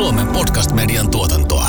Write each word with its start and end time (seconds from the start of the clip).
Suomen 0.00 0.26
podcast-median 0.26 1.10
tuotantoa. 1.10 1.68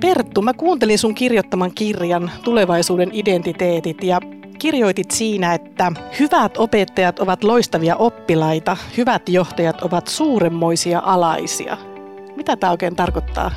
Perttu, 0.00 0.42
mä 0.42 0.54
kuuntelin 0.54 0.98
sun 0.98 1.14
kirjoittaman 1.14 1.74
kirjan 1.74 2.30
Tulevaisuuden 2.44 3.10
identiteetit 3.12 4.04
ja 4.04 4.20
kirjoitit 4.58 5.10
siinä, 5.10 5.54
että 5.54 5.92
hyvät 6.20 6.56
opettajat 6.56 7.18
ovat 7.18 7.44
loistavia 7.44 7.96
oppilaita, 7.96 8.76
hyvät 8.96 9.28
johtajat 9.28 9.82
ovat 9.82 10.08
suuremmoisia 10.08 11.02
alaisia. 11.04 11.76
Mitä 12.36 12.56
tämä 12.56 12.70
oikein 12.70 12.96
tarkoittaa? 12.96 13.50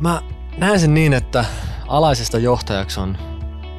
Mä 0.00 0.22
näen 0.58 0.80
sen 0.80 0.94
niin, 0.94 1.12
että 1.12 1.44
alaisesta 1.88 2.38
johtajaksi 2.38 3.00
on, 3.00 3.18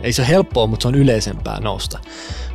ei 0.02 0.14
se 0.14 0.22
ole 0.22 0.30
helppoa, 0.30 0.68
mutta 0.68 0.82
se 0.82 0.88
on 0.88 0.96
yleisempää 0.96 1.60
nousta. 1.60 2.00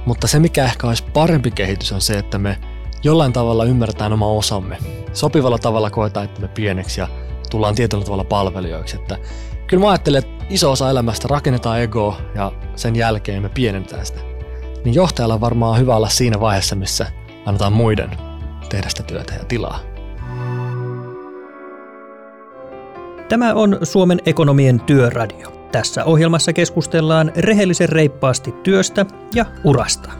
Mutta 0.06 0.26
se, 0.26 0.38
mikä 0.38 0.64
ehkä 0.64 0.86
olisi 0.86 1.04
parempi 1.12 1.50
kehitys, 1.50 1.92
on 1.92 2.00
se, 2.00 2.18
että 2.18 2.38
me 2.38 2.58
jollain 3.04 3.32
tavalla 3.32 3.64
ymmärretään 3.64 4.12
oma 4.12 4.26
osamme. 4.26 4.78
Sopivalla 5.12 5.58
tavalla 5.58 5.90
koetaan, 5.90 6.24
että 6.24 6.40
me 6.40 6.48
pieneksi 6.48 7.00
ja 7.00 7.08
tullaan 7.50 7.74
tietyllä 7.74 8.04
tavalla 8.04 8.24
palvelijoiksi. 8.24 8.96
Että 8.96 9.18
kyllä 9.66 9.80
mä 9.80 9.90
ajattelen, 9.90 10.18
että 10.18 10.44
iso 10.50 10.70
osa 10.70 10.90
elämästä 10.90 11.28
rakennetaan 11.30 11.80
ego 11.80 12.16
ja 12.34 12.52
sen 12.76 12.96
jälkeen 12.96 13.42
me 13.42 13.48
pienentää 13.48 14.04
sitä. 14.04 14.20
Niin 14.84 14.94
johtajalla 14.94 15.34
on 15.34 15.40
varmaan 15.40 15.78
hyvä 15.78 15.96
olla 15.96 16.08
siinä 16.08 16.40
vaiheessa, 16.40 16.76
missä 16.76 17.06
annetaan 17.46 17.72
muiden 17.72 18.10
tehdä 18.68 18.88
sitä 18.88 19.02
työtä 19.02 19.34
ja 19.34 19.44
tilaa. 19.44 19.80
Tämä 23.28 23.54
on 23.54 23.78
Suomen 23.82 24.20
ekonomien 24.26 24.80
työradio. 24.80 25.52
Tässä 25.72 26.04
ohjelmassa 26.04 26.52
keskustellaan 26.52 27.32
rehellisen 27.36 27.88
reippaasti 27.88 28.52
työstä 28.62 29.06
ja 29.34 29.46
urasta. 29.64 30.10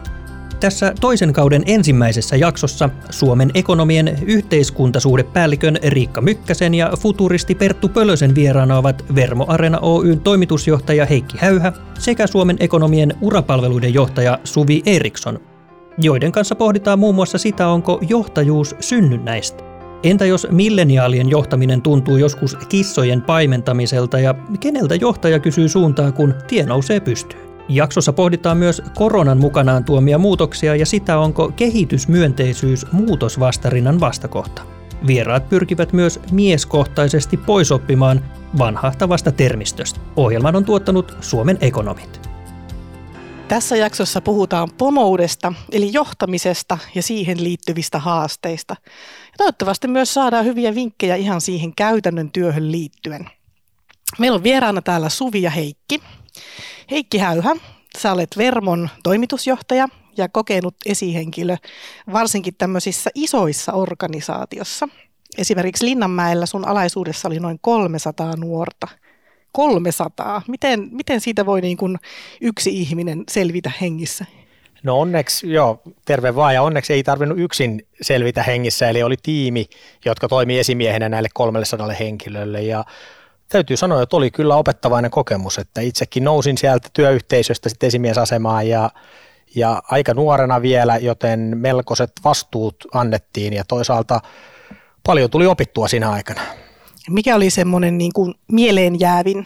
Tässä 0.59 0.93
toisen 1.01 1.33
kauden 1.33 1.63
ensimmäisessä 1.65 2.35
jaksossa 2.35 2.89
Suomen 3.09 3.51
ekonomien 3.53 4.19
yhteiskuntasuhdepäällikön 4.25 5.77
Riikka 5.87 6.21
Mykkäsen 6.21 6.75
ja 6.75 6.91
futuristi 6.99 7.55
Perttu 7.55 7.89
Pölösen 7.89 8.35
vieraana 8.35 8.77
ovat 8.77 9.05
Vermo 9.15 9.45
Arena 9.47 9.79
Oyn 9.81 10.19
toimitusjohtaja 10.19 11.05
Heikki 11.05 11.37
Häyhä 11.37 11.73
sekä 11.99 12.27
Suomen 12.27 12.57
ekonomien 12.59 13.13
urapalveluiden 13.21 13.93
johtaja 13.93 14.39
Suvi 14.43 14.81
Eriksson, 14.85 15.39
joiden 15.97 16.31
kanssa 16.31 16.55
pohditaan 16.55 16.99
muun 16.99 17.15
muassa 17.15 17.37
sitä, 17.37 17.67
onko 17.67 17.99
johtajuus 18.09 18.75
synnynnäistä. 18.79 19.63
Entä 20.03 20.25
jos 20.25 20.47
milleniaalien 20.51 21.29
johtaminen 21.29 21.81
tuntuu 21.81 22.17
joskus 22.17 22.55
kissojen 22.69 23.21
paimentamiselta 23.21 24.19
ja 24.19 24.35
keneltä 24.59 24.95
johtaja 24.95 25.39
kysyy 25.39 25.69
suuntaa, 25.69 26.11
kun 26.11 26.33
tie 26.47 26.65
nousee 26.65 26.99
pystyyn? 26.99 27.48
Jaksossa 27.69 28.13
pohditaan 28.13 28.57
myös 28.57 28.81
koronan 28.95 29.37
mukanaan 29.37 29.83
tuomia 29.83 30.17
muutoksia 30.17 30.75
ja 30.75 30.85
sitä, 30.85 31.19
onko 31.19 31.51
kehitysmyönteisyys 31.55 32.85
muutosvastarinnan 32.91 33.99
vastakohta. 33.99 34.61
Vieraat 35.07 35.49
pyrkivät 35.49 35.93
myös 35.93 36.19
mieskohtaisesti 36.31 37.37
poisoppimaan 37.37 38.25
vanhahtavasta 38.57 39.31
termistöstä. 39.31 39.99
Ohjelman 40.15 40.55
on 40.55 40.65
tuottanut 40.65 41.17
Suomen 41.21 41.57
ekonomit. 41.61 42.29
Tässä 43.47 43.75
jaksossa 43.75 44.21
puhutaan 44.21 44.69
pomoudesta, 44.77 45.53
eli 45.71 45.93
johtamisesta 45.93 46.77
ja 46.95 47.03
siihen 47.03 47.43
liittyvistä 47.43 47.99
haasteista. 47.99 48.75
Ja 49.25 49.33
toivottavasti 49.37 49.87
myös 49.87 50.13
saadaan 50.13 50.45
hyviä 50.45 50.75
vinkkejä 50.75 51.15
ihan 51.15 51.41
siihen 51.41 51.75
käytännön 51.75 52.31
työhön 52.31 52.71
liittyen. 52.71 53.29
Meillä 54.19 54.35
on 54.35 54.43
vieraana 54.43 54.81
täällä 54.81 55.09
Suvi 55.09 55.41
ja 55.41 55.49
Heikki. 55.49 56.01
Heikki 56.91 57.17
Häyhä, 57.17 57.55
sä 57.97 58.11
olet 58.11 58.37
Vermon 58.37 58.89
toimitusjohtaja 59.03 59.87
ja 60.17 60.29
kokenut 60.29 60.75
esihenkilö 60.85 61.57
varsinkin 62.13 62.55
tämmöisissä 62.57 63.09
isoissa 63.15 63.73
organisaatiossa. 63.73 64.87
Esimerkiksi 65.37 65.85
Linnanmäellä 65.85 66.45
sun 66.45 66.67
alaisuudessa 66.67 67.27
oli 67.27 67.39
noin 67.39 67.59
300 67.61 68.35
nuorta. 68.35 68.87
300. 69.51 70.41
Miten, 70.47 70.89
miten 70.91 71.21
siitä 71.21 71.45
voi 71.45 71.61
niin 71.61 71.77
kuin 71.77 71.97
yksi 72.41 72.81
ihminen 72.81 73.23
selvitä 73.29 73.71
hengissä? 73.81 74.25
No 74.83 74.99
onneksi, 74.99 75.51
joo, 75.51 75.81
terve 76.05 76.35
vaan 76.35 76.53
ja 76.53 76.61
onneksi 76.61 76.93
ei 76.93 77.03
tarvinnut 77.03 77.39
yksin 77.39 77.87
selvitä 78.01 78.43
hengissä, 78.43 78.89
eli 78.89 79.03
oli 79.03 79.15
tiimi, 79.23 79.65
jotka 80.05 80.27
toimi 80.27 80.59
esimiehenä 80.59 81.09
näille 81.09 81.29
300 81.33 81.87
henkilölle 81.87 82.61
ja 82.61 82.85
täytyy 83.49 83.77
sanoa, 83.77 84.01
että 84.01 84.15
oli 84.15 84.31
kyllä 84.31 84.55
opettavainen 84.55 85.11
kokemus, 85.11 85.57
että 85.57 85.81
itsekin 85.81 86.23
nousin 86.23 86.57
sieltä 86.57 86.89
työyhteisöstä 86.93 87.69
sitten 87.69 87.87
esimiesasemaan 87.87 88.67
ja, 88.67 88.89
ja 89.55 89.81
aika 89.91 90.13
nuorena 90.13 90.61
vielä, 90.61 90.97
joten 90.97 91.51
melkoiset 91.55 92.11
vastuut 92.23 92.75
annettiin 92.93 93.53
ja 93.53 93.63
toisaalta 93.67 94.19
paljon 95.05 95.29
tuli 95.29 95.47
opittua 95.47 95.87
siinä 95.87 96.11
aikana. 96.11 96.41
Mikä 97.09 97.35
oli 97.35 97.49
semmoinen 97.49 97.97
niin 97.97 98.13
kuin 98.13 98.33
mieleenjäävin 98.51 99.45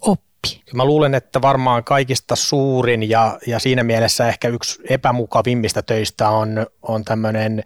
oppi? 0.00 0.62
Mä 0.74 0.84
luulen, 0.84 1.14
että 1.14 1.42
varmaan 1.42 1.84
kaikista 1.84 2.36
suurin 2.36 3.10
ja, 3.10 3.38
ja 3.46 3.58
siinä 3.58 3.84
mielessä 3.84 4.28
ehkä 4.28 4.48
yksi 4.48 4.82
epämukavimmista 4.88 5.82
töistä 5.82 6.28
on, 6.28 6.66
on 6.82 7.04
tämmöinen 7.04 7.64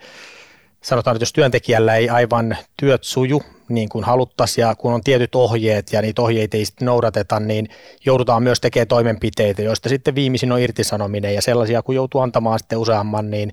sanotaan, 0.82 1.16
että 1.16 1.22
jos 1.22 1.32
työntekijällä 1.32 1.96
ei 1.96 2.08
aivan 2.08 2.56
työt 2.76 3.04
suju 3.04 3.42
niin 3.68 3.88
kuin 3.88 4.04
haluttaisiin 4.04 4.62
ja 4.62 4.74
kun 4.74 4.92
on 4.92 5.00
tietyt 5.00 5.34
ohjeet 5.34 5.92
ja 5.92 6.02
niitä 6.02 6.22
ohjeita 6.22 6.56
ei 6.56 6.64
sitten 6.64 6.86
noudateta, 6.86 7.41
niin 7.41 7.68
joudutaan 8.04 8.42
myös 8.42 8.60
tekemään 8.60 8.88
toimenpiteitä, 8.88 9.62
joista 9.62 9.88
sitten 9.88 10.14
viimeisin 10.14 10.52
on 10.52 10.60
irtisanominen 10.60 11.34
ja 11.34 11.42
sellaisia, 11.42 11.82
kun 11.82 11.94
joutuu 11.94 12.20
antamaan 12.20 12.58
sitten 12.58 12.78
useamman, 12.78 13.30
niin 13.30 13.52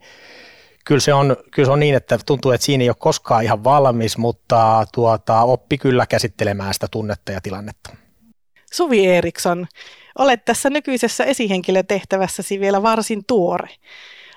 kyllä 0.85 1.01
se 1.01 1.13
on, 1.13 1.37
kyllä 1.51 1.65
se 1.65 1.71
on 1.71 1.79
niin, 1.79 1.95
että 1.95 2.19
tuntuu, 2.25 2.51
että 2.51 2.65
siinä 2.65 2.81
ei 2.81 2.89
ole 2.89 2.95
koskaan 2.99 3.43
ihan 3.43 3.63
valmis, 3.63 4.17
mutta 4.17 4.85
tuota, 4.93 5.41
oppi 5.41 5.77
kyllä 5.77 6.05
käsittelemään 6.05 6.73
sitä 6.73 6.87
tunnetta 6.91 7.31
ja 7.31 7.41
tilannetta. 7.41 7.89
Suvi 8.73 9.07
Eriksson, 9.07 9.67
olet 10.17 10.45
tässä 10.45 10.69
nykyisessä 10.69 11.23
esihenkilötehtävässäsi 11.23 12.59
vielä 12.59 12.81
varsin 12.81 13.23
tuore. 13.27 13.69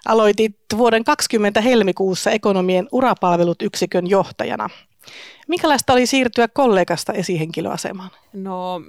Aloitit 0.05 0.56
vuoden 0.77 1.05
20 1.05 1.61
helmikuussa 1.61 2.31
ekonomien 2.31 2.88
urapalvelut 2.93 3.62
yksikön 3.62 4.11
johtajana. 4.11 4.69
Minkälaista 5.49 5.93
oli 5.93 6.06
siirtyä 6.06 6.49
kollegasta 6.49 7.12
esihenkilöasemaan? 7.12 8.11
No 8.33 8.81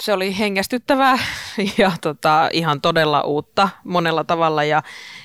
se 0.00 0.12
oli 0.12 0.38
hengästyttävää 0.38 1.18
ja 1.78 1.92
tota, 2.00 2.48
ihan 2.52 2.80
todella 2.80 3.22
uutta 3.22 3.68
monella 3.84 4.24
tavalla 4.24 4.64
ja 4.64 4.82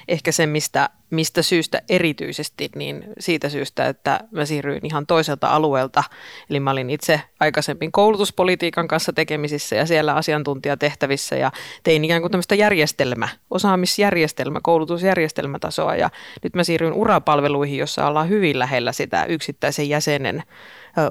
ehkä 0.07 0.31
se, 0.31 0.45
mistä, 0.45 0.89
mistä 1.09 1.41
syystä 1.41 1.81
erityisesti, 1.89 2.69
niin 2.75 3.03
siitä 3.19 3.49
syystä, 3.49 3.87
että 3.87 4.19
mä 4.31 4.45
siirryin 4.45 4.85
ihan 4.85 5.05
toiselta 5.05 5.47
alueelta. 5.47 6.03
Eli 6.49 6.59
mä 6.59 6.71
olin 6.71 6.89
itse 6.89 7.21
aikaisemmin 7.39 7.91
koulutuspolitiikan 7.91 8.87
kanssa 8.87 9.13
tekemisissä 9.13 9.75
ja 9.75 9.85
siellä 9.85 10.13
asiantuntijatehtävissä 10.13 11.35
ja 11.35 11.51
tein 11.83 12.05
ikään 12.05 12.21
kuin 12.21 12.31
tämmöistä 12.31 12.55
järjestelmä, 12.55 13.27
osaamisjärjestelmä, 13.49 14.59
koulutusjärjestelmätasoa 14.63 15.95
ja 15.95 16.09
nyt 16.43 16.55
mä 16.55 16.63
siirryin 16.63 16.93
urapalveluihin, 16.93 17.77
jossa 17.77 18.07
ollaan 18.07 18.29
hyvin 18.29 18.59
lähellä 18.59 18.91
sitä 18.91 19.25
yksittäisen 19.25 19.89
jäsenen 19.89 20.43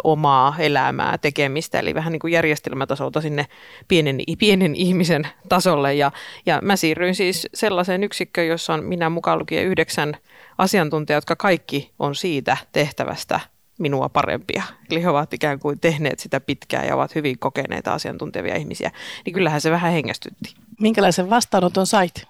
omaa 0.05 0.55
elämää, 0.59 1.19
tekemistä, 1.19 1.79
eli 1.79 1.95
vähän 1.95 2.13
niin 2.13 2.21
kuin 2.21 2.33
järjestelmätasolta 2.33 3.21
sinne 3.21 3.47
pienen, 3.89 4.19
pienen 4.39 4.75
ihmisen 4.75 5.29
tasolle. 5.49 5.95
Ja, 5.95 6.13
ja 6.47 6.59
mä 6.63 6.77
siirryin 6.77 7.15
siis 7.15 7.49
sellaiseen 7.55 8.05
yksikköön, 8.05 8.49
jossa 8.49 8.75
on 8.75 8.85
minä 8.85 9.11
mukaan 9.11 9.39
lukien 9.39 9.67
yhdeksän 9.67 10.17
asiantuntijaa, 10.59 11.17
jotka 11.17 11.37
kaikki 11.37 11.91
on 11.99 12.15
siitä 12.15 12.57
tehtävästä 12.73 13.41
minua 13.79 14.09
parempia. 14.09 14.63
Eli 14.91 15.03
he 15.03 15.09
ovat 15.09 15.35
ikään 15.35 15.59
kuin 15.59 15.81
tehneet 15.81 16.21
sitä 16.21 16.41
pitkään 16.41 16.87
ja 16.87 16.95
ovat 16.95 17.15
hyvin 17.15 17.39
kokeneita 17.39 17.93
asiantuntevia 17.93 18.57
ihmisiä. 18.57 18.91
Niin 19.25 19.35
kyllähän 19.35 19.61
se 19.61 19.71
vähän 19.71 19.93
hengästytti. 19.93 20.55
Minkälaisen 20.81 21.31
vastaanoton 21.31 21.87
sait? 21.87 22.27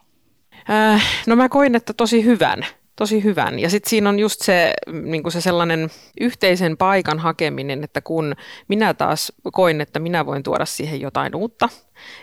Äh, 0.70 1.04
no 1.26 1.36
mä 1.36 1.48
koin, 1.48 1.74
että 1.74 1.92
tosi 1.92 2.24
hyvän 2.24 2.66
tosi 3.00 3.24
hyvän. 3.24 3.58
Ja 3.58 3.70
sitten 3.70 3.90
siinä 3.90 4.08
on 4.08 4.18
just 4.18 4.42
se, 4.42 4.74
niin 5.02 5.32
se 5.32 5.40
sellainen 5.40 5.90
yhteisen 6.20 6.76
paikan 6.76 7.18
hakeminen, 7.18 7.84
että 7.84 8.00
kun 8.00 8.34
minä 8.68 8.94
taas 8.94 9.32
koin, 9.52 9.80
että 9.80 9.98
minä 9.98 10.26
voin 10.26 10.42
tuoda 10.42 10.64
siihen 10.64 11.00
jotain 11.00 11.34
uutta, 11.34 11.68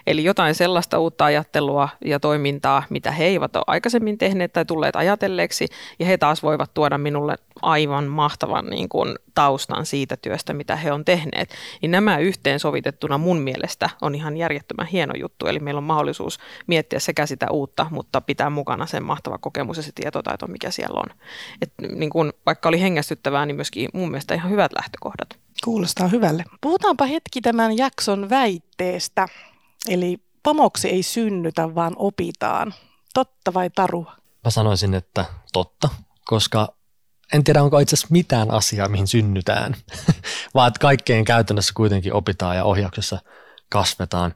Eli 0.07 0.23
jotain 0.23 0.55
sellaista 0.55 0.99
uutta 0.99 1.25
ajattelua 1.25 1.89
ja 2.05 2.19
toimintaa, 2.19 2.83
mitä 2.89 3.11
he 3.11 3.25
eivät 3.25 3.55
ole 3.55 3.63
aikaisemmin 3.67 4.17
tehneet 4.17 4.53
tai 4.53 4.65
tulleet 4.65 4.95
ajatelleeksi, 4.95 5.67
ja 5.99 6.05
he 6.05 6.17
taas 6.17 6.43
voivat 6.43 6.73
tuoda 6.73 6.97
minulle 6.97 7.35
aivan 7.61 8.07
mahtavan 8.07 8.65
niin 8.65 8.89
kuin, 8.89 9.15
taustan 9.33 9.85
siitä 9.85 10.17
työstä, 10.17 10.53
mitä 10.53 10.75
he 10.75 10.91
on 10.91 11.05
tehneet. 11.05 11.49
Niin 11.81 11.91
nämä 11.91 12.17
yhteensovitettuna 12.17 13.17
mun 13.17 13.41
mielestä 13.41 13.89
on 14.01 14.15
ihan 14.15 14.37
järjettömän 14.37 14.87
hieno 14.87 15.13
juttu, 15.19 15.47
eli 15.47 15.59
meillä 15.59 15.77
on 15.77 15.83
mahdollisuus 15.83 16.39
miettiä 16.67 16.99
sekä 16.99 17.25
sitä 17.25 17.47
uutta, 17.51 17.85
mutta 17.91 18.21
pitää 18.21 18.49
mukana 18.49 18.85
sen 18.85 19.03
mahtava 19.03 19.37
kokemus 19.37 19.77
ja 19.77 19.83
se 19.83 19.91
tietotaito, 19.95 20.47
mikä 20.47 20.71
siellä 20.71 20.99
on. 20.99 21.17
Et, 21.61 21.73
niin 21.95 22.09
kuin, 22.09 22.33
vaikka 22.45 22.69
oli 22.69 22.81
hengästyttävää, 22.81 23.45
niin 23.45 23.55
myöskin 23.55 23.89
mun 23.93 24.09
mielestä 24.11 24.35
ihan 24.35 24.51
hyvät 24.51 24.71
lähtökohdat. 24.75 25.39
Kuulostaa 25.63 26.07
hyvälle. 26.07 26.43
Puhutaanpa 26.61 27.05
hetki 27.05 27.41
tämän 27.41 27.77
jakson 27.77 28.29
väitteestä. 28.29 29.27
Eli 29.87 30.17
pomoksi 30.43 30.87
ei 30.89 31.03
synnytä, 31.03 31.75
vaan 31.75 31.93
opitaan. 31.95 32.73
Totta 33.13 33.53
vai 33.53 33.69
tarua? 33.69 34.15
Mä 34.43 34.51
sanoisin, 34.51 34.93
että 34.93 35.25
totta, 35.53 35.89
koska 36.25 36.77
en 37.33 37.43
tiedä 37.43 37.63
onko 37.63 37.79
itse 37.79 37.95
asiassa 37.95 38.07
mitään 38.11 38.51
asiaa, 38.51 38.89
mihin 38.89 39.07
synnytään, 39.07 39.75
vaan 40.55 40.67
että 40.67 40.79
kaikkeen 40.79 41.25
käytännössä 41.25 41.73
kuitenkin 41.75 42.13
opitaan 42.13 42.55
ja 42.55 42.63
ohjauksessa 42.63 43.19
kasvetaan. 43.69 44.33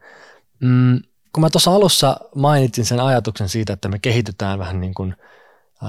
Mm, 0.59 0.99
kun 1.33 1.41
mä 1.41 1.49
tuossa 1.49 1.71
alussa 1.71 2.17
mainitsin 2.35 2.85
sen 2.85 2.99
ajatuksen 2.99 3.49
siitä, 3.49 3.73
että 3.73 3.89
me 3.89 3.99
kehitytään 3.99 4.59
vähän 4.59 4.81
niin 4.81 4.93
kuin 4.93 5.15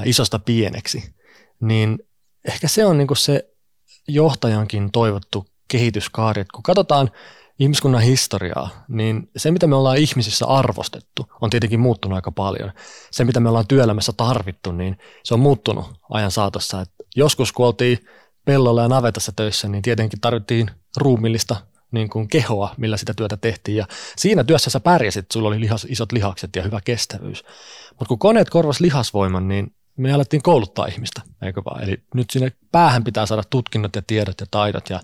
isosta 0.05 0.39
pieneksi, 0.39 1.15
niin 1.61 1.99
ehkä 2.49 2.69
se 2.69 2.87
on 2.87 2.99
niin 2.99 3.09
kuin 3.09 3.19
se 3.19 3.49
johtajankin 4.09 4.93
toivottu 4.93 5.47
kehityskaari, 5.69 6.41
että 6.41 6.53
kun 6.55 6.63
katsotaan 6.63 7.11
ihmiskunnan 7.59 8.03
historiaa, 8.03 8.85
niin 8.89 9.31
se 9.37 9.51
mitä 9.51 9.67
me 9.67 9.77
ollaan 9.77 9.97
ihmisissä 9.97 10.47
arvostettu 10.47 11.27
on 11.41 11.51
tietenkin 11.51 11.81
muuttunut 11.81 12.17
aika 12.17 12.33
paljon. 12.33 12.73
Se 13.11 13.25
mitä 13.25 13.41
me 13.41 13.49
ollaan 13.49 13.67
työelämässä 13.67 14.13
tarvittu, 14.13 14.73
niin 14.73 14.99
se 15.25 15.35
on 15.35 15.41
muuttunut 15.41 15.87
ajan 16.11 16.31
saatossa. 16.31 16.81
Et 16.81 16.91
joskus 17.17 17.53
kun 17.53 17.67
oltiin 17.67 17.99
pellolla 18.45 18.83
ja 18.83 18.89
navetassa 18.89 19.33
töissä, 19.37 19.69
niin 19.69 19.83
tietenkin 19.83 20.21
tarvittiin 20.21 20.71
ruumillista 20.97 21.57
niin 21.91 22.11
kuin 22.11 22.29
kehoa, 22.29 22.75
millä 22.77 22.97
sitä 22.97 23.15
työtä 23.15 23.37
tehtiin. 23.37 23.77
Ja 23.77 23.87
siinä 24.17 24.45
työssä 24.45 24.71
sä 24.71 24.81
pärjäsit, 24.81 25.27
sulla 25.33 25.49
oli 25.49 25.61
lihas, 25.61 25.87
isot 25.91 26.13
lihakset 26.13 26.57
ja 26.57 26.63
hyvä 26.63 26.81
kestävyys. 26.85 27.45
Mutta 27.91 28.09
kun 28.09 28.19
koneet 28.19 28.51
korvas 28.51 28.81
lihasvoiman, 28.81 29.49
niin 29.49 29.75
me 29.97 30.13
alettiin 30.13 30.43
kouluttaa 30.43 30.87
ihmistä, 30.87 31.23
eikö 31.43 31.63
vaan? 31.65 31.83
Eli 31.83 32.03
nyt 32.15 32.31
sinne 32.31 32.53
päähän 32.73 33.05
pitää 33.05 33.27
saada 33.27 33.43
tutkinnot 33.51 33.97
ja 33.97 34.03
tiedot 34.07 34.41
ja 34.41 34.47
taidot. 34.51 34.91
Ja 34.91 35.01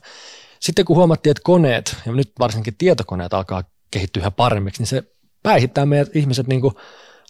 sitten 0.61 0.85
kun 0.85 0.97
huomattiin, 0.97 1.31
että 1.31 1.41
koneet, 1.45 1.97
ja 2.07 2.13
nyt 2.13 2.33
varsinkin 2.39 2.75
tietokoneet 2.79 3.35
alkaa 3.35 3.65
kehittyä 3.91 4.21
yhä 4.21 4.31
paremmiksi, 4.31 4.81
niin 4.83 4.87
se 4.87 5.03
päihittää 5.43 5.87
meidät 5.87 6.17
ihmiset 6.17 6.47
niin 6.47 6.61
kuin 6.61 6.75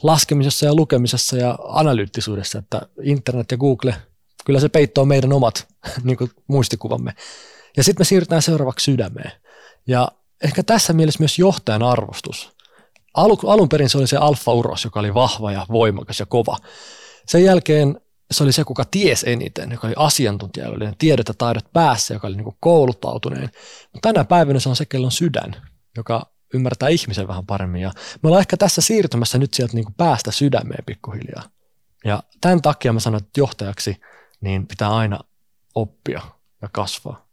laskemisessa 0.02 0.66
ja 0.66 0.74
lukemisessa 0.74 1.36
ja 1.36 1.58
analyyttisuudessa, 1.68 2.58
että 2.58 2.80
internet 3.02 3.50
ja 3.50 3.56
Google, 3.56 3.94
kyllä 4.44 4.60
se 4.60 4.68
peittoo 4.68 5.04
meidän 5.04 5.32
omat 5.32 5.68
niin 6.04 6.16
kuin 6.16 6.30
muistikuvamme. 6.46 7.14
Ja 7.76 7.84
sitten 7.84 8.00
me 8.00 8.04
siirrytään 8.04 8.42
seuraavaksi 8.42 8.84
sydämeen. 8.84 9.32
Ja 9.86 10.08
ehkä 10.44 10.62
tässä 10.62 10.92
mielessä 10.92 11.20
myös 11.20 11.38
johtajan 11.38 11.82
arvostus. 11.82 12.52
Alu, 13.14 13.38
alun 13.46 13.68
perin 13.68 13.88
se 13.88 13.98
oli 13.98 14.06
se 14.06 14.16
alfa-uros, 14.16 14.84
joka 14.84 15.00
oli 15.00 15.14
vahva 15.14 15.52
ja 15.52 15.66
voimakas 15.72 16.20
ja 16.20 16.26
kova. 16.26 16.56
Sen 17.26 17.44
jälkeen 17.44 18.00
se 18.30 18.44
oli 18.44 18.52
se, 18.52 18.64
kuka 18.64 18.84
ties 18.84 19.24
eniten, 19.24 19.70
joka 19.70 19.86
oli 19.86 19.94
asiantuntija, 19.96 20.66
joka 20.66 20.76
oli 20.76 20.92
tiedot 20.98 21.28
ja 21.28 21.34
taidot 21.34 21.72
päässä, 21.72 22.14
joka 22.14 22.26
oli 22.26 22.36
niin 22.36 22.56
kouluttautuneen. 22.60 23.50
Mutta 23.92 24.12
tänä 24.12 24.24
päivänä 24.24 24.60
se 24.60 24.68
on 24.68 24.76
se, 24.76 24.86
kellon 24.86 25.10
sydän, 25.10 25.56
joka 25.96 26.32
ymmärtää 26.54 26.88
ihmisen 26.88 27.28
vähän 27.28 27.46
paremmin. 27.46 27.82
Ja 27.82 27.92
me 28.22 28.26
ollaan 28.26 28.40
ehkä 28.40 28.56
tässä 28.56 28.80
siirtymässä 28.80 29.38
nyt 29.38 29.54
sieltä 29.54 29.74
niin 29.74 29.94
päästä 29.96 30.30
sydämeen 30.30 30.84
pikkuhiljaa. 30.86 31.42
Ja 32.04 32.22
tämän 32.40 32.62
takia 32.62 32.92
mä 32.92 33.00
sanon, 33.00 33.20
että 33.20 33.40
johtajaksi 33.40 34.00
niin 34.40 34.66
pitää 34.66 34.96
aina 34.96 35.18
oppia 35.74 36.22
ja 36.62 36.68
kasvaa 36.72 37.27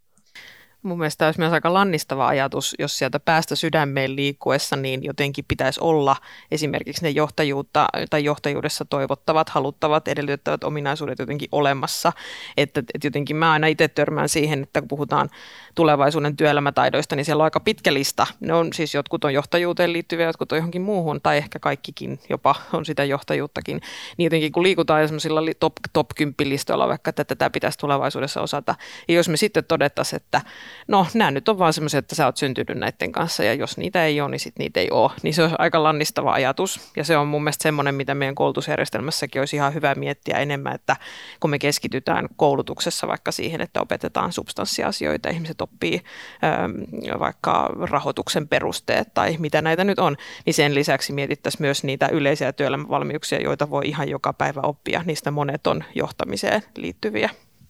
mun 0.86 0.98
mielestä 0.98 1.26
olisi 1.26 1.40
myös 1.40 1.54
aika 1.54 1.74
lannistava 1.74 2.28
ajatus, 2.28 2.76
jos 2.80 2.98
sieltä 2.98 3.20
päästä 3.20 3.56
sydämeen 3.56 4.16
liikkuessa, 4.16 4.76
niin 4.76 5.04
jotenkin 5.04 5.46
pitäisi 5.48 5.80
olla 5.84 6.16
esimerkiksi 6.52 7.04
ne 7.04 7.10
johtajuutta 7.10 7.88
tai 8.10 8.24
johtajuudessa 8.24 8.86
toivottavat, 8.86 9.50
haluttavat, 9.50 10.08
edellyttävät 10.08 10.64
ominaisuudet 10.64 11.20
jotenkin 11.20 11.50
olemassa. 11.52 12.12
Että, 12.58 12.80
että 12.80 13.08
jotenkin 13.08 13.36
mä 13.36 13.52
aina 13.52 13.68
itse 13.68 13.88
törmään 13.88 14.30
siihen, 14.30 14.64
että 14.64 14.82
kun 14.82 14.88
puhutaan 14.88 15.30
tulevaisuuden 15.76 16.38
työelämätaidoista, 16.38 17.16
niin 17.16 17.26
siellä 17.26 17.42
on 17.42 17.46
aika 17.46 17.60
pitkä 17.60 17.94
lista. 17.94 18.28
Ne 18.40 18.54
on 18.54 18.74
siis 18.74 18.94
jotkut 18.94 19.24
on 19.24 19.34
johtajuuteen 19.34 19.94
liittyviä, 19.94 20.26
jotkut 20.26 20.52
on 20.52 20.58
johonkin 20.58 20.82
muuhun, 20.82 21.22
tai 21.22 21.38
ehkä 21.38 21.60
kaikkikin 21.60 22.20
jopa 22.30 22.56
on 22.74 22.86
sitä 22.86 23.04
johtajuuttakin. 23.04 23.82
Niin 24.18 24.26
jotenkin 24.26 24.52
kun 24.52 24.64
liikutaan 24.64 25.08
sellaisilla 25.08 25.42
top, 25.60 25.74
top 25.94 26.08
10 26.16 26.36
listoilla, 26.50 26.88
vaikka 26.88 27.10
että 27.10 27.24
tätä 27.24 27.50
pitäisi 27.50 27.78
tulevaisuudessa 27.78 28.42
osata, 28.42 28.76
ja 29.08 29.14
jos 29.14 29.30
me 29.30 29.38
sitten 29.38 29.66
todettaisiin, 29.66 30.18
että 30.18 30.42
no 30.88 31.08
nämä 31.14 31.32
nyt 31.32 31.50
on 31.50 31.60
vaan 31.60 31.74
semmoisia, 31.74 31.98
että 31.98 32.16
sä 32.16 32.26
oot 32.26 32.38
syntynyt 32.38 32.78
näiden 32.78 33.12
kanssa, 33.12 33.44
ja 33.44 33.54
jos 33.54 33.78
niitä 33.78 34.06
ei 34.06 34.22
ole, 34.22 34.32
niin 34.32 34.40
sitten 34.40 34.64
niitä 34.64 34.80
ei 34.80 34.92
ole. 34.92 35.12
Niin 35.24 35.34
se 35.34 35.44
on 35.44 35.52
aika 35.58 35.84
lannistava 35.84 36.34
ajatus, 36.34 36.92
ja 36.98 37.04
se 37.04 37.18
on 37.18 37.28
mun 37.28 37.44
mielestä 37.44 37.64
semmoinen, 37.64 37.96
mitä 37.96 38.16
meidän 38.16 38.36
koulutusjärjestelmässäkin 38.36 39.42
olisi 39.42 39.56
ihan 39.56 39.74
hyvä 39.74 39.96
miettiä 39.96 40.38
enemmän, 40.38 40.76
että 40.76 40.96
kun 41.40 41.50
me 41.50 41.60
keskitytään 41.60 42.28
koulutuksessa 42.36 43.08
vaikka 43.08 43.32
siihen, 43.32 43.62
että 43.62 43.82
opetetaan 43.82 44.32
substanssiasioita, 44.32 45.30
ihmiset 45.30 45.62
oppii 45.62 46.02
ähm, 46.44 47.20
vaikka 47.20 47.70
rahoituksen 47.82 48.48
perusteet 48.48 49.14
tai 49.14 49.36
mitä 49.40 49.62
näitä 49.62 49.84
nyt 49.84 50.00
on, 50.00 50.18
niin 50.46 50.54
sen 50.54 50.76
lisäksi 50.76 51.14
mietittäisiin 51.14 51.62
myös 51.62 51.84
niitä 51.84 52.08
yleisiä 52.08 52.54
työelämävalmiuksia, 52.54 53.42
joita 53.42 53.70
voi 53.70 53.84
ihan 53.86 54.10
joka 54.10 54.34
päivä 54.34 54.62
oppia. 54.64 55.04
Niistä 55.06 55.32
monet 55.32 55.68
on 55.68 55.84
johtamiseen 55.96 56.62
liittyviä. 56.78 57.30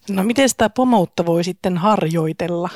No 0.09 0.23
miten 0.23 0.49
sitä 0.49 0.69
pomoutta 0.69 1.25
voi 1.25 1.43
sitten 1.43 1.77
harjoitella? 1.77 2.69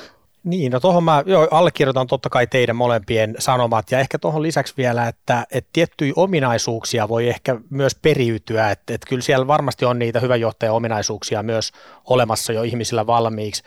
Niin, 0.44 0.72
no 0.72 0.80
tuohon 0.80 1.04
mä 1.04 1.24
jo, 1.26 1.48
allekirjoitan 1.52 2.08
totta 2.08 2.30
kai 2.30 2.48
teidän 2.48 2.76
molempien 2.76 3.36
sanomat. 3.40 3.92
Ja 3.92 4.00
ehkä 4.00 4.20
tuohon 4.20 4.42
lisäksi 4.42 4.74
vielä, 4.78 5.08
että, 5.08 5.46
että 5.52 5.70
tiettyjä 5.74 6.14
ominaisuuksia 6.16 7.10
voi 7.10 7.30
ehkä 7.30 7.58
myös 7.70 7.96
periytyä, 7.96 8.72
että, 8.72 8.94
että 8.94 9.08
kyllä 9.10 9.22
siellä 9.22 9.48
varmasti 9.48 9.86
on 9.86 10.00
niitä 10.00 10.20
hyvän 10.20 10.42
johtajan 10.42 10.76
ominaisuuksia 10.76 11.44
myös 11.44 11.72
olemassa 12.06 12.54
jo 12.54 12.64
ihmisillä 12.64 13.08
valmiiksi. 13.08 13.64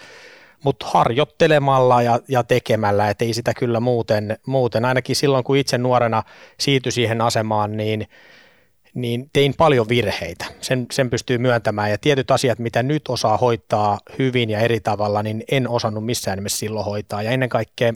Mutta 0.65 0.87
harjoittelemalla 0.87 2.03
ja, 2.03 2.21
ja 2.29 2.45
tekemällä, 2.45 3.11
että 3.11 3.25
ei 3.25 3.35
sitä 3.35 3.55
kyllä 3.55 3.81
muuten, 3.81 4.39
muuten, 4.47 4.85
ainakin 4.85 5.17
silloin 5.17 5.45
kun 5.45 5.57
itse 5.57 5.79
nuorena 5.79 6.23
siirtyi 6.61 6.93
siihen 6.93 7.21
asemaan, 7.21 7.77
niin, 7.77 8.09
niin 8.95 9.31
tein 9.33 9.55
paljon 9.59 9.89
virheitä. 9.89 10.45
Sen, 10.61 10.87
sen 10.93 11.11
pystyy 11.11 11.39
myöntämään 11.39 11.91
ja 11.91 11.99
tietyt 11.99 12.31
asiat, 12.31 12.59
mitä 12.59 12.83
nyt 12.83 13.09
osaa 13.09 13.37
hoitaa 13.37 14.01
hyvin 14.19 14.51
ja 14.51 14.61
eri 14.61 14.81
tavalla, 14.81 15.23
niin 15.23 15.45
en 15.51 15.69
osannut 15.69 16.05
missään 16.05 16.39
nimessä 16.39 16.59
silloin 16.59 16.85
hoitaa 16.85 17.23
ja 17.23 17.31
ennen 17.31 17.49
kaikkea 17.49 17.93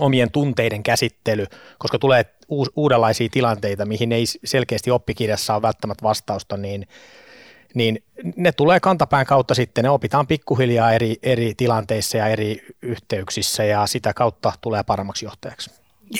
omien 0.00 0.30
tunteiden 0.30 0.82
käsittely, 0.82 1.46
koska 1.78 1.98
tulee 1.98 2.24
uudenlaisia 2.76 3.28
tilanteita, 3.32 3.86
mihin 3.86 4.12
ei 4.12 4.24
selkeästi 4.44 4.90
oppikirjassa 4.90 5.54
ole 5.54 5.62
välttämättä 5.62 6.02
vastausta, 6.02 6.56
niin 6.56 6.86
niin 7.74 8.02
ne 8.36 8.52
tulee 8.52 8.80
kantapään 8.80 9.26
kautta 9.26 9.54
sitten, 9.54 9.84
ne 9.84 9.90
opitaan 9.90 10.26
pikkuhiljaa 10.26 10.92
eri, 10.92 11.16
eri 11.22 11.54
tilanteissa 11.56 12.18
ja 12.18 12.26
eri 12.26 12.66
yhteyksissä 12.82 13.64
ja 13.64 13.86
sitä 13.86 14.14
kautta 14.14 14.52
tulee 14.60 14.82
paremmaksi 14.82 15.24
johtajaksi. 15.24 15.70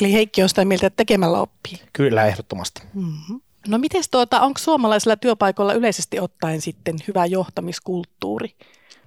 Eli 0.00 0.12
Heikki 0.12 0.43
on 0.43 0.49
sitä 0.49 0.65
mieltä, 0.65 0.87
että 0.87 0.97
tekemällä 0.97 1.41
oppii. 1.41 1.81
Kyllä, 1.93 2.26
ehdottomasti. 2.26 2.82
Mm-hmm. 2.94 3.41
No 3.69 3.79
miten 3.79 4.03
tuota, 4.11 4.41
onko 4.41 4.59
suomalaisilla 4.59 5.17
työpaikoilla 5.17 5.73
yleisesti 5.73 6.20
ottaen 6.20 6.61
sitten 6.61 6.97
hyvä 7.09 7.26
johtamiskulttuuri? 7.26 8.55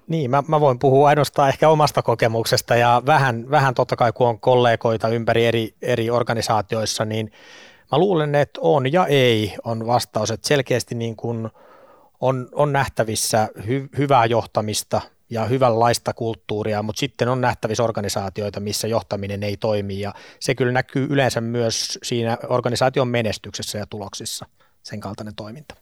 Niin, 0.07 0.31
mä, 0.31 0.43
mä 0.47 0.59
voin 0.59 0.79
puhua 0.79 1.09
ainoastaan 1.09 1.49
ehkä 1.49 1.69
omasta 1.69 2.01
kokemuksesta 2.01 2.75
ja 2.75 3.01
vähän, 3.05 3.51
vähän 3.51 3.73
totta 3.73 3.95
kai 3.95 4.11
kun 4.11 4.27
on 4.27 4.39
kollegoita 4.39 5.07
ympäri 5.07 5.45
eri, 5.45 5.75
eri 5.81 6.09
organisaatioissa, 6.09 7.05
niin 7.05 7.31
mä 7.91 7.97
luulen, 7.97 8.35
että 8.35 8.59
on 8.63 8.93
ja 8.93 9.05
ei 9.05 9.55
on 9.63 9.87
vastaus, 9.87 10.31
että 10.31 10.47
selkeästi 10.47 10.95
niin 10.95 11.15
kuin– 11.15 11.49
on, 12.19 12.49
on 12.51 12.73
nähtävissä 12.73 13.49
hy, 13.67 13.89
hyvää 13.97 14.25
johtamista 14.25 15.01
ja 15.29 15.45
hyvänlaista 15.45 16.13
kulttuuria, 16.13 16.83
mutta 16.83 16.99
sitten 16.99 17.27
on 17.27 17.41
nähtävissä 17.41 17.83
organisaatioita, 17.83 18.59
missä 18.59 18.87
johtaminen 18.87 19.43
ei 19.43 19.57
toimi 19.57 19.99
ja 19.99 20.13
se 20.39 20.55
kyllä 20.55 20.71
näkyy 20.71 21.07
yleensä 21.09 21.41
myös 21.41 21.99
siinä 22.03 22.37
organisaation 22.49 23.07
menestyksessä 23.07 23.77
ja 23.77 23.85
tuloksissa, 23.85 24.45
sen 24.83 24.99
kaltainen 24.99 25.35
toiminta. 25.35 25.75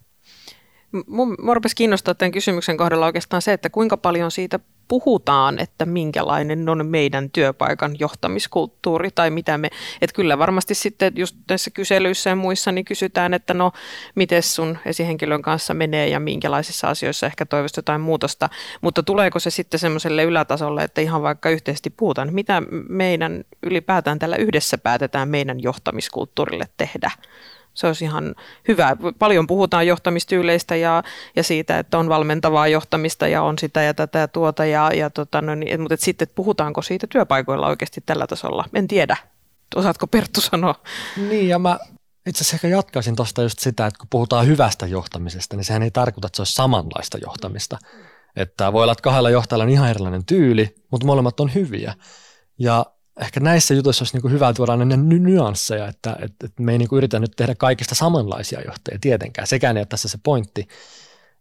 Mun, 1.08 1.36
mun 1.42 1.56
rupesi 1.56 1.76
kiinnostaa 1.76 2.16
tämän 2.16 2.32
kysymyksen 2.32 2.78
kohdalla 2.78 3.06
oikeastaan 3.06 3.42
se, 3.42 3.54
että 3.54 3.70
kuinka 3.70 3.98
paljon 3.98 4.32
siitä 4.32 4.60
puhutaan, 4.88 5.60
että 5.60 5.86
minkälainen 5.86 6.70
on 6.70 6.86
meidän 6.86 7.30
työpaikan 7.30 7.96
johtamiskulttuuri 8.00 9.10
tai 9.16 9.30
mitä 9.30 9.58
me, 9.58 9.70
että 10.02 10.16
kyllä 10.16 10.38
varmasti 10.38 10.76
sitten 10.76 11.14
just 11.16 11.36
näissä 11.50 11.72
kyselyissä 11.72 12.30
ja 12.30 12.36
muissa 12.36 12.72
niin 12.72 12.86
kysytään, 12.86 13.34
että 13.34 13.54
no 13.54 13.72
miten 14.16 14.44
sun 14.44 14.78
esihenkilön 14.86 15.42
kanssa 15.42 15.74
menee 15.74 16.08
ja 16.08 16.20
minkälaisissa 16.20 16.88
asioissa 16.88 17.26
ehkä 17.26 17.46
toivoisi 17.46 17.78
jotain 17.78 18.02
muutosta, 18.02 18.50
mutta 18.82 19.04
tuleeko 19.04 19.40
se 19.40 19.50
sitten 19.50 19.80
semmoiselle 19.80 20.24
ylätasolle, 20.24 20.84
että 20.84 21.02
ihan 21.02 21.22
vaikka 21.22 21.50
yhteisesti 21.50 21.90
puhutaan, 21.90 22.34
mitä 22.34 22.62
meidän 22.90 23.44
ylipäätään 23.64 24.20
tällä 24.20 24.36
yhdessä 24.36 24.78
päätetään 24.78 25.30
meidän 25.30 25.64
johtamiskulttuurille 25.64 26.66
tehdä? 26.78 27.12
Se 27.74 27.88
olisi 27.88 28.06
ihan 28.06 28.36
hyvä. 28.68 28.98
Paljon 29.20 29.48
puhutaan 29.48 29.88
johtamistyyleistä 29.88 30.76
ja, 30.76 31.04
ja 31.36 31.44
siitä, 31.44 31.80
että 31.80 31.98
on 31.98 32.10
valmentavaa 32.10 32.68
johtamista 32.68 33.28
ja 33.28 33.44
on 33.44 33.60
sitä 33.60 33.82
ja 33.82 33.94
tätä 33.94 34.20
ja 34.20 34.28
tuota, 34.28 34.66
ja, 34.66 34.92
ja 34.94 35.10
tota, 35.10 35.42
no 35.42 35.56
niin, 35.56 35.82
mutta 35.82 35.98
sitten 36.00 36.28
puhutaanko 36.36 36.82
siitä 36.82 37.08
työpaikoilla 37.08 37.68
oikeasti 37.68 38.02
tällä 38.06 38.28
tasolla? 38.28 38.66
En 38.74 38.88
tiedä. 38.88 39.18
Osaatko 39.76 40.08
Perttu 40.08 40.42
sanoa? 40.42 40.76
Niin, 41.18 41.48
ja 41.48 41.60
mä 41.60 41.80
itse 42.28 42.42
asiassa 42.42 42.56
ehkä 42.56 42.68
jatkaisin 42.68 43.16
tuosta 43.16 43.42
just 43.42 43.60
sitä, 43.60 43.86
että 43.86 44.00
kun 44.00 44.08
puhutaan 44.10 44.48
hyvästä 44.48 44.88
johtamisesta, 44.88 45.56
niin 45.56 45.66
sehän 45.66 45.84
ei 45.84 45.92
tarkoita, 45.92 46.28
että 46.28 46.36
se 46.36 46.42
olisi 46.42 46.54
samanlaista 46.54 47.18
johtamista. 47.18 47.78
Että 48.36 48.74
voi 48.74 48.84
olla, 48.84 48.92
että 48.92 49.02
kahdella 49.02 49.30
johtajalla 49.30 49.64
on 49.64 49.70
ihan 49.70 49.90
erilainen 49.90 50.26
tyyli, 50.26 50.76
mutta 50.92 51.08
molemmat 51.08 51.40
on 51.40 51.54
hyviä. 51.54 51.94
Ja 52.60 52.86
ehkä 53.22 53.40
näissä 53.40 53.74
jutuissa 53.74 54.04
olisi 54.04 54.18
niin 54.18 54.32
hyvä 54.32 54.54
tuoda 54.54 54.78
ne 54.78 54.98
nyansseja, 54.98 55.88
että, 55.88 56.16
että, 56.20 56.46
että 56.46 56.64
me 56.64 56.72
ei 56.72 56.78
niin 56.78 56.90
yritä 56.92 57.20
nyt 57.20 57.32
tehdä 57.36 57.56
kaikista 57.56 57.96
samanlaisia 57.96 58.62
johtajia 58.62 59.00
tietenkään. 59.02 59.48
Sekään 59.48 59.78
ei 59.78 59.82
ole 59.82 59.88
tässä 59.88 60.08
se 60.08 60.18
pointti. 60.24 60.68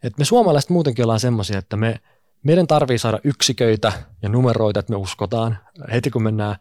Et 0.03 0.19
me 0.19 0.25
suomalaiset 0.25 0.71
muutenkin 0.71 1.05
ollaan 1.05 1.21
semmoisia, 1.21 1.59
että 1.59 1.77
me, 1.77 2.01
meidän 2.43 2.67
tarvii 2.67 2.99
saada 2.99 3.19
yksiköitä 3.25 3.93
ja 4.23 4.29
numeroita, 4.29 4.81
että 4.81 4.93
me 4.93 4.97
uskotaan. 4.97 5.59
Heti 5.93 6.11
kun 6.11 6.23
mennään 6.23 6.57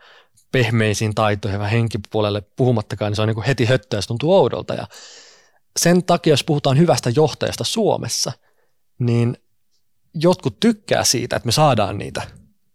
pehmeisiin 0.52 1.16
taitoihin 1.16 1.62
ja 1.62 1.68
henkipuolelle 1.68 2.42
puhumattakaan, 2.42 3.10
niin 3.10 3.16
se 3.16 3.22
on 3.22 3.28
niin 3.28 3.44
heti 3.44 3.66
höttöä 3.66 3.98
ja 3.98 4.02
se 4.02 4.08
tuntuu 4.08 4.34
oudolta. 4.36 4.74
Ja 4.74 4.88
sen 5.80 6.04
takia, 6.04 6.34
jos 6.34 6.44
puhutaan 6.44 6.78
hyvästä 6.78 7.10
johtajasta 7.16 7.64
Suomessa, 7.64 8.32
niin 9.00 9.38
jotkut 10.14 10.60
tykkää 10.60 11.04
siitä, 11.04 11.36
että 11.36 11.46
me 11.46 11.52
saadaan 11.52 11.98
niitä 11.98 12.22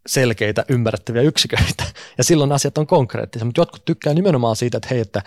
selkeitä, 0.06 0.64
ymmärrettäviä 0.68 1.22
yksiköitä, 1.22 1.84
ja 2.18 2.25
silloin 2.25 2.52
asiat 2.52 2.78
on 2.78 2.86
konkreettisia, 2.86 3.44
mutta 3.44 3.60
jotkut 3.60 3.84
tykkää 3.84 4.14
nimenomaan 4.14 4.56
siitä, 4.56 4.76
että 4.76 4.88
hei, 4.90 5.00
että 5.00 5.22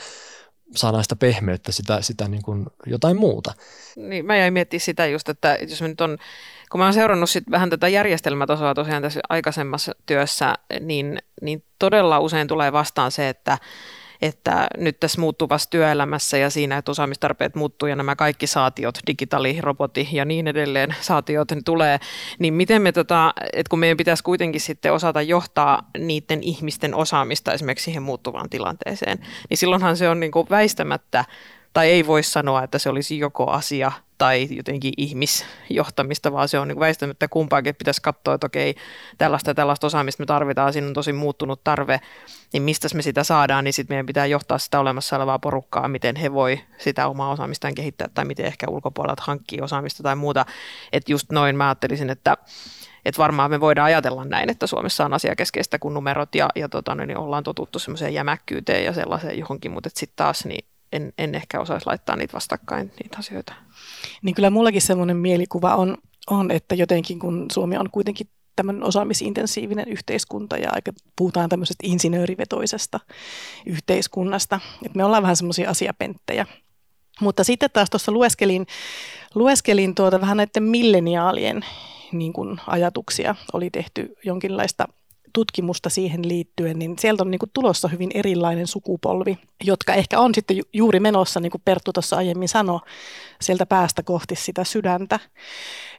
saadaan 0.76 1.04
sitä 1.04 1.16
pehmeyttä, 1.16 1.72
sitä, 1.72 2.02
sitä 2.02 2.28
niin 2.28 2.44
kuin 2.44 2.66
jotain 2.86 3.18
muuta. 3.18 3.54
Niin, 3.96 4.26
mä 4.26 4.38
jäin 4.38 4.54
miettimään 4.54 4.82
sitä 4.82 5.06
just, 5.06 5.30
että 5.30 5.58
jos 5.70 5.82
me 5.82 5.88
nyt 5.88 6.02
on, 6.02 6.18
kun 6.72 6.80
mä 6.80 6.86
oon 6.86 6.94
seurannut 6.94 7.30
sit 7.30 7.44
vähän 7.52 7.70
tätä 7.70 7.88
järjestelmätasoa 7.88 8.74
tosiaan 8.74 9.02
tässä 9.02 9.20
aikaisemmassa 9.30 9.92
työssä, 10.06 10.56
niin, 10.80 11.20
niin 11.42 11.64
todella 11.80 12.20
usein 12.20 12.48
tulee 12.48 12.72
vastaan 12.72 13.12
se, 13.12 13.30
että 13.30 13.58
että 14.22 14.68
nyt 14.78 15.00
tässä 15.00 15.22
muuttuvassa 15.22 15.70
työelämässä 15.70 16.38
ja 16.38 16.50
siinä, 16.50 16.78
että 16.78 16.92
osaamistarpeet 16.92 17.56
muuttuu 17.56 17.88
ja 17.88 17.96
nämä 17.96 18.16
kaikki 18.16 18.48
saatiot, 18.48 19.00
digitaali, 19.08 19.62
roboti 19.62 20.10
ja 20.12 20.26
niin 20.26 20.48
edelleen 20.48 20.96
saatiot 21.02 21.52
niin 21.52 21.64
tulee, 21.64 22.00
niin 22.40 22.54
miten 22.54 22.82
me, 22.82 22.92
tota, 22.92 23.34
että 23.54 23.70
kun 23.70 23.80
meidän 23.80 23.98
pitäisi 23.98 24.24
kuitenkin 24.24 24.62
sitten 24.62 24.94
osata 24.94 25.22
johtaa 25.22 25.90
niiden 25.98 26.44
ihmisten 26.44 26.96
osaamista 26.96 27.54
esimerkiksi 27.54 27.86
siihen 27.86 28.04
muuttuvaan 28.04 28.50
tilanteeseen, 28.50 29.20
niin 29.50 29.58
silloinhan 29.58 29.98
se 29.98 30.10
on 30.10 30.20
niin 30.20 30.32
kuin 30.32 30.48
väistämättä 30.50 31.26
tai 31.74 31.90
ei 31.90 32.08
voi 32.08 32.24
sanoa, 32.24 32.64
että 32.64 32.80
se 32.80 32.90
olisi 32.90 33.20
joko 33.20 33.52
asia 33.52 33.92
tai 34.20 34.48
jotenkin 34.52 34.94
ihmisjohtamista, 34.98 36.32
vaan 36.32 36.50
se 36.50 36.60
on 36.60 36.68
niin 36.68 36.80
väistämättä 36.80 37.28
kumpaakin, 37.28 37.76
pitäisi 37.76 38.02
katsoa, 38.02 38.34
että 38.34 38.48
okei, 38.48 38.76
tällaista 39.18 39.50
ja 39.50 39.56
tällaista 39.56 39.88
osaamista 39.88 40.22
me 40.22 40.26
tarvitaan, 40.26 40.74
siinä 40.74 40.88
on 40.88 40.94
tosi 40.94 41.14
muuttunut 41.14 41.64
tarve, 41.64 42.00
niin 42.54 42.64
mistä 42.64 42.88
me 42.94 43.02
sitä 43.02 43.24
saadaan, 43.24 43.64
niin 43.64 43.74
sitten 43.74 43.94
meidän 43.94 44.06
pitää 44.06 44.26
johtaa 44.26 44.58
sitä 44.58 44.80
olemassa 44.80 45.16
olevaa 45.16 45.40
porukkaa, 45.40 45.88
miten 45.88 46.16
he 46.16 46.34
voi 46.34 46.60
sitä 46.78 47.08
omaa 47.08 47.32
osaamistaan 47.32 47.76
kehittää 47.76 48.08
tai 48.14 48.26
miten 48.26 48.46
ehkä 48.46 48.68
ulkopuolelta 48.70 49.24
hankkii 49.26 49.62
osaamista 49.62 50.04
tai 50.04 50.16
muuta. 50.16 50.46
Että 50.94 51.12
just 51.12 51.32
noin 51.32 51.56
mä 51.56 51.68
ajattelisin, 51.68 52.10
että 52.10 52.38
että 53.06 53.20
varmaan 53.20 53.52
me 53.52 53.60
voidaan 53.60 53.86
ajatella 53.86 54.26
näin, 54.26 54.50
että 54.50 54.68
Suomessa 54.68 55.06
on 55.06 55.14
asiakeskeistä 55.14 55.80
kuin 55.80 55.94
numerot 55.94 56.36
ja, 56.36 56.50
ja 56.56 56.70
tota, 56.70 56.96
niin 56.96 57.18
ollaan 57.18 57.44
totuttu 57.44 57.80
semmoiseen 57.80 58.14
jämäkkyyteen 58.14 58.86
ja 58.86 58.94
sellaiseen 58.94 59.40
johonkin, 59.40 59.72
mutta 59.72 59.90
sitten 59.94 60.16
taas 60.16 60.46
niin 60.46 60.66
en, 60.92 61.14
en 61.18 61.36
ehkä 61.36 61.60
osaisi 61.60 61.86
laittaa 61.86 62.16
niitä 62.16 62.34
vastakkain, 62.34 62.92
niitä 63.04 63.18
asioita. 63.18 63.54
Niin 64.22 64.36
kyllä 64.36 64.50
mullakin 64.50 64.82
semmoinen 64.82 65.18
mielikuva 65.18 65.76
on, 65.76 65.98
on, 66.30 66.52
että 66.52 66.76
jotenkin 66.76 67.20
kun 67.20 67.46
Suomi 67.52 67.78
on 67.78 67.90
kuitenkin 67.92 68.28
tämmöinen 68.56 68.84
osaamisintensiivinen 68.84 69.88
yhteiskunta 69.88 70.58
ja 70.58 70.70
aika 70.72 70.92
puhutaan 71.16 71.50
tämmöisestä 71.50 71.88
insinöörivetoisesta 71.88 73.00
yhteiskunnasta, 73.66 74.60
että 74.86 74.98
me 74.98 75.06
ollaan 75.06 75.24
vähän 75.24 75.36
semmoisia 75.36 75.70
asiapenttejä. 75.70 76.46
Mutta 77.22 77.44
sitten 77.44 77.70
taas 77.74 77.90
tuossa 77.90 78.12
lueskelin, 78.12 78.68
lueskelin 79.36 79.96
tuota 79.96 80.22
vähän 80.22 80.38
näiden 80.38 80.64
milleniaalien 80.64 81.66
niin 82.12 82.34
kuin 82.34 82.62
ajatuksia. 82.68 83.36
Oli 83.54 83.70
tehty 83.70 84.16
jonkinlaista 84.24 84.88
tutkimusta 85.34 85.90
siihen 85.90 86.28
liittyen, 86.28 86.80
niin 86.80 86.96
sieltä 87.00 87.24
on 87.24 87.32
niin 87.32 87.40
kuin 87.40 87.50
tulossa 87.54 87.88
hyvin 87.88 88.12
erilainen 88.14 88.68
sukupolvi, 88.68 89.38
jotka 89.64 89.94
ehkä 89.94 90.20
on 90.20 90.36
sitten 90.36 90.58
juuri 90.74 91.00
menossa, 91.00 91.40
niin 91.40 91.52
kuin 91.52 91.62
Perttu 91.66 91.94
tuossa 91.94 92.18
aiemmin 92.18 92.50
sanoi, 92.50 92.80
sieltä 93.42 93.66
päästä 93.66 94.04
kohti 94.04 94.36
sitä 94.36 94.64
sydäntä. 94.64 95.20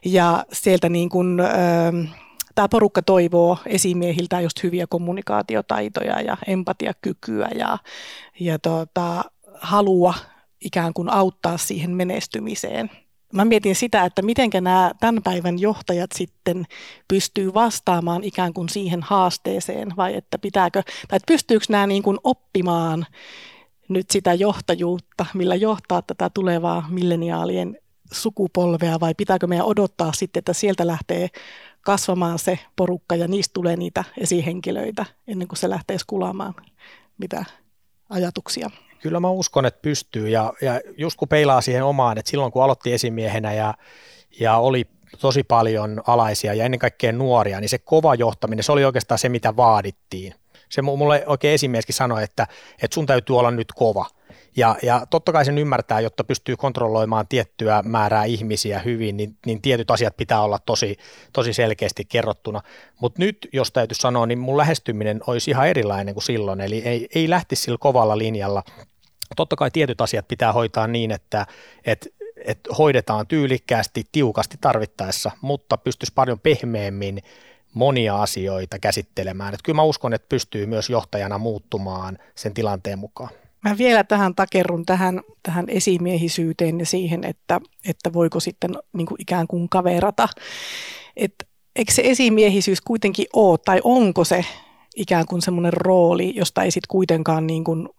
Ja 0.05 0.45
sieltä 0.51 0.89
niin 0.89 1.09
kuin, 1.09 1.39
äh, 1.39 2.15
tämä 2.55 2.69
porukka 2.69 3.01
toivoo 3.01 3.57
esimiehiltä 3.65 4.41
just 4.41 4.63
hyviä 4.63 4.87
kommunikaatiotaitoja 4.87 6.21
ja 6.21 6.37
empatiakykyä 6.47 7.49
ja, 7.55 7.77
ja 8.39 8.59
tota, 8.59 9.23
halua 9.61 10.13
ikään 10.61 10.93
kuin 10.93 11.09
auttaa 11.09 11.57
siihen 11.57 11.91
menestymiseen 11.91 12.91
mä 13.31 13.45
mietin 13.45 13.75
sitä, 13.75 14.05
että 14.05 14.21
miten 14.21 14.49
nämä 14.53 14.91
tämän 14.99 15.23
päivän 15.23 15.59
johtajat 15.59 16.11
sitten 16.15 16.65
pystyy 17.07 17.53
vastaamaan 17.53 18.23
ikään 18.23 18.53
kuin 18.53 18.69
siihen 18.69 19.01
haasteeseen 19.03 19.93
vai 19.97 20.15
että 20.15 20.37
pitääkö, 20.37 20.83
tai 20.83 21.17
että 21.17 21.27
pystyykö 21.27 21.65
nämä 21.69 21.87
niin 21.87 22.03
kuin 22.03 22.17
oppimaan 22.23 23.05
nyt 23.89 24.09
sitä 24.09 24.33
johtajuutta, 24.33 25.25
millä 25.33 25.55
johtaa 25.55 26.01
tätä 26.01 26.29
tulevaa 26.33 26.87
milleniaalien 26.89 27.77
sukupolvea 28.11 28.99
vai 28.99 29.13
pitääkö 29.17 29.47
meidän 29.47 29.65
odottaa 29.65 30.11
sitten, 30.13 30.39
että 30.41 30.53
sieltä 30.53 30.87
lähtee 30.87 31.27
kasvamaan 31.81 32.39
se 32.39 32.59
porukka 32.75 33.15
ja 33.15 33.27
niistä 33.27 33.53
tulee 33.53 33.75
niitä 33.75 34.03
esihenkilöitä 34.17 35.05
ennen 35.27 35.47
kuin 35.47 35.57
se 35.57 35.69
lähtee 35.69 35.97
skulaamaan 35.97 36.53
mitä 37.17 37.45
ajatuksia. 38.09 38.69
Kyllä 39.01 39.19
mä 39.19 39.29
uskon, 39.29 39.65
että 39.65 39.81
pystyy 39.81 40.29
ja, 40.29 40.53
ja 40.61 40.81
just 40.97 41.17
kun 41.17 41.27
peilaa 41.27 41.61
siihen 41.61 41.83
omaan, 41.83 42.17
että 42.17 42.31
silloin 42.31 42.51
kun 42.51 42.63
aloitti 42.63 42.93
esimiehenä 42.93 43.53
ja, 43.53 43.73
ja 44.39 44.57
oli 44.57 44.87
tosi 45.19 45.43
paljon 45.43 46.01
alaisia 46.07 46.53
ja 46.53 46.65
ennen 46.65 46.79
kaikkea 46.79 47.11
nuoria, 47.11 47.59
niin 47.59 47.69
se 47.69 47.77
kova 47.77 48.15
johtaminen, 48.15 48.63
se 48.63 48.71
oli 48.71 48.85
oikeastaan 48.85 49.19
se, 49.19 49.29
mitä 49.29 49.55
vaadittiin. 49.55 50.33
Se 50.69 50.81
mulle 50.81 51.23
oikein 51.27 51.53
esimieskin 51.53 51.95
sanoi, 51.95 52.23
että, 52.23 52.47
että 52.81 52.95
sun 52.95 53.05
täytyy 53.05 53.39
olla 53.39 53.51
nyt 53.51 53.71
kova. 53.75 54.05
Ja, 54.55 54.75
ja 54.83 55.05
totta 55.09 55.31
kai 55.31 55.45
sen 55.45 55.57
ymmärtää, 55.57 55.99
jotta 55.99 56.23
pystyy 56.23 56.57
kontrolloimaan 56.57 57.27
tiettyä 57.27 57.81
määrää 57.85 58.23
ihmisiä 58.23 58.79
hyvin, 58.79 59.17
niin, 59.17 59.37
niin 59.45 59.61
tietyt 59.61 59.91
asiat 59.91 60.17
pitää 60.17 60.41
olla 60.41 60.59
tosi, 60.59 60.97
tosi 61.33 61.53
selkeästi 61.53 62.05
kerrottuna. 62.05 62.61
Mutta 63.01 63.19
nyt, 63.19 63.49
jos 63.53 63.71
täytyy 63.71 63.95
sanoa, 63.95 64.25
niin 64.25 64.39
mun 64.39 64.57
lähestyminen 64.57 65.21
olisi 65.27 65.51
ihan 65.51 65.67
erilainen 65.67 66.13
kuin 66.15 66.23
silloin. 66.23 66.61
Eli 66.61 66.81
ei, 66.85 67.09
ei 67.15 67.29
lähtisi 67.29 67.61
sillä 67.61 67.77
kovalla 67.77 68.17
linjalla, 68.17 68.63
Totta 69.35 69.55
kai 69.55 69.71
tietyt 69.71 70.01
asiat 70.01 70.27
pitää 70.27 70.53
hoitaa 70.53 70.87
niin, 70.87 71.11
että, 71.11 71.45
että, 71.85 72.09
että 72.45 72.75
hoidetaan 72.77 73.27
tyylikkäästi, 73.27 74.07
tiukasti 74.11 74.57
tarvittaessa, 74.61 75.31
mutta 75.41 75.77
pystyisi 75.77 76.13
paljon 76.15 76.39
pehmeämmin 76.39 77.19
monia 77.73 78.21
asioita 78.21 78.79
käsittelemään. 78.79 79.53
Että 79.53 79.63
kyllä 79.63 79.75
mä 79.75 79.83
uskon, 79.83 80.13
että 80.13 80.29
pystyy 80.29 80.65
myös 80.65 80.89
johtajana 80.89 81.37
muuttumaan 81.37 82.17
sen 82.35 82.53
tilanteen 82.53 82.99
mukaan. 82.99 83.29
Mä 83.63 83.77
vielä 83.77 84.03
tähän 84.03 84.35
takerrun 84.35 84.85
tähän, 84.85 85.21
tähän 85.43 85.65
esimiehisyyteen 85.67 86.79
ja 86.79 86.85
siihen, 86.85 87.23
että, 87.23 87.61
että 87.89 88.13
voiko 88.13 88.39
sitten 88.39 88.71
niin 88.93 89.07
kuin 89.07 89.21
ikään 89.21 89.47
kuin 89.47 89.69
kaverata. 89.69 90.27
Et, 91.15 91.33
eikö 91.75 91.91
se 91.93 92.01
esimiehisyys 92.05 92.81
kuitenkin 92.81 93.25
ole, 93.33 93.57
tai 93.65 93.81
onko 93.83 94.23
se 94.23 94.45
ikään 94.95 95.25
kuin 95.25 95.41
semmoinen 95.41 95.73
rooli, 95.73 96.33
josta 96.35 96.63
ei 96.63 96.71
sitten 96.71 96.87
kuitenkaan 96.89 97.47
niin 97.47 97.63
kuin 97.63 97.89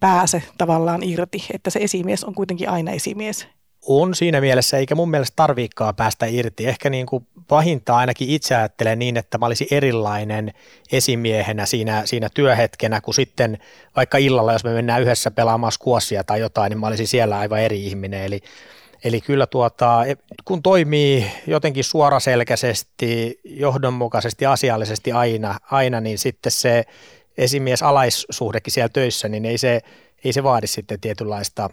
pääse 0.00 0.42
tavallaan 0.58 1.02
irti, 1.02 1.46
että 1.54 1.70
se 1.70 1.78
esimies 1.78 2.24
on 2.24 2.34
kuitenkin 2.34 2.68
aina 2.68 2.92
esimies. 2.92 3.46
On 3.86 4.14
siinä 4.14 4.40
mielessä, 4.40 4.78
eikä 4.78 4.94
mun 4.94 5.10
mielestä 5.10 5.36
tarviikaan 5.36 5.96
päästä 5.96 6.26
irti. 6.26 6.66
Ehkä 6.66 6.90
niin 6.90 7.06
kuin 7.06 7.26
pahinta 7.48 7.96
ainakin 7.96 8.30
itse 8.30 8.56
ajattelen 8.56 8.98
niin, 8.98 9.16
että 9.16 9.38
mä 9.38 9.46
olisin 9.46 9.66
erilainen 9.70 10.52
esimiehenä 10.92 11.66
siinä, 11.66 12.02
siinä 12.04 12.28
työhetkenä, 12.34 13.00
kun 13.00 13.14
sitten 13.14 13.58
vaikka 13.96 14.18
illalla, 14.18 14.52
jos 14.52 14.64
me 14.64 14.72
mennään 14.72 15.02
yhdessä 15.02 15.30
pelaamaan 15.30 15.72
skuossia 15.72 16.24
tai 16.24 16.40
jotain, 16.40 16.70
niin 16.70 16.80
mä 16.80 16.86
olisin 16.86 17.08
siellä 17.08 17.38
aivan 17.38 17.60
eri 17.60 17.86
ihminen. 17.86 18.24
Eli, 18.24 18.40
eli 19.04 19.20
kyllä 19.20 19.46
tuota, 19.46 20.00
kun 20.44 20.62
toimii 20.62 21.26
jotenkin 21.46 21.84
suoraselkäisesti, 21.84 23.40
johdonmukaisesti, 23.44 24.46
asiallisesti 24.46 25.12
aina, 25.12 25.58
aina 25.70 26.00
niin 26.00 26.18
sitten 26.18 26.52
se 26.52 26.84
esimies 27.40 27.82
alaissuhdekin 27.82 28.72
siellä 28.72 28.88
töissä, 28.88 29.28
niin 29.28 29.44
ei 29.44 29.58
se, 29.58 29.80
ei 30.24 30.32
se 30.32 30.42
vaadi 30.42 30.66
sitten 30.66 31.00
tietynlaista 31.00 31.70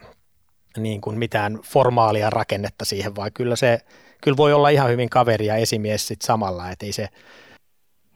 niin 0.77 1.01
kuin 1.01 1.17
mitään 1.17 1.59
formaalia 1.63 2.29
rakennetta 2.29 2.85
siihen, 2.85 3.15
vaan 3.15 3.31
kyllä 3.33 3.55
se 3.55 3.79
kyllä 4.21 4.37
voi 4.37 4.53
olla 4.53 4.69
ihan 4.69 4.89
hyvin 4.89 5.09
kaveri 5.09 5.45
ja 5.45 5.55
esimies 5.55 6.07
sitten 6.07 6.27
samalla, 6.27 6.71
että 6.71 6.85
ei 6.85 6.91
se, 6.91 7.09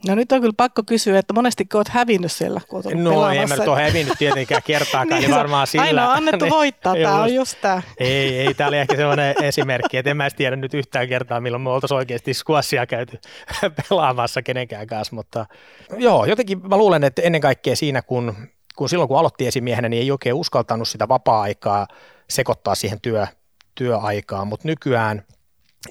No 0.08 0.15
nyt 0.15 0.31
on 0.31 0.41
kyllä 0.41 0.53
pakko 0.58 0.84
kysyä, 0.84 1.20
että 1.20 1.34
monesti 1.34 1.67
olet 1.74 1.88
hävinnyt 1.88 2.31
siellä, 2.31 2.62
kun 2.67 2.81
olet 2.86 2.98
No 2.98 3.29
ei 3.29 3.48
mä 3.48 3.55
nyt 3.55 3.67
ole 3.67 3.84
hävinnyt 3.84 4.17
tietenkään 4.17 4.63
kertaakaan, 4.65 5.08
niin, 5.22 5.22
niin 5.22 5.36
varmaan 5.38 5.67
sillä. 5.67 5.84
Aina 5.84 6.10
on 6.10 6.15
annettu 6.15 6.46
niin, 6.46 6.53
voittaa, 6.53 6.96
tämä 6.96 7.22
on 7.22 7.34
just 7.34 7.58
tämä. 7.62 7.81
Ei, 7.98 8.39
ei, 8.39 8.53
tämä 8.53 8.67
oli 8.67 8.77
ehkä 8.77 8.96
sellainen 8.96 9.36
esimerkki, 9.43 9.98
että 9.98 10.12
en 10.12 10.17
mä 10.17 10.29
tiedä 10.29 10.55
nyt 10.55 10.74
yhtään 10.74 11.08
kertaa, 11.08 11.39
milloin 11.39 11.62
me 11.62 11.70
oltaisiin 11.70 11.96
oikeasti 11.96 12.34
squashia 12.34 12.86
käyty 12.86 13.20
pelaamassa 13.89 14.41
kenenkään 14.41 14.88
kanssa, 14.88 15.15
mutta 15.15 15.46
joo, 15.98 16.25
jotenkin 16.25 16.70
mä 16.70 16.77
luulen, 16.77 17.03
että 17.03 17.22
ennen 17.22 17.41
kaikkea 17.41 17.75
siinä, 17.75 18.01
kun, 18.01 18.36
kun 18.75 18.89
silloin 18.89 19.08
kun 19.08 19.20
aloitti 19.20 19.48
esimiehenä, 19.48 19.89
niin 19.89 20.01
ei 20.01 20.12
oikein 20.12 20.36
uskaltanut 20.36 20.88
sitä 20.88 21.08
vapaa-aikaa 21.08 21.88
sekoittaa 22.29 22.75
siihen 22.75 23.01
työ, 23.01 23.27
työaikaan, 23.75 24.48
mutta 24.48 24.67
nykyään– 24.67 25.24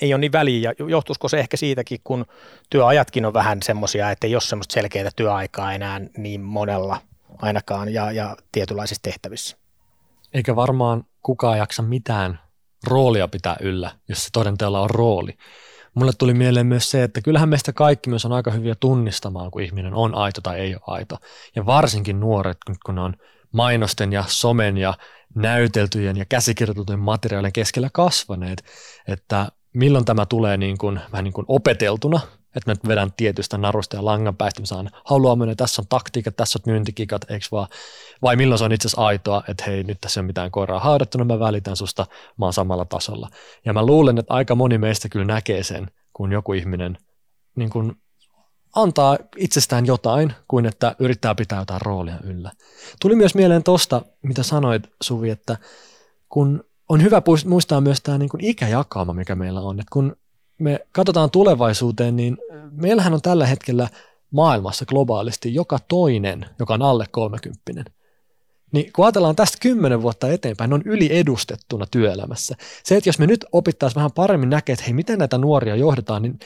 ei 0.00 0.14
ole 0.14 0.20
niin 0.20 0.32
väliä, 0.32 0.72
johtuisiko 0.88 1.28
se 1.28 1.38
ehkä 1.38 1.56
siitäkin, 1.56 2.00
kun 2.04 2.26
työajatkin 2.70 3.26
on 3.26 3.32
vähän 3.32 3.62
semmoisia, 3.62 4.10
että 4.10 4.26
ei 4.26 4.34
ole 4.34 4.40
semmoista 4.40 4.72
selkeää 4.72 5.10
työaikaa 5.16 5.72
enää 5.72 6.00
niin 6.16 6.40
monella 6.40 7.00
ainakaan 7.38 7.92
ja, 7.92 8.12
ja 8.12 8.36
tietynlaisissa 8.52 9.02
tehtävissä. 9.02 9.56
Eikä 10.34 10.56
varmaan 10.56 11.04
kukaan 11.22 11.58
jaksa 11.58 11.82
mitään 11.82 12.40
roolia 12.86 13.28
pitää 13.28 13.56
yllä, 13.60 13.90
jos 14.08 14.24
se 14.24 14.28
todenteella 14.32 14.80
on 14.80 14.90
rooli. 14.90 15.36
Mulle 15.94 16.12
tuli 16.18 16.34
mieleen 16.34 16.66
myös 16.66 16.90
se, 16.90 17.02
että 17.02 17.20
kyllähän 17.20 17.48
meistä 17.48 17.72
kaikki 17.72 18.10
myös 18.10 18.24
on 18.24 18.32
aika 18.32 18.50
hyviä 18.50 18.74
tunnistamaan, 18.74 19.50
kun 19.50 19.62
ihminen 19.62 19.94
on 19.94 20.14
aito 20.14 20.40
tai 20.40 20.60
ei 20.60 20.74
ole 20.74 20.82
aito. 20.86 21.16
Ja 21.56 21.66
varsinkin 21.66 22.20
nuoret, 22.20 22.58
kun 22.86 22.98
on 22.98 23.14
mainosten 23.52 24.12
ja 24.12 24.24
somen 24.28 24.76
ja 24.76 24.94
näyteltyjen 25.34 26.16
ja 26.16 26.24
käsikirjoitettujen 26.28 27.00
materiaalien 27.00 27.52
keskellä 27.52 27.88
kasvaneet, 27.92 28.64
että 29.08 29.46
milloin 29.74 30.04
tämä 30.04 30.26
tulee 30.26 30.56
niin 30.56 30.78
kuin, 30.78 31.00
vähän 31.12 31.24
niin 31.24 31.32
kuin 31.32 31.44
opeteltuna, 31.48 32.20
että 32.56 32.70
mä 32.70 32.88
vedän 32.88 33.12
tietystä 33.16 33.58
narusta 33.58 33.96
ja 33.96 34.04
langan 34.04 34.36
päästä, 34.36 34.62
mä 34.62 34.66
saan 34.66 34.90
haluaa 35.04 35.36
tässä 35.56 35.82
on 35.82 35.86
taktiikat, 35.88 36.36
tässä 36.36 36.58
on 36.58 36.72
myyntikikat, 36.72 37.30
eikö 37.30 37.46
vaan, 37.52 37.68
vai 38.22 38.36
milloin 38.36 38.58
se 38.58 38.64
on 38.64 38.72
itse 38.72 38.88
asiassa 38.88 39.06
aitoa, 39.06 39.42
että 39.48 39.64
hei, 39.66 39.84
nyt 39.84 39.98
tässä 40.00 40.20
ei 40.20 40.22
ole 40.22 40.26
mitään 40.26 40.50
koiraa 40.50 40.80
haudattuna, 40.80 41.24
mä 41.24 41.38
välitän 41.38 41.76
susta, 41.76 42.06
mä 42.38 42.46
oon 42.46 42.52
samalla 42.52 42.84
tasolla. 42.84 43.28
Ja 43.64 43.72
mä 43.72 43.86
luulen, 43.86 44.18
että 44.18 44.34
aika 44.34 44.54
moni 44.54 44.78
meistä 44.78 45.08
kyllä 45.08 45.24
näkee 45.24 45.62
sen, 45.62 45.90
kun 46.12 46.32
joku 46.32 46.52
ihminen 46.52 46.98
niin 47.56 47.70
kuin 47.70 47.92
antaa 48.76 49.18
itsestään 49.36 49.86
jotain, 49.86 50.32
kuin 50.48 50.66
että 50.66 50.96
yrittää 50.98 51.34
pitää 51.34 51.58
jotain 51.58 51.80
roolia 51.80 52.18
yllä. 52.24 52.52
Tuli 53.00 53.14
myös 53.14 53.34
mieleen 53.34 53.62
tosta, 53.62 54.02
mitä 54.22 54.42
sanoit 54.42 54.82
Suvi, 55.02 55.30
että 55.30 55.56
kun 56.28 56.64
on 56.90 57.02
hyvä 57.02 57.22
muistaa 57.46 57.80
myös 57.80 58.00
tämä 58.00 58.18
niin 58.18 58.28
kuin 58.28 58.44
ikäjakauma, 58.44 59.12
mikä 59.12 59.34
meillä 59.34 59.60
on. 59.60 59.80
Että 59.80 59.90
kun 59.92 60.16
me 60.58 60.86
katsotaan 60.92 61.30
tulevaisuuteen, 61.30 62.16
niin 62.16 62.38
meillähän 62.70 63.14
on 63.14 63.22
tällä 63.22 63.46
hetkellä 63.46 63.88
maailmassa 64.30 64.86
globaalisti 64.86 65.54
joka 65.54 65.78
toinen, 65.88 66.46
joka 66.58 66.74
on 66.74 66.82
alle 66.82 67.06
30. 67.10 67.84
Niin 68.72 68.92
kun 68.92 69.04
ajatellaan 69.04 69.36
tästä 69.36 69.58
kymmenen 69.60 70.02
vuotta 70.02 70.28
eteenpäin, 70.28 70.70
ne 70.70 70.74
on 70.74 70.82
yliedustettuna 70.84 71.86
työelämässä. 71.90 72.56
Se, 72.84 72.96
että 72.96 73.08
jos 73.08 73.18
me 73.18 73.26
nyt 73.26 73.44
opittaisiin 73.52 73.96
vähän 73.96 74.12
paremmin 74.12 74.50
näkemään, 74.50 74.74
että 74.74 74.84
hei, 74.84 74.94
miten 74.94 75.18
näitä 75.18 75.38
nuoria 75.38 75.76
johdetaan, 75.76 76.22
niin 76.22 76.38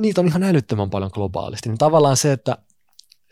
niitä 0.00 0.20
on 0.20 0.26
ihan 0.26 0.42
älyttömän 0.42 0.90
paljon 0.90 1.10
globaalisti. 1.14 1.68
Niin 1.68 1.78
tavallaan 1.78 2.16
se, 2.16 2.32
että, 2.32 2.58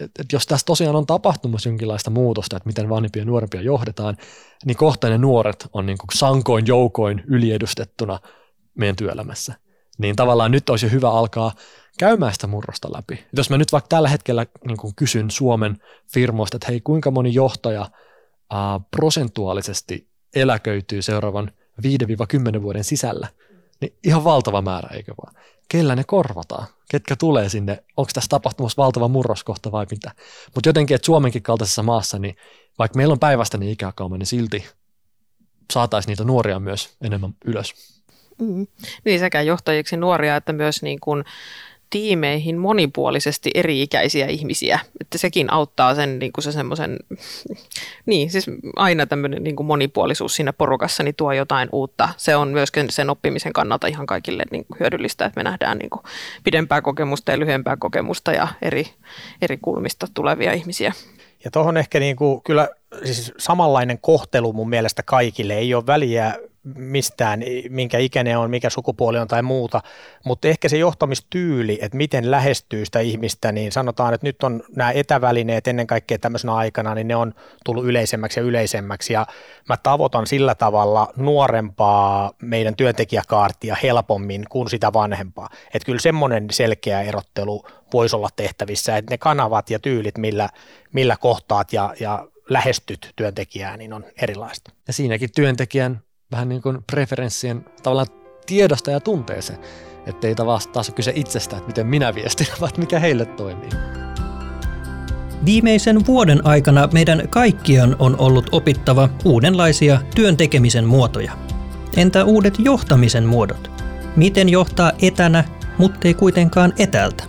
että 0.01 0.25
jos 0.33 0.47
tässä 0.47 0.67
tosiaan 0.67 0.97
on 0.97 1.07
tapahtumassa 1.07 1.69
jonkinlaista 1.69 2.11
muutosta, 2.11 2.57
että 2.57 2.67
miten 2.67 2.89
vanhempia 2.89 3.23
ja 3.23 3.27
nuorempia 3.27 3.61
johdetaan, 3.61 4.17
niin 4.65 4.77
kohta 4.77 5.09
ne 5.09 5.19
nuoret 5.19 5.69
on 5.73 5.87
niin 5.87 5.99
kuin 5.99 6.09
sankoin 6.15 6.67
joukoin 6.67 7.23
yliedustettuna 7.27 8.19
meidän 8.75 8.97
työelämässä. 8.97 9.55
Niin 9.99 10.17
tavallaan 10.17 10.51
nyt 10.51 10.71
olisi 10.71 10.91
hyvä 10.91 11.11
alkaa 11.11 11.53
käymään 11.99 12.33
sitä 12.33 12.47
murrosta 12.47 12.93
läpi. 12.93 13.15
Et 13.15 13.37
jos 13.37 13.51
mä 13.51 13.59
nyt 13.59 13.73
vaikka 13.73 13.89
tällä 13.89 14.09
hetkellä 14.09 14.47
niin 14.67 14.77
kuin 14.77 14.95
kysyn 14.95 15.31
Suomen 15.31 15.77
firmoista, 16.13 16.57
että 16.57 16.67
hei 16.69 16.81
kuinka 16.81 17.11
moni 17.11 17.35
johtaja 17.35 17.91
ää, 18.51 18.81
prosentuaalisesti 18.91 20.09
eläköityy 20.35 21.03
seuraavan 21.03 21.51
5-10 22.59 22.63
vuoden 22.63 22.85
sisällä, 22.85 23.29
niin 23.81 23.95
ihan 24.05 24.25
valtava 24.25 24.63
määrä, 24.63 24.89
eikö 24.97 25.15
vaan? 25.25 25.35
Kellä 25.68 25.97
ne 25.97 26.04
korvataan? 26.04 26.66
Ketkä 26.90 27.16
tulee 27.16 27.49
sinne? 27.49 27.85
Onko 27.97 28.11
tässä 28.14 28.28
tapahtumassa 28.28 28.83
valtava 28.83 29.09
murroskohta 29.09 29.73
vai 29.73 29.87
mitä? 29.90 30.11
Mutta 30.54 30.68
jotenkin, 30.68 30.94
että 30.94 31.06
Suomenkin 31.06 31.42
kaltaisessa 31.42 31.83
maassa, 31.83 32.18
niin 32.18 32.37
vaikka 32.78 32.97
meillä 32.97 33.12
on 33.12 33.18
päivästä 33.18 33.59
niin 33.59 33.73
ikäkauma, 33.73 34.18
niin 34.18 34.26
silti 34.26 34.64
saataisiin 35.73 36.11
niitä 36.11 36.25
nuoria 36.25 36.61
myös 36.61 36.97
enemmän 37.00 37.35
ylös. 37.44 37.75
Mm. 38.38 38.66
Niin 39.04 39.21
sekä 39.21 39.42
johtajiksi 39.42 39.97
nuoria 39.97 40.37
että 40.37 40.52
myös 40.52 40.83
niin 40.83 41.00
kuin 41.00 41.25
tiimeihin 41.91 42.59
monipuolisesti 42.59 43.50
eri-ikäisiä 43.55 44.26
ihmisiä. 44.26 44.81
Että 45.00 45.19
sekin 45.19 45.53
auttaa 45.53 45.95
sen, 45.95 46.19
niin 46.19 46.33
kuin 46.33 46.45
se 46.45 46.53
semmoisen, 46.53 46.97
niin 48.07 48.31
siis 48.31 48.47
aina 48.76 49.07
tämmöinen 49.07 49.43
niin 49.43 49.57
kuin 49.57 49.67
monipuolisuus 49.67 50.37
siinä 50.37 50.53
porukassa 50.53 51.03
niin 51.03 51.14
tuo 51.14 51.33
jotain 51.33 51.69
uutta. 51.73 52.09
Se 52.17 52.37
on 52.37 52.49
myöskin 52.49 52.91
sen 52.91 53.11
oppimisen 53.11 53.53
kannalta 53.53 53.87
ihan 53.87 54.07
kaikille 54.07 54.43
niin 54.50 54.64
kuin 54.64 54.81
hyödyllistä, 54.81 55.25
että 55.25 55.41
me 55.41 55.45
nähdään 55.45 55.79
niin 55.79 55.91
kuin 55.91 56.03
pidempää 56.45 56.83
kokemusta 56.83 57.31
ja 57.31 57.38
lyhyempää 57.38 57.77
kokemusta 57.77 58.33
ja 58.33 58.49
eri, 58.62 58.87
eri 59.42 59.59
kulmista 59.62 60.07
tulevia 60.14 60.53
ihmisiä. 60.53 60.92
Ja 61.44 61.51
tuohon 61.51 61.77
ehkä 61.77 62.01
niin 62.01 62.16
kuin, 62.16 62.42
kyllä 62.42 62.68
siis 63.05 63.33
samanlainen 63.38 63.99
kohtelu 63.99 64.53
mun 64.53 64.68
mielestä 64.68 65.03
kaikille. 65.03 65.55
Ei 65.55 65.75
ole 65.75 65.87
väliä 65.87 66.35
mistään, 66.77 67.42
minkä 67.68 67.98
ikäinen 67.98 68.38
on, 68.38 68.50
mikä 68.50 68.70
sukupuoli 68.70 69.18
on 69.18 69.29
tai 69.29 69.42
muuta, 69.42 69.83
mutta 70.24 70.48
ehkä 70.48 70.68
se 70.68 70.77
johtamistyyli, 70.77 71.79
että 71.83 71.96
miten 71.96 72.31
lähestyy 72.31 72.85
sitä 72.85 73.00
ihmistä, 73.00 73.53
niin 73.53 73.72
sanotaan, 73.72 74.14
että 74.14 74.27
nyt 74.27 74.42
on 74.42 74.62
nämä 74.77 74.90
etävälineet 74.90 75.68
ennen 75.68 75.87
kaikkea 75.87 76.18
tämmöisenä 76.18 76.55
aikana, 76.55 76.94
niin 76.94 77.09
ne 77.09 77.16
on 77.16 77.35
tullut 77.64 77.85
yleisemmäksi 77.85 78.40
ja 78.40 78.44
yleisemmäksi 78.44 79.12
ja 79.12 79.27
mä 79.68 79.77
tavoitan 79.77 80.27
sillä 80.27 80.55
tavalla 80.55 81.12
nuorempaa 81.16 82.33
meidän 82.42 82.77
työntekijäkaartia 82.77 83.77
helpommin 83.83 84.44
kuin 84.48 84.70
sitä 84.70 84.92
vanhempaa. 84.92 85.48
Että 85.74 85.87
kyllä 85.87 86.00
semmoinen 86.00 86.46
selkeä 86.50 87.03
erottelu 87.03 87.64
voisi 87.92 88.16
olla 88.16 88.29
tehtävissä, 88.37 88.96
että 88.96 89.11
ne 89.11 89.18
kanavat 89.18 89.70
ja 89.70 89.79
tyylit, 89.79 90.18
millä, 90.18 90.48
millä 90.92 91.16
kohtaat 91.16 91.72
ja, 91.72 91.94
ja 92.00 92.29
lähestyt 92.48 93.12
työntekijää, 93.16 93.77
niin 93.77 93.92
on 93.92 94.05
erilaista. 94.22 94.70
Ja 94.87 94.92
siinäkin 94.92 95.31
työntekijän 95.35 96.00
vähän 96.33 96.49
niin 96.49 96.63
kuin 96.63 96.79
preferenssien 96.93 97.65
tavallaan 97.83 98.07
tiedosta 98.47 98.91
ja 98.91 99.01
tuntee 99.01 99.43
se, 99.43 99.59
ettei 100.07 100.35
taas 100.35 100.67
taas 100.67 100.93
kyse 100.95 101.13
itsestä, 101.15 101.57
että 101.57 101.67
miten 101.67 101.87
minä 101.87 102.15
viestin, 102.15 102.47
vaan 102.61 102.73
mikä 102.79 102.99
heille 102.99 103.25
toimii. 103.27 103.71
Viimeisen 105.45 106.07
vuoden 106.07 106.47
aikana 106.47 106.89
meidän 106.93 107.29
kaikkien 107.31 107.97
on 107.99 108.17
ollut 108.19 108.49
opittava 108.53 109.09
uudenlaisia 109.25 110.01
työn 110.15 110.37
tekemisen 110.37 110.85
muotoja. 110.87 111.33
Entä 111.97 112.25
uudet 112.25 112.55
johtamisen 112.59 113.25
muodot? 113.25 113.71
Miten 114.17 114.49
johtaa 114.49 114.93
etänä, 115.03 115.45
mutta 115.79 116.09
ei 116.09 116.15
kuitenkaan 116.15 116.73
etäältä? 116.79 117.25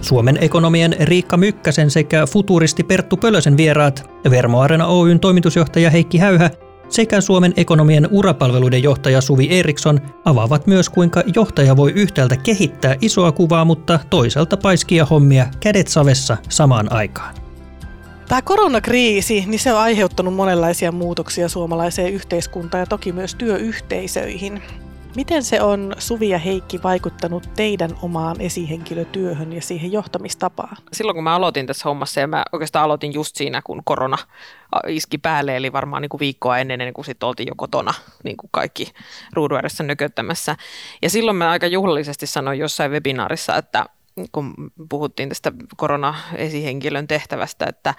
Suomen 0.00 0.38
ekonomien 0.40 0.96
Riikka 1.00 1.36
Mykkäsen 1.36 1.90
sekä 1.90 2.26
futuristi 2.26 2.84
Perttu 2.84 3.16
Pölösen 3.16 3.56
vieraat, 3.56 4.10
Vermo 4.30 4.60
Arena 4.60 4.86
Oyn 4.86 5.20
toimitusjohtaja 5.20 5.90
Heikki 5.90 6.18
Häyhä 6.18 6.50
sekä 6.94 7.20
Suomen 7.20 7.52
ekonomien 7.56 8.08
urapalveluiden 8.10 8.82
johtaja 8.82 9.20
Suvi 9.20 9.48
Eriksson 9.50 10.00
avaavat 10.24 10.66
myös 10.66 10.88
kuinka 10.88 11.22
johtaja 11.34 11.76
voi 11.76 11.92
yhtäältä 11.92 12.36
kehittää 12.36 12.96
isoa 13.00 13.32
kuvaa, 13.32 13.64
mutta 13.64 13.98
toisaalta 14.10 14.56
paiskia 14.56 15.04
hommia 15.04 15.46
kädet 15.60 15.88
savessa 15.88 16.36
samaan 16.48 16.92
aikaan. 16.92 17.34
Tämä 18.28 18.42
koronakriisi, 18.42 19.44
niin 19.46 19.58
se 19.58 19.72
on 19.72 19.80
aiheuttanut 19.80 20.34
monenlaisia 20.34 20.92
muutoksia 20.92 21.48
suomalaiseen 21.48 22.12
yhteiskuntaan 22.12 22.80
ja 22.80 22.86
toki 22.86 23.12
myös 23.12 23.34
työyhteisöihin. 23.34 24.62
Miten 25.14 25.42
se 25.42 25.62
on 25.62 25.94
Suvi 25.98 26.28
ja 26.28 26.38
Heikki 26.38 26.82
vaikuttanut 26.82 27.48
teidän 27.56 27.90
omaan 28.02 28.40
esihenkilötyöhön 28.40 29.52
ja 29.52 29.62
siihen 29.62 29.92
johtamistapaan? 29.92 30.76
Silloin 30.92 31.14
kun 31.14 31.24
mä 31.24 31.34
aloitin 31.34 31.66
tässä 31.66 31.88
hommassa 31.88 32.20
ja 32.20 32.26
mä 32.26 32.44
oikeastaan 32.52 32.84
aloitin 32.84 33.14
just 33.14 33.36
siinä, 33.36 33.62
kun 33.64 33.82
korona 33.84 34.18
iski 34.88 35.18
päälle, 35.18 35.56
eli 35.56 35.72
varmaan 35.72 36.02
niin 36.02 36.08
kuin 36.08 36.18
viikkoa 36.18 36.58
ennen, 36.58 36.80
ennen 36.80 36.94
kuin 36.94 37.04
sitten 37.04 37.26
oltiin 37.26 37.46
jo 37.46 37.54
kotona 37.56 37.94
niin 38.24 38.36
kuin 38.36 38.48
kaikki 38.52 38.92
ruudun 39.32 39.60
nököttämässä. 39.82 40.56
Ja 41.02 41.10
silloin 41.10 41.36
mä 41.36 41.50
aika 41.50 41.66
juhlallisesti 41.66 42.26
sanoin 42.26 42.58
jossain 42.58 42.90
webinaarissa, 42.90 43.56
että 43.56 43.86
kun 44.32 44.54
puhuttiin 44.88 45.28
tästä 45.28 45.52
korona-esihenkilön 45.76 47.06
tehtävästä, 47.06 47.66
että 47.68 47.94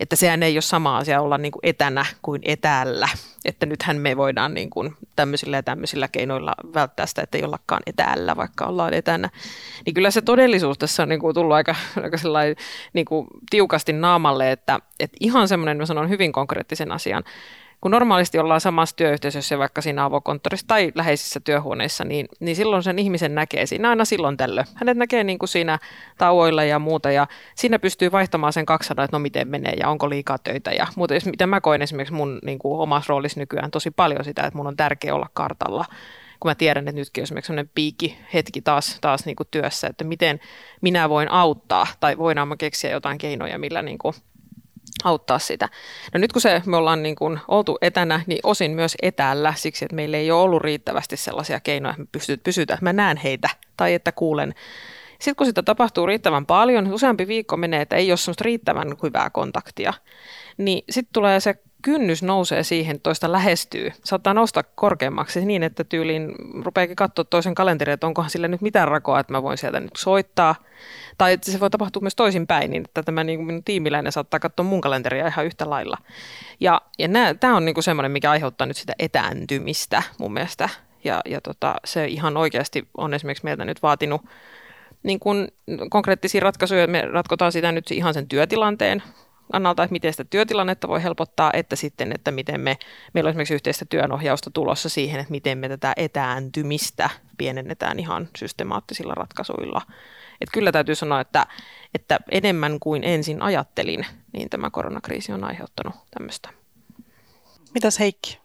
että 0.00 0.16
sehän 0.16 0.42
ei 0.42 0.56
ole 0.56 0.62
sama 0.62 0.96
asia 0.96 1.20
olla 1.20 1.38
niin 1.38 1.52
kuin 1.52 1.60
etänä 1.62 2.06
kuin 2.22 2.42
etäällä. 2.44 3.08
Että 3.44 3.66
nythän 3.66 3.96
me 3.96 4.16
voidaan 4.16 4.54
niin 4.54 4.70
kuin 4.70 4.96
tämmöisillä 5.16 5.56
ja 5.56 5.62
tämmöisillä 5.62 6.08
keinoilla 6.08 6.54
välttää 6.74 7.06
sitä, 7.06 7.22
että 7.22 7.38
ei 7.38 7.44
ollakaan 7.44 7.82
etäällä, 7.86 8.36
vaikka 8.36 8.66
ollaan 8.66 8.94
etänä. 8.94 9.30
Niin 9.86 9.94
kyllä 9.94 10.10
se 10.10 10.22
todellisuus 10.22 10.78
tässä 10.78 11.02
on 11.02 11.08
niin 11.08 11.20
kuin 11.20 11.34
tullut 11.34 11.54
aika, 11.54 11.74
aika 12.02 12.16
niin 12.92 13.06
kuin 13.06 13.26
tiukasti 13.50 13.92
naamalle, 13.92 14.52
että, 14.52 14.80
että 15.00 15.16
ihan 15.20 15.48
semmoinen, 15.48 15.76
mä 15.76 15.86
sanon 15.86 16.08
hyvin 16.08 16.32
konkreettisen 16.32 16.92
asian, 16.92 17.24
kun 17.80 17.90
normaalisti 17.90 18.38
ollaan 18.38 18.60
samassa 18.60 18.96
työyhteisössä, 18.96 19.58
vaikka 19.58 19.80
siinä 19.80 20.04
avokonttorissa 20.04 20.66
tai 20.66 20.92
läheisissä 20.94 21.40
työhuoneissa, 21.40 22.04
niin, 22.04 22.28
niin 22.40 22.56
silloin 22.56 22.82
sen 22.82 22.98
ihmisen 22.98 23.34
näkee 23.34 23.66
siinä 23.66 23.88
aina 23.88 24.04
silloin 24.04 24.36
tällöin. 24.36 24.66
Hänet 24.74 24.96
näkee 24.96 25.24
niin 25.24 25.38
kuin 25.38 25.48
siinä 25.48 25.78
tauoilla 26.18 26.64
ja 26.64 26.78
muuta 26.78 27.10
ja 27.10 27.26
siinä 27.54 27.78
pystyy 27.78 28.12
vaihtamaan 28.12 28.52
sen 28.52 28.66
200, 28.66 29.04
että 29.04 29.16
no 29.16 29.20
miten 29.20 29.48
menee 29.48 29.72
ja 29.72 29.88
onko 29.88 30.10
liikaa 30.10 30.38
töitä 30.38 30.70
ja 30.70 30.86
muuta. 30.96 31.14
Mitä 31.24 31.46
mä 31.46 31.60
koen 31.60 31.82
esimerkiksi 31.82 32.14
mun 32.14 32.38
niin 32.44 32.58
kuin 32.58 32.80
omassa 32.80 33.10
roolissa 33.10 33.40
nykyään 33.40 33.70
tosi 33.70 33.90
paljon 33.90 34.24
sitä, 34.24 34.42
että 34.42 34.56
mun 34.56 34.66
on 34.66 34.76
tärkeää 34.76 35.14
olla 35.14 35.30
kartalla 35.34 35.84
kun 36.40 36.50
mä 36.50 36.54
tiedän, 36.54 36.88
että 36.88 37.00
nytkin 37.00 37.22
on 37.22 37.22
esimerkiksi 37.22 37.46
sellainen 37.46 37.70
piikki 37.74 38.18
hetki 38.34 38.62
taas, 38.62 38.98
taas 39.00 39.26
niin 39.26 39.36
kuin 39.36 39.48
työssä, 39.50 39.86
että 39.86 40.04
miten 40.04 40.40
minä 40.80 41.08
voin 41.08 41.30
auttaa 41.30 41.86
tai 42.00 42.18
voidaan 42.18 42.58
keksiä 42.58 42.90
jotain 42.90 43.18
keinoja, 43.18 43.58
millä 43.58 43.82
niin 43.82 43.98
kuin 43.98 44.14
auttaa 45.04 45.38
sitä. 45.38 45.68
No 46.14 46.18
nyt 46.18 46.32
kun 46.32 46.42
se, 46.42 46.62
me 46.66 46.76
ollaan 46.76 47.02
niin 47.02 47.16
kuin 47.16 47.40
oltu 47.48 47.78
etänä, 47.80 48.20
niin 48.26 48.40
osin 48.42 48.70
myös 48.70 48.96
etäällä 49.02 49.54
siksi, 49.56 49.84
että 49.84 49.96
meillä 49.96 50.16
ei 50.16 50.30
ole 50.30 50.42
ollut 50.42 50.62
riittävästi 50.62 51.16
sellaisia 51.16 51.60
keinoja, 51.60 51.90
että 51.90 52.02
me 52.02 52.08
pystyt, 52.12 52.42
pysytään, 52.42 52.78
mä 52.82 52.92
näen 52.92 53.16
heitä 53.16 53.48
tai 53.76 53.94
että 53.94 54.12
kuulen. 54.12 54.54
Sitten 55.12 55.36
kun 55.36 55.46
sitä 55.46 55.62
tapahtuu 55.62 56.06
riittävän 56.06 56.46
paljon, 56.46 56.92
useampi 56.92 57.26
viikko 57.26 57.56
menee, 57.56 57.80
että 57.80 57.96
ei 57.96 58.10
ole 58.10 58.16
semmoista 58.16 58.44
riittävän 58.44 58.94
hyvää 59.02 59.30
kontaktia, 59.30 59.92
niin 60.58 60.84
sitten 60.90 61.12
tulee 61.12 61.40
se 61.40 61.54
kynnys 61.86 62.22
nousee 62.22 62.62
siihen, 62.62 63.00
toista 63.00 63.32
lähestyy. 63.32 63.92
Saattaa 64.04 64.34
nousta 64.34 64.62
korkeammaksi 64.62 65.44
niin, 65.44 65.62
että 65.62 65.84
tyyliin 65.84 66.34
rupeakin 66.64 66.96
katsoa 66.96 67.24
toisen 67.24 67.54
kalenterin, 67.54 67.92
että 67.92 68.06
onkohan 68.06 68.30
sillä 68.30 68.48
nyt 68.48 68.60
mitään 68.60 68.88
rakoa, 68.88 69.20
että 69.20 69.32
mä 69.32 69.42
voin 69.42 69.58
sieltä 69.58 69.80
nyt 69.80 69.96
soittaa. 69.96 70.54
Tai 71.18 71.38
se 71.42 71.60
voi 71.60 71.70
tapahtua 71.70 72.00
myös 72.00 72.16
toisinpäin, 72.16 72.70
niin 72.70 72.84
että 72.84 73.02
tämä 73.02 73.24
niin 73.24 73.44
minun 73.44 73.64
tiimiläinen 73.64 74.12
saattaa 74.12 74.40
katsoa 74.40 74.66
mun 74.66 74.80
kalenteria 74.80 75.26
ihan 75.26 75.46
yhtä 75.46 75.70
lailla. 75.70 75.98
Ja, 76.60 76.80
ja 76.98 77.08
tämä 77.40 77.56
on 77.56 77.64
niin 77.64 77.82
semmoinen, 77.82 78.12
mikä 78.12 78.30
aiheuttaa 78.30 78.66
nyt 78.66 78.76
sitä 78.76 78.92
etääntymistä 78.98 80.02
mun 80.18 80.32
mielestä. 80.32 80.68
Ja, 81.04 81.20
ja 81.24 81.40
tota, 81.40 81.74
se 81.84 82.06
ihan 82.06 82.36
oikeasti 82.36 82.88
on 82.96 83.14
esimerkiksi 83.14 83.44
meiltä 83.44 83.64
nyt 83.64 83.82
vaatinut 83.82 84.22
niin 85.02 85.20
kuin 85.20 85.48
konkreettisia 85.90 86.40
ratkaisuja. 86.40 86.86
Me 86.86 87.02
ratkotaan 87.02 87.52
sitä 87.52 87.72
nyt 87.72 87.90
ihan 87.90 88.14
sen 88.14 88.28
työtilanteen 88.28 89.02
kannalta, 89.52 89.82
että 89.82 89.92
miten 89.92 90.12
sitä 90.12 90.24
työtilannetta 90.24 90.88
voi 90.88 91.02
helpottaa, 91.02 91.50
että 91.52 91.76
sitten, 91.76 92.12
että 92.12 92.30
miten 92.30 92.60
me, 92.60 92.78
meillä 93.14 93.28
on 93.28 93.30
esimerkiksi 93.30 93.54
yhteistä 93.54 93.84
työnohjausta 93.84 94.50
tulossa 94.50 94.88
siihen, 94.88 95.20
että 95.20 95.30
miten 95.30 95.58
me 95.58 95.68
tätä 95.68 95.92
etääntymistä 95.96 97.10
pienennetään 97.38 97.98
ihan 97.98 98.28
systemaattisilla 98.36 99.14
ratkaisuilla. 99.14 99.82
Että 100.40 100.52
kyllä 100.52 100.72
täytyy 100.72 100.94
sanoa, 100.94 101.20
että, 101.20 101.46
että 101.94 102.18
enemmän 102.30 102.80
kuin 102.80 103.04
ensin 103.04 103.42
ajattelin, 103.42 104.06
niin 104.32 104.50
tämä 104.50 104.70
koronakriisi 104.70 105.32
on 105.32 105.44
aiheuttanut 105.44 105.94
tämmöistä. 106.10 106.48
Mitäs 107.74 107.98
Heikki? 107.98 108.38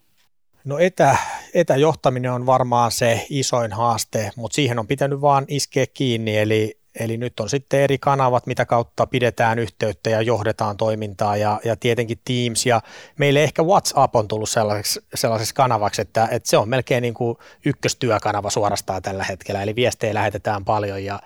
No 0.66 0.78
etä, 0.78 1.18
etäjohtaminen 1.54 2.32
on 2.32 2.46
varmaan 2.46 2.92
se 2.92 3.26
isoin 3.30 3.74
haaste, 3.74 4.32
mutta 4.36 4.56
siihen 4.56 4.80
on 4.80 4.88
pitänyt 4.88 5.22
vaan 5.22 5.46
iskeä 5.48 5.86
kiinni, 5.94 6.38
eli, 6.38 6.81
eli 7.00 7.18
nyt 7.18 7.40
on 7.40 7.50
sitten 7.50 7.80
eri 7.80 7.98
kanavat, 7.98 8.48
mitä 8.48 8.66
kautta 8.66 9.08
pidetään 9.08 9.60
yhteyttä 9.60 10.10
ja 10.10 10.22
johdetaan 10.22 10.78
toimintaa. 10.78 11.38
Ja, 11.38 11.60
ja 11.64 11.76
tietenkin 11.76 12.20
Teams 12.26 12.66
ja 12.66 12.82
meille 13.18 13.44
ehkä 13.44 13.64
WhatsApp 13.64 14.16
on 14.16 14.28
tullut 14.28 14.50
sellaiseksi, 14.50 15.00
sellaiseksi 15.16 15.56
kanavaksi, 15.56 16.02
että, 16.02 16.28
että 16.32 16.50
se 16.50 16.58
on 16.58 16.70
melkein 16.70 17.02
niin 17.02 17.14
kuin 17.14 17.38
ykköstyökanava 17.66 18.50
suorastaan 18.50 19.02
tällä 19.02 19.24
hetkellä, 19.24 19.64
eli 19.64 19.76
viestejä 19.76 20.14
lähetetään 20.14 20.66
paljon 20.66 21.04
ja, 21.04 21.20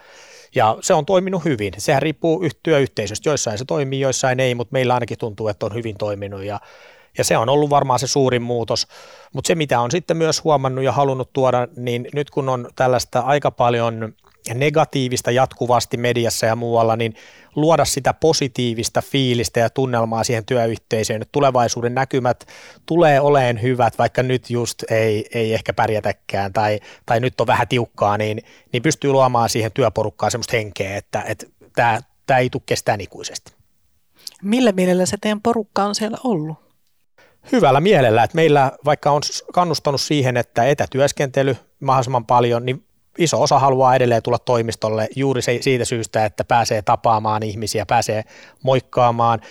ja 0.55 0.77
se 0.81 0.93
on 0.93 1.05
toiminut 1.05 1.45
hyvin. 1.45 1.73
Sehän 1.77 2.01
riippuu 2.01 2.49
työyhteisöstä, 2.63 3.29
joissain 3.29 3.57
se 3.57 3.65
toimii, 3.65 3.99
joissain 3.99 4.39
ei, 4.39 4.55
mutta 4.55 4.73
meillä 4.73 4.93
ainakin 4.93 5.17
tuntuu, 5.17 5.47
että 5.47 5.65
on 5.65 5.73
hyvin 5.73 5.97
toiminut 5.97 6.43
ja 6.43 6.59
ja 7.17 7.23
se 7.23 7.37
on 7.37 7.49
ollut 7.49 7.69
varmaan 7.69 7.99
se 7.99 8.07
suurin 8.07 8.41
muutos. 8.41 8.87
Mutta 9.33 9.47
se, 9.47 9.55
mitä 9.55 9.79
on 9.79 9.91
sitten 9.91 10.17
myös 10.17 10.43
huomannut 10.43 10.83
ja 10.83 10.91
halunnut 10.91 11.33
tuoda, 11.33 11.67
niin 11.75 12.07
nyt 12.13 12.29
kun 12.29 12.49
on 12.49 12.69
tällaista 12.75 13.19
aika 13.19 13.51
paljon 13.51 14.13
negatiivista 14.53 15.31
jatkuvasti 15.31 15.97
mediassa 15.97 16.45
ja 16.45 16.55
muualla, 16.55 16.95
niin 16.95 17.15
luoda 17.55 17.85
sitä 17.85 18.13
positiivista 18.13 19.01
fiilistä 19.01 19.59
ja 19.59 19.69
tunnelmaa 19.69 20.23
siihen 20.23 20.45
työyhteisöön. 20.45 21.19
Nyt 21.19 21.29
tulevaisuuden 21.31 21.95
näkymät 21.95 22.45
tulee 22.85 23.21
oleen 23.21 23.61
hyvät, 23.61 23.97
vaikka 23.97 24.23
nyt 24.23 24.49
just 24.49 24.83
ei, 24.91 25.25
ei 25.33 25.53
ehkä 25.53 25.73
pärjätäkään 25.73 26.53
tai, 26.53 26.79
tai 27.05 27.19
nyt 27.19 27.41
on 27.41 27.47
vähän 27.47 27.67
tiukkaa, 27.67 28.17
niin, 28.17 28.41
niin 28.73 28.83
pystyy 28.83 29.11
luomaan 29.11 29.49
siihen 29.49 29.71
työporukkaan 29.71 30.31
semmoista 30.31 30.57
henkeä, 30.57 30.97
että, 30.97 31.21
että 31.21 31.45
tämä, 31.75 31.99
tämä 32.27 32.39
ei 32.39 32.49
tule 32.49 32.63
kestään 32.65 33.01
ikuisesti. 33.01 33.53
Millä 34.43 34.71
mielellä 34.71 35.05
se 35.05 35.17
teidän 35.21 35.41
porukka 35.41 35.83
on 35.83 35.95
siellä 35.95 36.17
ollut? 36.23 36.64
Hyvällä 37.51 37.79
mielellä, 37.79 38.23
että 38.23 38.35
meillä 38.35 38.71
vaikka 38.85 39.11
on 39.11 39.21
kannustanut 39.53 40.01
siihen, 40.01 40.37
että 40.37 40.63
etätyöskentely 40.63 41.57
mahdollisimman 41.79 42.25
paljon, 42.25 42.65
niin 42.65 42.85
iso 43.17 43.41
osa 43.41 43.59
haluaa 43.59 43.95
edelleen 43.95 44.23
tulla 44.23 44.39
toimistolle 44.39 45.07
juuri 45.15 45.41
siitä 45.61 45.85
syystä, 45.85 46.25
että 46.25 46.43
pääsee 46.43 46.81
tapaamaan 46.81 47.43
ihmisiä, 47.43 47.85
pääsee 47.85 48.23
moikkaamaan. 48.63 49.41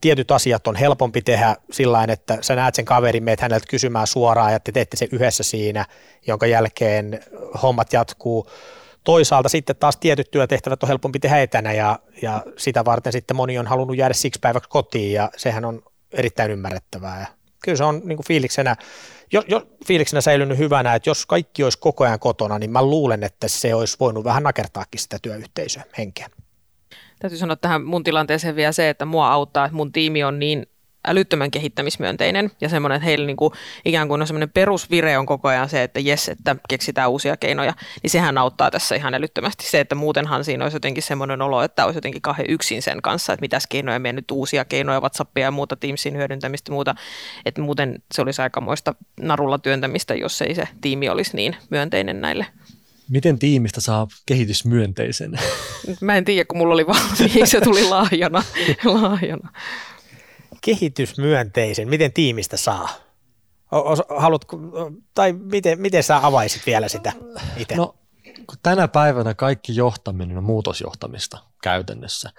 Tietyt 0.00 0.30
asiat 0.30 0.66
on 0.66 0.76
helpompi 0.76 1.22
tehdä 1.22 1.56
sillä 1.70 2.04
että 2.08 2.38
sä 2.40 2.56
näet 2.56 2.74
sen 2.74 2.84
kaverin, 2.84 3.24
meet 3.24 3.40
häneltä 3.40 3.66
kysymään 3.70 4.06
suoraan 4.06 4.52
ja 4.52 4.60
te 4.60 4.72
teette 4.72 4.96
se 4.96 5.08
yhdessä 5.12 5.42
siinä, 5.42 5.86
jonka 6.26 6.46
jälkeen 6.46 7.20
hommat 7.62 7.92
jatkuu. 7.92 8.50
Toisaalta 9.04 9.48
sitten 9.48 9.76
taas 9.76 9.96
tietyt 9.96 10.30
työtehtävät 10.30 10.82
on 10.82 10.88
helpompi 10.88 11.18
tehdä 11.18 11.38
etänä 11.38 11.72
ja, 11.72 11.98
ja 12.22 12.42
sitä 12.56 12.84
varten 12.84 13.12
sitten 13.12 13.36
moni 13.36 13.58
on 13.58 13.66
halunnut 13.66 13.96
jäädä 13.96 14.14
siksi 14.14 14.40
päiväksi 14.40 14.70
kotiin 14.70 15.12
ja 15.12 15.30
sehän 15.36 15.64
on 15.64 15.82
erittäin 16.14 16.50
ymmärrettävää. 16.50 17.20
Ja 17.20 17.26
kyllä 17.64 17.76
se 17.76 17.84
on 17.84 18.02
niin 18.04 18.16
kuin 18.16 18.26
fiiliksenä, 18.26 18.76
jo, 19.32 19.42
jo, 19.48 19.66
fiiliksenä 19.86 20.20
säilynyt 20.20 20.58
hyvänä, 20.58 20.94
että 20.94 21.10
jos 21.10 21.26
kaikki 21.26 21.64
olisi 21.64 21.78
koko 21.78 22.04
ajan 22.04 22.18
kotona, 22.18 22.58
niin 22.58 22.70
mä 22.70 22.82
luulen, 22.82 23.24
että 23.24 23.48
se 23.48 23.74
olisi 23.74 23.96
voinut 24.00 24.24
vähän 24.24 24.42
nakertaakin 24.42 25.00
sitä 25.00 25.18
työyhteisöä 25.22 25.84
henkeä. 25.98 26.28
Täytyy 27.18 27.38
sanoa 27.38 27.56
tähän 27.56 27.84
mun 27.84 28.04
tilanteeseen 28.04 28.56
vielä 28.56 28.72
se, 28.72 28.88
että 28.88 29.04
mua 29.04 29.32
auttaa, 29.32 29.64
että 29.64 29.76
mun 29.76 29.92
tiimi 29.92 30.24
on 30.24 30.38
niin 30.38 30.66
älyttömän 31.06 31.50
kehittämismyönteinen 31.50 32.50
ja 32.60 32.68
semmoinen, 32.68 32.96
että 32.96 33.04
heillä 33.04 33.26
niin 33.26 33.36
kuin, 33.36 33.52
ikään 33.84 34.08
kuin 34.08 34.20
on 34.20 34.26
semmoinen 34.26 34.50
perusvire 34.50 35.18
on 35.18 35.26
koko 35.26 35.48
ajan 35.48 35.68
se, 35.68 35.82
että 35.82 36.00
jes, 36.00 36.28
että 36.28 36.56
keksitään 36.68 37.10
uusia 37.10 37.36
keinoja, 37.36 37.74
niin 38.02 38.10
sehän 38.10 38.38
auttaa 38.38 38.70
tässä 38.70 38.94
ihan 38.94 39.14
älyttömästi. 39.14 39.66
Se, 39.70 39.80
että 39.80 39.94
muutenhan 39.94 40.44
siinä 40.44 40.64
olisi 40.64 40.76
jotenkin 40.76 41.02
semmoinen 41.02 41.42
olo, 41.42 41.62
että 41.62 41.84
olisi 41.84 41.96
jotenkin 41.96 42.22
kahden 42.22 42.46
yksin 42.48 42.82
sen 42.82 43.02
kanssa, 43.02 43.32
että 43.32 43.40
mitäs 43.40 43.66
keinoja 43.66 43.98
meidän 43.98 44.16
nyt 44.16 44.30
uusia 44.30 44.64
keinoja, 44.64 45.00
WhatsAppia 45.00 45.44
ja 45.44 45.50
muuta 45.50 45.76
Teamsin 45.76 46.16
hyödyntämistä 46.16 46.70
ja 46.70 46.74
muuta, 46.74 46.94
että 47.46 47.60
muuten 47.60 48.02
se 48.14 48.22
olisi 48.22 48.42
aikamoista 48.42 48.94
narulla 49.20 49.58
työntämistä, 49.58 50.14
jos 50.14 50.42
ei 50.42 50.54
se 50.54 50.68
tiimi 50.80 51.08
olisi 51.08 51.36
niin 51.36 51.56
myönteinen 51.70 52.20
näille 52.20 52.46
Miten 53.10 53.38
tiimistä 53.38 53.80
saa 53.80 54.06
kehitysmyönteisen? 54.26 55.38
Mä 56.00 56.16
en 56.16 56.24
tiedä, 56.24 56.44
kun 56.44 56.58
mulla 56.58 56.74
oli 56.74 56.86
valmiiksi, 56.86 57.46
se 57.46 57.60
tuli 57.60 57.84
lahjana. 57.90 58.42
lahjana 58.84 59.50
kehitysmyönteisen, 60.64 61.88
miten 61.88 62.12
tiimistä 62.12 62.56
saa? 62.56 62.88
Haluatko, 64.18 64.58
tai 65.14 65.32
miten, 65.32 65.80
miten 65.80 66.02
sä 66.02 66.26
avaisit 66.26 66.66
vielä 66.66 66.88
sitä 66.88 67.12
itse? 67.56 67.76
No, 67.76 67.94
kun 68.46 68.58
tänä 68.62 68.88
päivänä 68.88 69.34
kaikki 69.34 69.76
johtaminen 69.76 70.38
on 70.38 70.44
muutosjohtamista 70.44 71.38
käytännössä, 71.62 72.30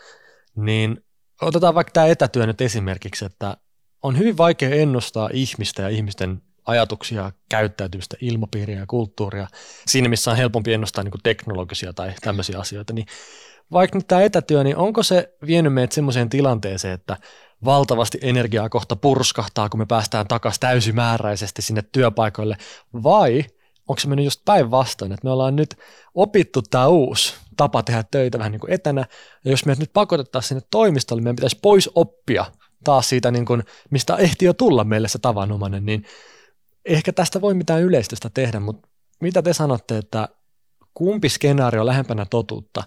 niin 0.55 1.05
otetaan 1.41 1.75
vaikka 1.75 1.91
tämä 1.91 2.05
etätyö 2.05 2.45
nyt 2.45 2.61
esimerkiksi, 2.61 3.25
että 3.25 3.57
on 4.01 4.17
hyvin 4.17 4.38
vaikea 4.38 4.75
ennustaa 4.75 5.29
ihmistä 5.33 5.81
ja 5.81 5.89
ihmisten 5.89 6.41
ajatuksia, 6.65 7.31
käyttäytymistä, 7.49 8.17
ilmapiiriä 8.21 8.79
ja 8.79 8.85
kulttuuria. 8.88 9.47
Siinä, 9.88 10.09
missä 10.09 10.31
on 10.31 10.38
helpompi 10.38 10.73
ennustaa 10.73 11.03
niin 11.03 11.13
teknologisia 11.23 11.93
tai 11.93 12.13
tämmöisiä 12.21 12.59
asioita, 12.59 12.93
niin 12.93 13.05
vaikka 13.71 13.97
nyt 13.97 14.07
tämä 14.07 14.21
etätyö, 14.21 14.63
niin 14.63 14.77
onko 14.77 15.03
se 15.03 15.33
vienyt 15.45 15.73
meidät 15.73 15.91
semmoiseen 15.91 16.29
tilanteeseen, 16.29 16.93
että 16.93 17.17
valtavasti 17.65 18.17
energiaa 18.21 18.69
kohta 18.69 18.95
purskahtaa, 18.95 19.69
kun 19.69 19.80
me 19.80 19.86
päästään 19.86 20.28
takaisin 20.28 20.60
täysimääräisesti 20.60 21.62
sinne 21.62 21.84
työpaikoille, 21.91 22.58
vai 23.04 23.45
onko 23.88 23.99
se 23.99 24.08
mennyt 24.08 24.25
just 24.25 24.41
päinvastoin, 24.45 25.12
että 25.12 25.28
me 25.28 25.32
ollaan 25.32 25.56
nyt 25.56 25.75
opittu 26.15 26.62
tämä 26.62 26.88
uusi 26.88 27.34
tapa 27.58 27.84
tehdä 27.84 28.04
töitä 28.12 28.38
vähän 28.38 28.51
niin 28.51 28.60
kuin 28.60 28.73
etänä, 28.73 29.06
ja 29.45 29.51
jos 29.51 29.65
me 29.65 29.75
nyt 29.80 29.93
pakotettaisiin 29.93 30.47
sinne 30.47 30.67
toimistolle, 30.71 31.21
meidän 31.21 31.36
pitäisi 31.36 31.60
pois 31.62 31.89
oppia 31.95 32.45
taas 32.84 33.10
siitä, 33.10 33.32
niin 33.32 33.45
kuin, 33.45 33.63
mistä 33.89 34.15
ehti 34.15 34.45
jo 34.45 34.54
tulla 34.54 34.84
meille 34.84 35.08
se 35.08 35.19
tavanomainen, 35.19 35.86
niin 35.86 36.06
ehkä 36.86 37.13
tästä 37.13 37.41
voi 37.41 37.54
mitään 37.54 37.82
yleistystä 37.82 38.30
tehdä, 38.34 38.60
mutta 38.60 38.88
mitä 39.21 39.41
te 39.41 39.54
sanotte, 39.54 39.97
että 39.97 40.30
kumpi 40.93 41.30
skenaario 41.30 41.82
on 41.82 41.88
lähempänä 41.88 42.25
totuutta, 42.25 42.84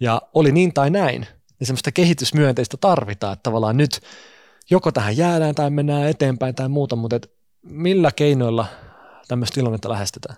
ja 0.00 0.22
oli 0.34 0.52
niin 0.52 0.74
tai 0.74 0.90
näin, 0.90 1.26
niin 1.60 1.66
semmoista 1.66 1.92
kehitysmyönteistä 1.92 2.76
tarvitaan, 2.80 3.32
että 3.32 3.42
tavallaan 3.42 3.76
nyt 3.76 4.00
joko 4.70 4.92
tähän 4.92 5.16
jäädään 5.16 5.54
tai 5.54 5.70
mennään 5.70 6.08
eteenpäin 6.08 6.54
tai 6.54 6.68
muuta, 6.68 6.96
mutta 6.96 7.16
et 7.16 7.32
millä 7.62 8.10
keinoilla 8.16 8.66
tämmöistä 9.28 9.54
tilannetta 9.54 9.88
lähestytään? 9.88 10.36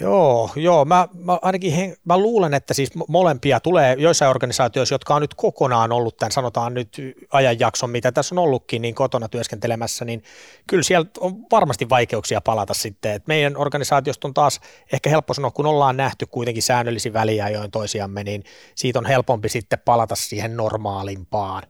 Joo, 0.00 0.50
joo. 0.56 0.84
Mä, 0.84 1.08
mä 1.14 1.38
ainakin 1.42 1.72
he, 1.72 1.96
mä 2.04 2.18
luulen, 2.18 2.54
että 2.54 2.74
siis 2.74 2.90
molempia 3.08 3.60
tulee 3.60 3.96
joissain 3.98 4.30
organisaatioissa, 4.30 4.94
jotka 4.94 5.14
on 5.14 5.22
nyt 5.22 5.34
kokonaan 5.34 5.92
ollut 5.92 6.16
tämän 6.16 6.32
sanotaan 6.32 6.74
nyt 6.74 6.96
ajanjakson, 7.30 7.90
mitä 7.90 8.12
tässä 8.12 8.34
on 8.34 8.38
ollutkin, 8.38 8.82
niin 8.82 8.94
kotona 8.94 9.28
työskentelemässä, 9.28 10.04
niin 10.04 10.22
kyllä 10.66 10.82
siellä 10.82 11.06
on 11.20 11.36
varmasti 11.52 11.88
vaikeuksia 11.88 12.40
palata 12.40 12.74
sitten. 12.74 13.12
Et 13.12 13.26
meidän 13.26 13.56
organisaatiosta 13.56 14.28
on 14.28 14.34
taas 14.34 14.60
ehkä 14.92 15.10
helppo 15.10 15.34
sanoa, 15.34 15.50
kun 15.50 15.66
ollaan 15.66 15.96
nähty 15.96 16.26
kuitenkin 16.26 16.62
säännöllisin 16.62 17.12
väliajoin 17.12 17.70
toisiamme, 17.70 18.24
niin 18.24 18.44
siitä 18.74 18.98
on 18.98 19.06
helpompi 19.06 19.48
sitten 19.48 19.78
palata 19.84 20.14
siihen 20.14 20.56
normaalimpaan. 20.56 21.62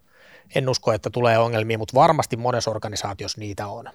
En 0.55 0.68
usko, 0.68 0.92
että 0.92 1.11
tulee 1.11 1.38
ongelmia, 1.38 1.79
mutta 1.79 1.94
varmasti 1.94 2.37
monessa 2.37 2.70
organisaatiossa 2.70 3.40
niitä 3.40 3.66
on 3.66 3.88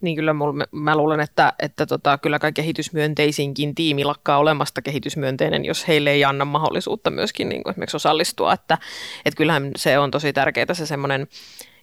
niin 0.00 0.16
kyllä 0.16 0.32
mulla, 0.32 0.66
mä 0.72 0.96
luulen, 0.96 1.20
että, 1.20 1.52
että 1.58 1.86
tota, 1.86 2.18
kyllä 2.18 2.38
kai 2.38 2.52
kehitysmyönteisinkin 2.52 3.74
tiimi 3.74 4.04
lakkaa 4.04 4.38
olemasta 4.38 4.82
kehitysmyönteinen, 4.82 5.64
jos 5.64 5.88
heille 5.88 6.10
ei 6.10 6.24
anna 6.24 6.44
mahdollisuutta 6.44 7.10
myöskin 7.10 7.48
niin 7.48 7.62
kuin 7.62 7.70
esimerkiksi 7.70 7.96
osallistua. 7.96 8.52
Että, 8.52 8.78
että 9.24 9.36
kyllähän 9.36 9.70
se 9.76 9.98
on 9.98 10.10
tosi 10.10 10.32
tärkeää 10.32 10.74
se 10.74 10.86
semmoinen 10.86 11.28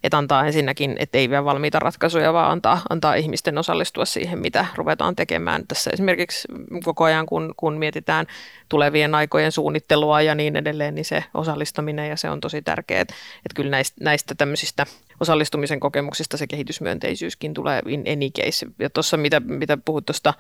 että 0.03 0.17
antaa 0.17 0.45
ensinnäkin, 0.45 0.95
että 0.99 1.17
ei 1.17 1.29
vielä 1.29 1.45
valmiita 1.45 1.79
ratkaisuja, 1.79 2.33
vaan 2.33 2.51
antaa, 2.51 2.81
antaa 2.89 3.15
ihmisten 3.15 3.57
osallistua 3.57 4.05
siihen, 4.05 4.39
mitä 4.39 4.65
ruvetaan 4.75 5.15
tekemään. 5.15 5.67
Tässä 5.67 5.91
esimerkiksi 5.93 6.47
koko 6.83 7.03
ajan, 7.03 7.25
kun, 7.25 7.53
kun 7.57 7.77
mietitään 7.77 8.25
tulevien 8.69 9.15
aikojen 9.15 9.51
suunnittelua 9.51 10.21
ja 10.21 10.36
niin 10.36 10.55
edelleen, 10.55 10.95
niin 10.95 11.05
se 11.05 11.23
osallistaminen 11.33 12.10
ja 12.10 12.15
se 12.15 12.29
on 12.29 12.39
tosi 12.39 12.62
tärkeää. 12.62 13.01
Että 13.01 13.55
kyllä 13.55 13.71
näistä, 13.71 14.03
näistä 14.03 14.36
tämmöisistä 14.36 14.86
osallistumisen 15.19 15.80
kokemuksista 15.80 16.38
se 16.38 16.47
kehitysmyönteisyyskin 16.47 17.53
tulee 17.53 17.82
in 17.88 18.03
any 18.13 18.30
case. 18.30 18.65
Ja 18.80 18.89
tuossa 18.89 19.17
mitä, 19.17 19.39
mitä 19.39 19.77
puhut 19.77 20.06
tuosta 20.06 20.34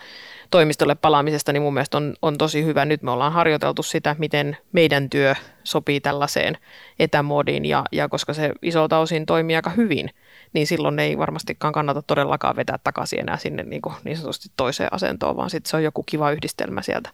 toimistolle 0.51 0.95
palaamisesta, 0.95 1.53
niin 1.53 1.61
mun 1.61 1.73
mielestä 1.73 1.97
on, 1.97 2.15
on 2.21 2.37
tosi 2.37 2.65
hyvä. 2.65 2.85
Nyt 2.85 3.01
me 3.01 3.11
ollaan 3.11 3.33
harjoiteltu 3.33 3.83
sitä, 3.83 4.15
miten 4.19 4.57
meidän 4.71 5.09
työ 5.09 5.35
sopii 5.63 6.01
tällaiseen 6.01 6.57
etämoodiin 6.99 7.65
ja, 7.65 7.83
ja 7.91 8.09
koska 8.09 8.33
se 8.33 8.51
isolta 8.61 8.99
osin 8.99 9.25
toimii 9.25 9.55
aika 9.55 9.69
hyvin, 9.69 10.09
niin 10.53 10.67
silloin 10.67 10.99
ei 10.99 11.17
varmastikaan 11.17 11.73
kannata 11.73 12.01
todellakaan 12.01 12.55
vetää 12.55 12.79
takaisin 12.83 13.19
enää 13.19 13.37
sinne 13.37 13.63
niin, 13.63 13.81
kuin 13.81 13.95
niin 14.03 14.17
sanotusti 14.17 14.49
toiseen 14.57 14.93
asentoon, 14.93 15.37
vaan 15.37 15.49
sitten 15.49 15.69
se 15.69 15.77
on 15.77 15.83
joku 15.83 16.03
kiva 16.03 16.31
yhdistelmä 16.31 16.81
sieltä. 16.81 17.09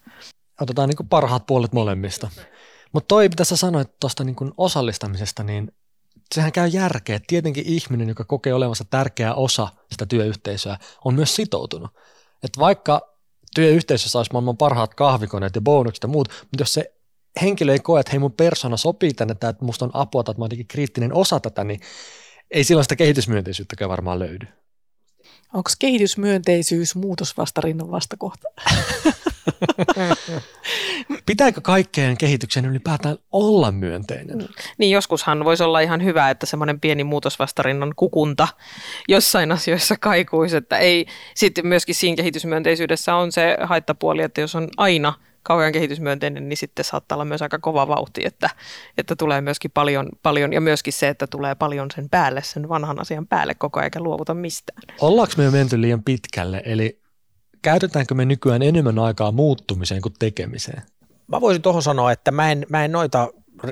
Otetaan 0.60 0.88
niin 0.88 1.08
parhaat 1.08 1.46
puolet 1.46 1.72
molemmista. 1.72 2.28
Mutta 2.92 3.08
toi, 3.08 3.28
mitä 3.28 3.44
sä 3.44 3.56
sanoit 3.56 3.88
tuosta 4.00 4.24
niin 4.24 4.36
osallistamisesta, 4.56 5.42
niin 5.42 5.72
sehän 6.34 6.52
käy 6.52 6.68
järkeä. 6.68 7.20
Tietenkin 7.26 7.64
ihminen, 7.66 8.08
joka 8.08 8.24
kokee 8.24 8.54
olevansa 8.54 8.84
tärkeä 8.84 9.34
osa 9.34 9.68
sitä 9.92 10.06
työyhteisöä, 10.06 10.76
on 11.04 11.14
myös 11.14 11.36
sitoutunut. 11.36 11.90
Että 12.42 12.60
vaikka 12.60 13.14
työyhteisössä 13.54 14.18
olisi 14.18 14.32
maailman 14.32 14.56
parhaat 14.56 14.94
kahvikoneet 14.94 15.54
ja 15.54 15.60
bonukset 15.60 16.02
ja 16.02 16.08
muut, 16.08 16.28
mutta 16.28 16.62
jos 16.62 16.74
se 16.74 16.94
henkilö 17.42 17.72
ei 17.72 17.78
koe, 17.78 18.00
että 18.00 18.10
hei 18.12 18.18
mun 18.18 18.32
persona 18.32 18.76
sopii 18.76 19.12
tänne, 19.12 19.32
että 19.32 19.54
musta 19.60 19.84
on 19.84 19.90
apua 19.94 20.22
tai 20.22 20.32
että 20.32 20.40
mä 20.40 20.44
oon 20.44 20.66
kriittinen 20.68 21.14
osa 21.14 21.40
tätä, 21.40 21.64
niin 21.64 21.80
ei 22.50 22.64
silloin 22.64 22.84
sitä 22.84 22.96
kehitysmyönteisyyttäkään 22.96 23.90
varmaan 23.90 24.18
löydy. 24.18 24.46
Onko 25.54 25.70
kehitysmyönteisyys 25.78 26.94
muutosvastarinnan 26.94 27.90
vastakohta? 27.90 28.48
Pitääkö 31.26 31.60
kaikkeen 31.60 32.16
kehityksen 32.16 32.64
ylipäätään 32.64 33.16
olla 33.32 33.72
myönteinen? 33.72 34.48
Niin 34.78 34.90
joskushan 34.90 35.44
voisi 35.44 35.62
olla 35.62 35.80
ihan 35.80 36.04
hyvä, 36.04 36.30
että 36.30 36.46
semmoinen 36.46 36.80
pieni 36.80 37.04
muutosvastarinnan 37.04 37.92
kukunta 37.96 38.48
jossain 39.08 39.52
asioissa 39.52 39.96
kaikuisi, 40.00 40.56
että 40.56 40.78
ei, 40.78 41.06
sitten 41.34 41.66
myöskin 41.66 41.94
siinä 41.94 42.16
kehitysmyönteisyydessä 42.16 43.14
on 43.14 43.32
se 43.32 43.56
haittapuoli, 43.62 44.22
että 44.22 44.40
jos 44.40 44.54
on 44.54 44.68
aina 44.76 45.12
kauhean 45.44 45.72
kehitysmyönteinen, 45.72 46.48
niin 46.48 46.56
sitten 46.56 46.84
saattaa 46.84 47.16
olla 47.16 47.24
myös 47.24 47.42
aika 47.42 47.58
kova 47.58 47.88
vauhti, 47.88 48.22
että, 48.24 48.50
että 48.98 49.16
tulee 49.16 49.40
myöskin 49.40 49.70
paljon, 49.70 50.08
paljon, 50.22 50.52
ja 50.52 50.60
myöskin 50.60 50.92
se, 50.92 51.08
että 51.08 51.26
tulee 51.26 51.54
paljon 51.54 51.90
sen 51.94 52.08
päälle, 52.10 52.42
sen 52.42 52.68
vanhan 52.68 53.00
asian 53.00 53.26
päälle 53.26 53.54
koko 53.54 53.80
ajan, 53.80 53.84
eikä 53.84 54.00
luovuta 54.00 54.34
mistään. 54.34 54.82
Ollaanko 55.00 55.34
me 55.36 55.44
jo 55.44 55.50
menty 55.50 55.80
liian 55.80 56.02
pitkälle, 56.02 56.62
eli 56.64 57.03
käytetäänkö 57.64 58.14
me 58.14 58.24
nykyään 58.24 58.62
enemmän 58.62 58.98
aikaa 58.98 59.32
muuttumiseen 59.32 60.02
kuin 60.02 60.14
tekemiseen? 60.18 60.82
Mä 61.26 61.40
voisin 61.40 61.62
tuohon 61.62 61.82
sanoa, 61.82 62.12
että 62.12 62.30
mä 62.30 62.52
en, 62.52 62.66
mä 62.68 62.84
en 62.84 62.92
noita 62.92 63.28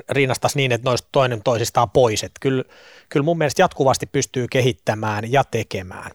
rinnastaisi 0.09 0.57
niin, 0.57 0.71
että 0.71 0.89
noista 0.89 1.07
toinen 1.11 1.43
toisistaan 1.43 1.89
pois. 1.89 2.23
Että 2.23 2.39
kyllä, 2.41 2.63
kyllä 3.09 3.23
mun 3.23 3.37
mielestä 3.37 3.61
jatkuvasti 3.61 4.05
pystyy 4.05 4.47
kehittämään 4.51 5.31
ja 5.31 5.43
tekemään. 5.43 6.11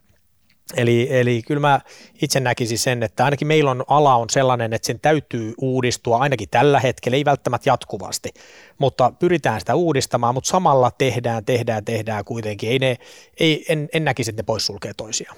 Eli, 0.77 1.09
eli 1.11 1.43
kyllä 1.43 1.61
mä 1.61 1.81
itse 2.23 2.41
näkisin 2.41 2.79
sen, 2.79 3.03
että 3.03 3.25
ainakin 3.25 3.49
meillä 3.49 3.71
on 3.71 3.85
ala 3.89 4.15
on 4.15 4.31
sellainen, 4.31 4.73
että 4.73 4.87
sen 4.87 5.01
täytyy 5.01 5.55
uudistua 5.59 6.19
ainakin 6.19 6.49
tällä 6.51 6.81
hetkellä, 6.81 7.17
ei 7.17 7.25
välttämättä 7.25 7.71
jatkuvasti, 7.71 8.31
mutta 8.79 9.13
pyritään 9.19 9.61
sitä 9.61 9.75
uudistamaan, 9.75 10.35
mutta 10.35 10.51
samalla 10.51 10.91
tehdään, 10.91 11.45
tehdään, 11.45 11.85
tehdään 11.85 12.25
kuitenkin. 12.25 12.71
Ei 12.71 12.79
ne, 12.79 12.97
ei, 13.41 13.65
en, 13.69 13.89
en 13.93 14.05
näkisi, 14.05 14.31
että 14.31 14.43
ne 14.43 14.47
poissulkee 14.47 14.93
toisiaan. 14.97 15.37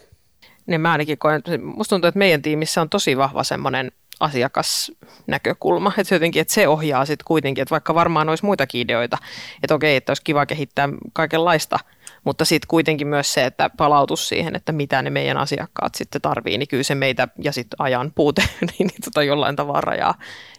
Niin 0.70 0.80
mä 0.80 0.92
ainakin 0.92 1.18
koen, 1.18 1.42
musta 1.62 1.90
tuntuu, 1.90 2.08
että 2.08 2.18
meidän 2.18 2.42
tiimissä 2.42 2.80
on 2.80 2.88
tosi 2.88 3.16
vahva 3.16 3.44
semmoinen 3.44 3.92
asiakasnäkökulma, 4.20 5.92
että 5.98 6.08
se 6.08 6.14
jotenkin, 6.14 6.40
että 6.40 6.54
se 6.54 6.68
ohjaa 6.68 7.04
sitten 7.04 7.24
kuitenkin, 7.24 7.62
että 7.62 7.70
vaikka 7.70 7.94
varmaan 7.94 8.28
olisi 8.28 8.44
muitakin 8.44 8.80
ideoita, 8.80 9.18
että 9.62 9.74
okei, 9.74 9.96
että 9.96 10.10
olisi 10.10 10.24
kiva 10.24 10.46
kehittää 10.46 10.88
kaikenlaista– 11.12 11.78
mutta 12.24 12.44
sitten 12.44 12.68
kuitenkin 12.68 13.06
myös 13.06 13.34
se, 13.34 13.44
että 13.44 13.70
palautus 13.76 14.28
siihen, 14.28 14.56
että 14.56 14.72
mitä 14.72 15.02
ne 15.02 15.10
meidän 15.10 15.36
asiakkaat 15.36 15.94
sitten 15.94 16.20
tarvii, 16.20 16.58
niin 16.58 16.68
kyllä 16.68 16.82
se 16.82 16.94
meitä 16.94 17.28
ja 17.38 17.52
sitten 17.52 17.76
ajan 17.78 18.12
puute 18.14 18.42
niin, 18.60 18.70
niin 18.78 19.02
tota 19.04 19.22
jollain 19.22 19.56
tavalla 19.56 19.80
rajaa. 19.80 20.14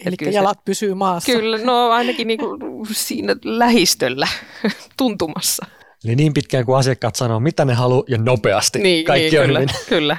Eli 0.06 0.34
jalat 0.34 0.58
se, 0.58 0.63
pysyy 0.65 0.93
maassa. 0.93 1.32
Kyllä, 1.32 1.58
no 1.58 1.89
ainakin 1.89 2.28
niin 2.28 2.39
kuin 2.39 2.60
siinä 2.91 3.36
lähistöllä 3.43 4.28
tuntumassa. 4.97 5.65
Eli 6.06 6.16
niin 6.16 6.34
pitkään 6.34 6.66
kuin 6.66 6.78
asiakkaat 6.78 7.16
sanoo, 7.16 7.40
mitä 7.40 7.66
ne 7.66 7.74
haluaa 7.74 8.04
ja 8.08 8.18
nopeasti. 8.18 8.80
Niin, 8.80 9.06
Kaikki 9.06 9.30
niin, 9.30 9.40
on 9.40 9.46
kyllä, 9.46 9.60
hyvin. 9.60 9.76
kyllä. 9.90 10.18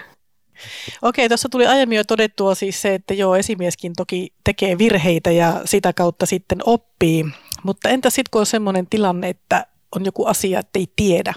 Okei, 1.03 1.29
tuossa 1.29 1.49
tuli 1.49 1.66
aiemmin 1.66 1.97
jo 1.97 2.05
todettua 2.05 2.55
siis 2.55 2.83
se, 2.83 2.95
että 2.95 3.14
joo, 3.14 3.37
esimieskin 3.37 3.92
toki 3.97 4.33
tekee 4.45 4.79
virheitä 4.79 5.31
ja 5.31 5.61
sitä 5.64 5.92
kautta 5.92 6.27
sitten 6.27 6.59
oppii. 6.66 7.25
Mutta 7.62 7.88
entä 7.88 8.11
sitten 8.11 8.31
kun 8.31 8.40
on 8.40 8.47
sellainen 8.47 8.87
tilanne, 8.87 9.29
että 9.29 9.66
on 9.97 10.05
joku 10.05 10.25
asia, 10.25 10.59
että 10.59 10.79
ei 10.79 10.87
tiedä. 10.97 11.35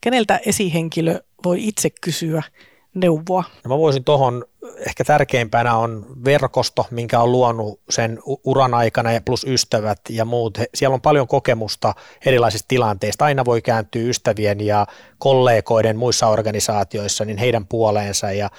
Keneltä 0.00 0.40
esihenkilö 0.46 1.20
voi 1.44 1.68
itse 1.68 1.90
kysyä 2.00 2.42
neuvoa? 2.94 3.44
No 3.64 3.68
mä 3.68 3.78
voisin 3.78 4.04
tuohon, 4.04 4.44
ehkä 4.86 5.04
tärkeimpänä 5.04 5.76
on 5.76 6.06
verkosto, 6.24 6.86
minkä 6.90 7.20
on 7.20 7.32
luonut 7.32 7.80
sen 7.90 8.18
uran 8.44 8.74
aikana 8.74 9.12
ja 9.12 9.20
plus 9.20 9.44
ystävät 9.44 10.00
ja 10.08 10.24
muut. 10.24 10.58
Siellä 10.74 10.94
on 10.94 11.00
paljon 11.00 11.28
kokemusta 11.28 11.94
erilaisista 12.26 12.68
tilanteista. 12.68 13.24
Aina 13.24 13.44
voi 13.44 13.62
kääntyä 13.62 14.02
ystävien 14.02 14.60
ja 14.60 14.86
kollegoiden 15.18 15.96
muissa 15.96 16.26
organisaatioissa 16.26 17.24
niin 17.24 17.38
heidän 17.38 17.66
puoleensa 17.66 18.32
ja 18.32 18.50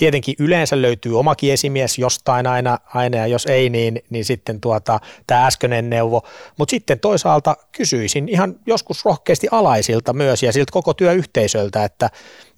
Tietenkin 0.00 0.34
yleensä 0.38 0.82
löytyy 0.82 1.18
omakin 1.18 1.52
esimies 1.52 1.98
jostain 1.98 2.46
aina, 2.46 2.78
aina 2.94 3.16
ja 3.16 3.26
jos 3.26 3.46
ei, 3.46 3.70
niin, 3.70 4.02
niin 4.10 4.24
sitten 4.24 4.60
tuota, 4.60 5.00
tämä 5.26 5.46
äskeinen 5.46 5.90
neuvo. 5.90 6.22
Mutta 6.58 6.70
sitten 6.70 7.00
toisaalta 7.00 7.56
kysyisin 7.72 8.28
ihan 8.28 8.56
joskus 8.66 9.04
rohkeasti 9.04 9.48
alaisilta 9.50 10.12
myös 10.12 10.42
ja 10.42 10.52
siltä 10.52 10.72
koko 10.72 10.94
työyhteisöltä, 10.94 11.84
että 11.84 12.10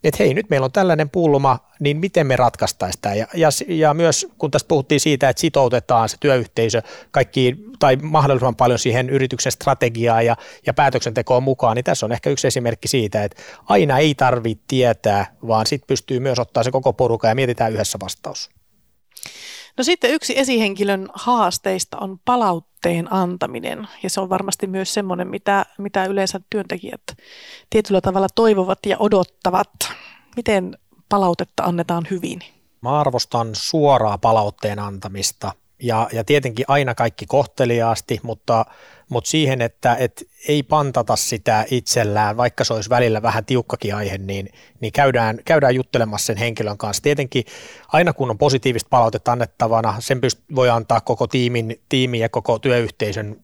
että 0.05 0.23
hei, 0.23 0.35
nyt 0.35 0.51
meillä 0.51 0.65
on 0.65 0.73
tällainen 0.73 1.11
pulma, 1.11 1.59
niin 1.81 1.97
miten 1.97 2.27
me 2.27 2.37
ratkaistaisiin 2.37 2.92
tämä? 3.01 3.15
Ja, 3.15 3.27
ja, 3.35 3.49
ja 3.69 3.95
myös 3.95 4.27
kun 4.39 4.51
tässä 4.51 4.69
puhuttiin 4.69 5.01
siitä, 5.01 5.29
että 5.29 5.41
sitoutetaan 5.41 6.09
se 6.09 6.17
työyhteisö 6.21 6.83
kaikkiin 7.11 7.65
tai 7.79 7.97
mahdollisimman 7.97 8.57
paljon 8.57 8.79
siihen 8.79 9.11
yrityksen 9.11 9.53
strategiaan 9.53 10.27
ja, 10.27 10.37
ja 10.67 10.75
päätöksentekoon 10.75 11.43
mukaan, 11.43 11.77
niin 11.77 11.85
tässä 11.85 12.07
on 12.07 12.13
ehkä 12.13 12.31
yksi 12.31 12.47
esimerkki 12.47 12.89
siitä, 12.89 13.25
että 13.25 13.43
aina 13.65 13.99
ei 13.99 14.15
tarvitse 14.15 14.65
tietää, 14.69 15.37
vaan 15.47 15.67
sitten 15.67 15.87
pystyy 15.87 16.21
myös 16.21 16.39
ottaa 16.39 16.63
se 16.63 16.71
koko 16.71 16.93
porukka 16.93 17.29
ja 17.29 17.35
mietitään 17.35 17.73
yhdessä 17.73 17.99
vastaus. 18.03 18.51
No 19.77 19.85
sitten 19.85 20.11
yksi 20.11 20.39
esihenkilön 20.39 21.09
haasteista 21.15 21.99
on 21.99 22.19
palautteen 22.25 23.13
antaminen 23.13 23.89
ja 24.03 24.11
se 24.11 24.21
on 24.21 24.29
varmasti 24.29 24.67
myös 24.67 24.95
semmoinen, 24.95 25.29
mitä, 25.29 25.67
mitä 25.79 26.05
yleensä 26.05 26.41
työntekijät 26.51 27.03
tietyllä 27.71 28.01
tavalla 28.01 28.29
toivovat 28.35 28.79
ja 28.87 28.97
odottavat. 28.99 29.71
Miten 30.37 30.79
palautetta 31.09 31.63
annetaan 31.63 32.07
hyvin? 32.11 32.41
Mä 32.83 33.01
arvostan 33.01 33.51
suoraa 33.53 34.19
palautteen 34.19 34.79
antamista. 34.79 35.53
Ja, 35.83 36.09
ja 36.13 36.25
tietenkin 36.25 36.65
aina 36.69 36.95
kaikki 36.95 37.27
kohteliaasti, 37.27 38.21
mutta, 38.23 38.65
mutta 39.13 39.31
siihen, 39.31 39.63
että 39.63 39.97
et 39.97 40.29
ei 40.49 40.63
pantata 40.63 41.17
sitä 41.17 41.65
itsellään, 41.71 42.37
vaikka 42.37 42.65
se 42.65 42.73
olisi 42.73 42.91
välillä 42.91 43.23
vähän 43.23 43.45
tiukkakin 43.45 43.95
aihe, 43.95 44.19
niin, 44.19 44.49
niin 44.81 44.93
käydään, 44.93 45.39
käydään 45.45 45.75
juttelemassa 45.75 46.27
sen 46.27 46.37
henkilön 46.37 46.79
kanssa. 46.79 47.03
Tietenkin 47.03 47.45
aina 47.89 48.13
kun 48.13 48.31
on 48.31 48.39
positiivista 48.39 48.89
palautetta 48.91 49.33
annettavana, 49.33 49.97
sen 49.99 50.19
pyst- 50.19 50.55
voi 50.55 50.71
antaa 50.71 51.01
koko 51.01 51.27
tiimin, 51.27 51.81
tiimin 51.89 52.21
ja 52.21 52.29
koko 52.29 52.59
työyhteisön 52.59 53.37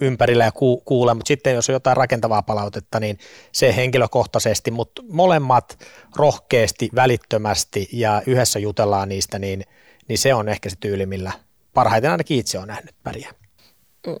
ympärillä 0.00 0.44
ja 0.44 0.52
ku- 0.52 0.82
kuulee, 0.84 1.14
mutta 1.14 1.28
sitten 1.28 1.54
jos 1.54 1.68
on 1.68 1.72
jotain 1.72 1.96
rakentavaa 1.96 2.42
palautetta, 2.42 3.00
niin 3.00 3.18
se 3.52 3.76
henkilökohtaisesti, 3.76 4.70
mutta 4.70 5.02
molemmat 5.08 5.78
rohkeasti, 6.16 6.88
välittömästi 6.94 7.88
ja 7.92 8.22
yhdessä 8.26 8.58
jutellaan 8.58 9.08
niistä, 9.08 9.38
niin, 9.38 9.64
niin 10.08 10.18
se 10.18 10.34
on 10.34 10.48
ehkä 10.48 10.70
se 10.70 10.76
tyyli, 10.80 11.06
millä 11.06 11.32
parhaiten 11.74 12.10
ainakin 12.10 12.38
itse 12.38 12.58
on 12.58 12.68
nähnyt 12.68 12.94
pärjää. 13.02 13.39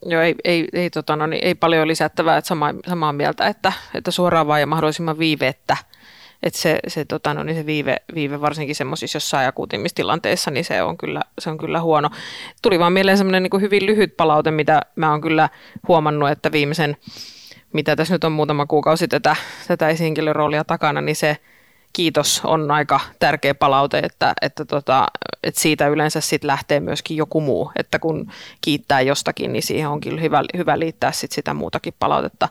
Joo, 0.06 0.22
ei, 0.22 0.34
ei, 0.44 0.68
ei, 0.72 0.90
tota, 0.90 1.16
no, 1.16 1.26
niin, 1.26 1.44
ei 1.44 1.54
paljon 1.54 1.88
lisättävää, 1.88 2.36
että 2.36 2.48
sama, 2.48 2.74
samaa 2.88 3.12
mieltä, 3.12 3.46
että, 3.46 3.72
että 3.94 4.10
suoraan 4.10 4.46
vaan 4.46 4.60
ja 4.60 4.66
mahdollisimman 4.66 5.18
viiveettä. 5.18 5.76
Että 6.42 6.58
se, 6.58 6.78
se, 6.88 7.04
tota, 7.04 7.34
no, 7.34 7.42
niin 7.42 7.56
se 7.56 7.66
viive, 7.66 7.96
viive 8.14 8.40
varsinkin 8.40 8.76
semmoisissa 8.76 9.16
jossain 9.16 9.48
akuutimmissa 9.48 9.94
tilanteissa, 9.94 10.50
niin 10.50 10.64
se 10.64 10.82
on 10.82 10.96
kyllä, 10.96 11.20
se 11.38 11.50
on 11.50 11.58
kyllä 11.58 11.80
huono. 11.80 12.10
Tuli 12.62 12.78
vaan 12.78 12.92
mieleen 12.92 13.18
semmoinen 13.18 13.42
niin 13.42 13.60
hyvin 13.60 13.86
lyhyt 13.86 14.16
palaute, 14.16 14.50
mitä 14.50 14.80
mä 14.96 15.10
oon 15.10 15.20
kyllä 15.20 15.48
huomannut, 15.88 16.30
että 16.30 16.52
viimeisen, 16.52 16.96
mitä 17.72 17.96
tässä 17.96 18.14
nyt 18.14 18.24
on 18.24 18.32
muutama 18.32 18.66
kuukausi 18.66 19.08
tätä, 19.08 19.36
tätä 19.68 19.88
esihenkilöroolia 19.88 20.64
takana, 20.64 21.00
niin 21.00 21.16
se, 21.16 21.36
kiitos 21.92 22.40
on 22.44 22.70
aika 22.70 23.00
tärkeä 23.18 23.54
palaute, 23.54 23.98
että, 23.98 24.34
että, 24.42 24.64
tota, 24.64 25.06
että 25.42 25.60
siitä 25.60 25.88
yleensä 25.88 26.20
sit 26.20 26.44
lähtee 26.44 26.80
myöskin 26.80 27.16
joku 27.16 27.40
muu, 27.40 27.72
että 27.76 27.98
kun 27.98 28.32
kiittää 28.60 29.00
jostakin, 29.00 29.52
niin 29.52 29.62
siihen 29.62 29.88
on 29.88 30.00
kyllä 30.00 30.20
hyvä, 30.20 30.42
hyvä 30.56 30.78
liittää 30.78 31.12
sit 31.12 31.32
sitä 31.32 31.54
muutakin 31.54 31.94
palautetta, 31.98 32.48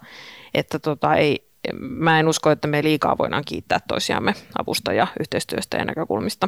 että 0.53 0.79
tota, 0.79 1.15
ei, 1.15 1.49
mä 1.79 2.19
en 2.19 2.27
usko, 2.27 2.51
että 2.51 2.67
me 2.67 2.83
liikaa 2.83 3.17
voidaan 3.17 3.43
kiittää 3.45 3.79
toisiamme 3.87 4.33
avusta 4.57 4.93
ja 4.93 5.07
yhteistyöstä 5.19 5.77
ja 5.77 5.85
näkökulmista. 5.85 6.47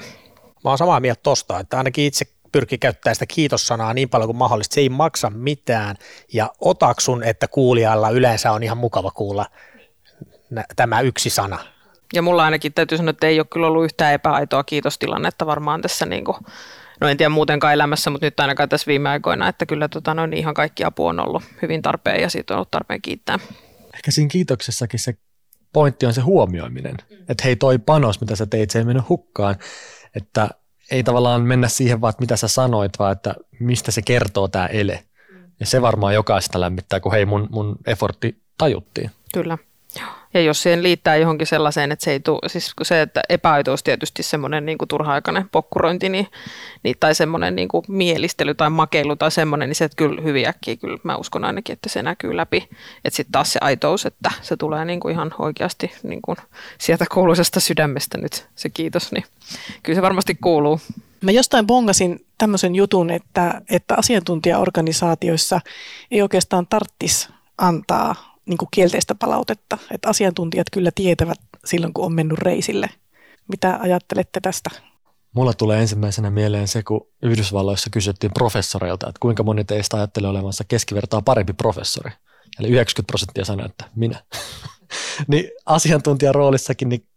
Mä 0.64 0.70
oon 0.70 0.78
samaa 0.78 1.00
mieltä 1.00 1.22
tosta, 1.24 1.60
että 1.60 1.78
ainakin 1.78 2.06
itse 2.06 2.26
pyrkii 2.52 2.78
käyttämään 2.78 3.16
sitä 3.16 3.26
kiitossanaa 3.26 3.94
niin 3.94 4.10
paljon 4.10 4.28
kuin 4.28 4.38
mahdollista. 4.38 4.74
Se 4.74 4.82
ei 4.82 4.90
maksa 4.90 5.30
mitään 5.30 5.96
ja 6.34 6.50
otaksun, 6.62 7.24
että 7.24 7.48
kuulijalla 7.48 8.10
yleensä 8.10 8.52
on 8.52 8.64
ihan 8.64 8.78
mukava 8.78 9.12
kuulla 9.12 9.46
tämä 10.76 11.02
yksi 11.02 11.30
sana. 11.30 11.60
Ja 12.13 12.21
mulla 12.21 12.43
ainakin 12.43 12.74
täytyy 12.74 12.97
sanoa, 12.97 13.10
että 13.10 13.28
ei 13.28 13.39
ole 13.39 13.47
kyllä 13.54 13.67
ollut 13.67 13.84
yhtään 13.84 14.13
epäaitoa 14.13 14.63
kiitostilannetta 14.63 15.45
varmaan 15.45 15.82
tässä 15.82 16.06
niin 16.06 16.26
kuin, 16.26 16.38
no 17.02 17.08
en 17.08 17.17
tiedä 17.17 17.30
muutenkaan 17.30 17.74
elämässä, 17.74 18.10
mutta 18.10 18.28
nyt 18.28 18.39
ainakaan 18.39 18.69
tässä 18.69 18.88
viime 18.88 19.10
aikoina, 19.10 19.47
että 19.47 19.65
kyllä 19.65 19.88
tota, 19.88 20.13
no, 20.13 20.26
niin 20.26 20.38
ihan 20.38 20.54
kaikki 20.54 20.84
apu 20.84 21.06
on 21.06 21.19
ollut 21.19 21.43
hyvin 21.62 21.82
tarpeen 21.82 22.21
ja 22.21 22.30
siitä 22.30 22.54
on 22.54 22.56
ollut 22.56 22.71
tarpeen 22.71 23.02
kiittää. 23.02 23.39
Ehkä 23.93 24.12
siinä 24.12 24.30
kiitoksessakin 24.30 25.00
se 25.00 25.13
pointti 25.74 26.06
on 26.06 26.13
se 26.13 26.21
huomioiminen, 26.21 26.95
mm. 27.10 27.17
että 27.30 27.43
hei 27.43 27.56
toi 27.56 27.80
panos, 27.80 28.21
mitä 28.21 28.36
sä 28.36 28.45
teit, 28.45 28.69
se 28.69 28.80
ei 28.80 28.86
mennyt 28.86 29.10
hukkaan, 29.10 29.56
että 30.15 30.50
ei 30.91 31.04
tavallaan 31.04 31.41
mennä 31.41 31.67
siihen 31.67 32.02
vaan, 32.02 32.10
että 32.10 32.21
mitä 32.21 32.36
sä 32.36 32.47
sanoit, 32.47 33.00
vaan 33.00 33.12
että 33.12 33.36
mistä 33.60 33.91
se 33.91 34.02
kertoo 34.02 34.47
tämä 34.47 34.65
ele. 34.65 35.04
Ja 35.60 35.65
se 35.65 35.82
varmaan 35.82 36.13
jokaista 36.13 36.60
lämmittää, 36.60 37.00
kun 37.00 37.12
hei 37.12 37.26
mun, 37.26 37.47
mun 37.52 37.76
effortti 37.88 38.41
tajuttiin. 38.58 39.12
Kyllä. 39.34 39.58
Ja 40.34 40.42
jos 40.42 40.64
siihen 40.64 40.84
liittää 40.84 41.16
johonkin 41.16 41.48
sellaiseen, 41.48 41.92
että 41.92 42.06
se 42.06 42.12
ei 42.12 42.20
tule, 42.20 42.50
siis 42.50 42.74
se, 42.82 43.02
että 43.02 43.22
epäaitous 43.30 43.84
tietysti 43.84 44.24
semmoinen 44.24 44.66
niin 44.66 44.78
turha-aikainen 44.88 45.50
pokkurointi 45.50 46.10
niin, 46.10 46.28
niin, 46.84 46.96
tai 47.00 47.16
semmoinen 47.16 47.56
niin 47.56 47.68
kuin 47.68 47.86
mielistely 47.88 48.54
tai 48.54 48.70
makeilu 48.70 49.16
tai 49.16 49.32
semmoinen, 49.32 49.70
niin 49.70 49.76
se 49.76 49.86
että 49.86 49.96
kyllä 49.96 50.22
hyvin 50.22 50.48
äkkiä, 50.48 50.76
kyllä 50.76 50.98
mä 51.04 51.16
uskon 51.16 51.46
ainakin, 51.46 51.74
että 51.74 51.90
se 51.90 52.04
näkyy 52.04 52.38
läpi. 52.38 52.70
Että 53.06 53.18
sitten 53.18 53.32
taas 53.32 53.54
se 53.54 53.60
aitous, 53.62 54.06
että 54.06 54.32
se 54.42 54.58
tulee 54.58 54.86
niin 54.86 55.00
kuin 55.00 55.12
ihan 55.12 55.34
oikeasti 55.40 55.92
niin 56.04 56.22
kuin 56.22 56.38
sieltä 56.78 57.06
kuuluisesta 57.14 57.60
sydämestä 57.60 58.18
nyt 58.18 58.48
se 58.56 58.70
kiitos, 58.70 59.12
niin 59.12 59.24
kyllä 59.84 59.98
se 59.98 60.02
varmasti 60.02 60.36
kuuluu. 60.36 60.80
Mä 61.22 61.32
jostain 61.32 61.68
bongasin 61.68 62.26
tämmöisen 62.38 62.76
jutun, 62.76 63.10
että, 63.10 63.62
että 63.70 63.96
asiantuntijaorganisaatioissa 63.98 65.62
ei 66.12 66.22
oikeastaan 66.22 66.68
tarttis 66.68 67.30
antaa 67.58 68.31
niin 68.52 68.58
kuin 68.58 68.70
kielteistä 68.72 69.16
palautetta, 69.16 69.78
että 69.92 70.10
asiantuntijat 70.10 70.68
kyllä 70.72 70.92
tietävät 70.96 71.40
silloin, 71.66 71.94
kun 71.94 72.06
on 72.06 72.14
mennyt 72.14 72.40
reisille. 72.40 72.90
Mitä 73.48 73.80
ajattelette 73.82 74.40
tästä? 74.40 74.70
Mulla 75.36 75.54
tulee 75.54 75.82
ensimmäisenä 75.82 76.30
mieleen 76.30 76.68
se, 76.68 76.84
kun 76.84 77.08
Yhdysvalloissa 77.22 77.90
kysyttiin 77.90 78.32
professoreilta, 78.34 79.10
että 79.10 79.20
kuinka 79.20 79.44
moni 79.44 79.64
teistä 79.64 79.98
ajattelee 79.98 80.30
olevansa 80.30 80.64
keskivertaa 80.68 81.22
parempi 81.22 81.54
professori. 81.54 82.12
Eli 82.60 82.68
90 82.68 83.08
prosenttia 83.08 83.46
sanoi, 83.46 83.66
että 83.66 83.86
minä. 83.96 84.24
niin 85.28 85.52
asiantuntijan 85.66 86.36
roolissakin, 86.36 86.90
niin 86.90 87.08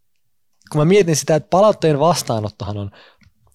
kun 0.72 0.80
mä 0.80 0.84
mietin 0.84 1.16
sitä, 1.16 1.34
että 1.34 1.50
palautteen 1.50 1.98
vastaanottohan 1.98 2.78
on 2.78 2.90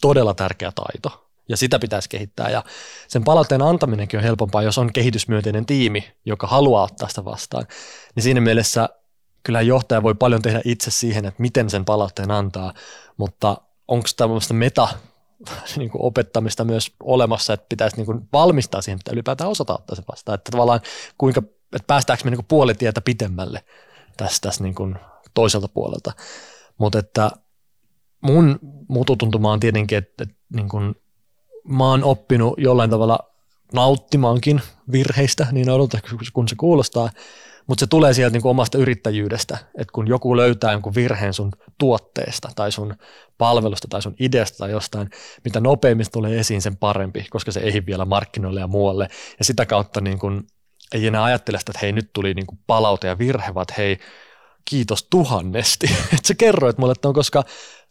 todella 0.02 0.34
tärkeä 0.34 0.72
taito 0.72 1.29
ja 1.50 1.58
sitä 1.58 1.80
pitäisi 1.80 2.10
kehittää. 2.10 2.50
Ja 2.50 2.64
sen 3.08 3.24
palautteen 3.24 3.62
antaminenkin 3.62 4.18
on 4.18 4.24
helpompaa, 4.24 4.64
jos 4.64 4.78
on 4.78 4.94
kehitysmyönteinen 4.94 5.66
tiimi, 5.66 6.12
joka 6.26 6.48
haluaa 6.48 6.84
ottaa 6.84 7.10
sitä 7.10 7.26
vastaan. 7.26 7.66
Niin 8.16 8.24
siinä 8.24 8.42
mielessä 8.42 8.90
kyllä 9.44 9.62
johtaja 9.62 10.04
voi 10.04 10.16
paljon 10.16 10.42
tehdä 10.42 10.62
itse 10.66 10.92
siihen, 10.92 11.26
että 11.26 11.42
miten 11.42 11.70
sen 11.70 11.86
palautteen 11.86 12.32
antaa, 12.32 12.74
mutta 13.18 13.58
onko 13.88 14.08
tämmöistä 14.18 14.54
meta 14.54 14.88
niin 15.78 15.90
kuin 15.90 16.02
opettamista 16.02 16.64
myös 16.64 16.92
olemassa, 17.04 17.54
että 17.54 17.66
pitäisi 17.70 17.96
niin 17.96 18.06
kuin 18.06 18.28
valmistaa 18.34 18.82
siihen, 18.82 19.00
että 19.00 19.12
ylipäätään 19.14 19.50
osata 19.50 19.74
ottaa 19.74 19.96
se 19.96 20.04
vastaan. 20.12 20.36
Että 20.36 20.52
tavallaan 20.52 20.82
kuinka, 21.18 21.42
että 21.76 21.88
päästäänkö 21.88 22.24
me 22.24 22.32
niin 22.32 22.46
puolitietä 22.48 23.02
pitemmälle 23.02 23.64
tästä, 24.18 24.48
tästä 24.48 24.64
niin 24.64 24.76
kuin 24.76 24.96
toiselta 25.34 25.68
puolelta. 25.68 26.12
Mutta 26.78 27.00
että 27.00 27.32
mun 28.22 28.60
mututuntuma 28.88 29.52
on 29.52 29.60
tietenkin, 29.60 29.98
että, 29.98 30.24
että 30.24 30.36
niin 30.54 30.70
kuin 30.70 30.96
mä 31.68 31.90
oon 31.90 32.04
oppinut 32.04 32.54
jollain 32.58 32.90
tavalla 32.90 33.20
nauttimaankin 33.74 34.62
virheistä, 34.92 35.48
niin 35.52 35.70
odota 35.70 36.00
kun 36.34 36.48
se 36.48 36.56
kuulostaa, 36.56 37.10
mutta 37.68 37.80
se 37.80 37.88
tulee 37.88 38.14
sieltä 38.14 38.34
niin 38.34 38.42
kuin 38.42 38.50
omasta 38.50 38.78
yrittäjyydestä, 38.78 39.58
että 39.78 39.92
kun 39.92 40.08
joku 40.08 40.38
löytää 40.38 40.72
jonkun 40.72 40.96
virheen 40.96 41.34
sun 41.34 41.52
tuotteesta 41.78 42.50
tai 42.56 42.72
sun 42.72 42.96
palvelusta 43.38 43.88
tai 43.88 44.02
sun 44.02 44.16
ideasta 44.20 44.58
tai 44.58 44.72
jostain, 44.72 45.10
mitä 45.44 45.60
nopeammin 45.60 46.06
tulee 46.12 46.40
esiin, 46.40 46.62
sen 46.62 46.78
parempi, 46.78 47.26
koska 47.30 47.52
se 47.52 47.60
ei 47.60 47.86
vielä 47.86 48.06
markkinoille 48.06 48.60
ja 48.60 48.68
muualle. 48.68 49.08
Ja 49.40 49.46
sitä 49.46 49.66
kautta 49.66 50.02
niin 50.02 50.20
kuin, 50.20 50.48
ei 50.94 51.08
enää 51.08 51.24
ajattele 51.24 51.60
sitä, 51.60 51.72
että 51.72 51.80
hei 51.82 51.92
nyt 51.92 52.10
tuli 52.14 52.34
niin 52.34 52.48
kuin 52.48 52.60
palaute 52.68 53.08
ja 53.08 53.18
virhe, 53.18 53.54
vaan 53.54 53.66
hei 53.78 54.00
kiitos 54.70 55.08
tuhannesti, 55.10 55.88
että 56.14 56.28
sä 56.28 56.34
kerroit 56.34 56.78
mulle 56.78 56.92
että 56.92 57.08
on 57.08 57.14
koska 57.14 57.44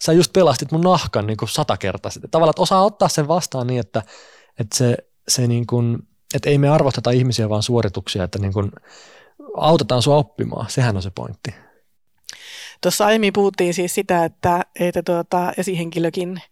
sä 0.05 0.12
just 0.12 0.33
pelastit 0.33 0.73
mun 0.73 0.81
nahkan 0.81 1.27
niin 1.27 1.37
kuin 1.37 1.49
satakertaiset. 1.49 2.23
Tavallaan, 2.31 2.51
että 2.51 2.62
osaa 2.62 2.85
ottaa 2.85 3.09
sen 3.09 3.29
vastaan 3.29 3.67
niin, 3.67 3.81
että, 3.81 4.03
että 4.59 4.77
se, 4.77 4.97
se 5.29 5.47
niin 5.47 5.67
kuin, 5.67 5.99
että 6.35 6.51
ei 6.51 6.59
me 6.59 6.69
arvosteta 6.69 7.11
ihmisiä 7.11 7.49
vaan 7.49 7.62
suorituksia, 7.62 8.25
että 8.25 8.38
niin 8.38 8.53
kuin 8.53 8.73
autetaan 9.57 10.03
sua 10.03 10.17
oppimaan. 10.17 10.71
Sehän 10.71 10.97
on 10.97 11.03
se 11.03 11.11
pointti. 11.11 11.55
Tuossa 12.81 13.07
aiemmin 13.07 13.33
puhuttiin 13.33 13.75
siis 13.75 13.95
sitä, 13.95 14.25
että, 14.25 14.64
että 14.81 15.03
tuota, 15.03 15.53
esihenkilökin 15.57 16.43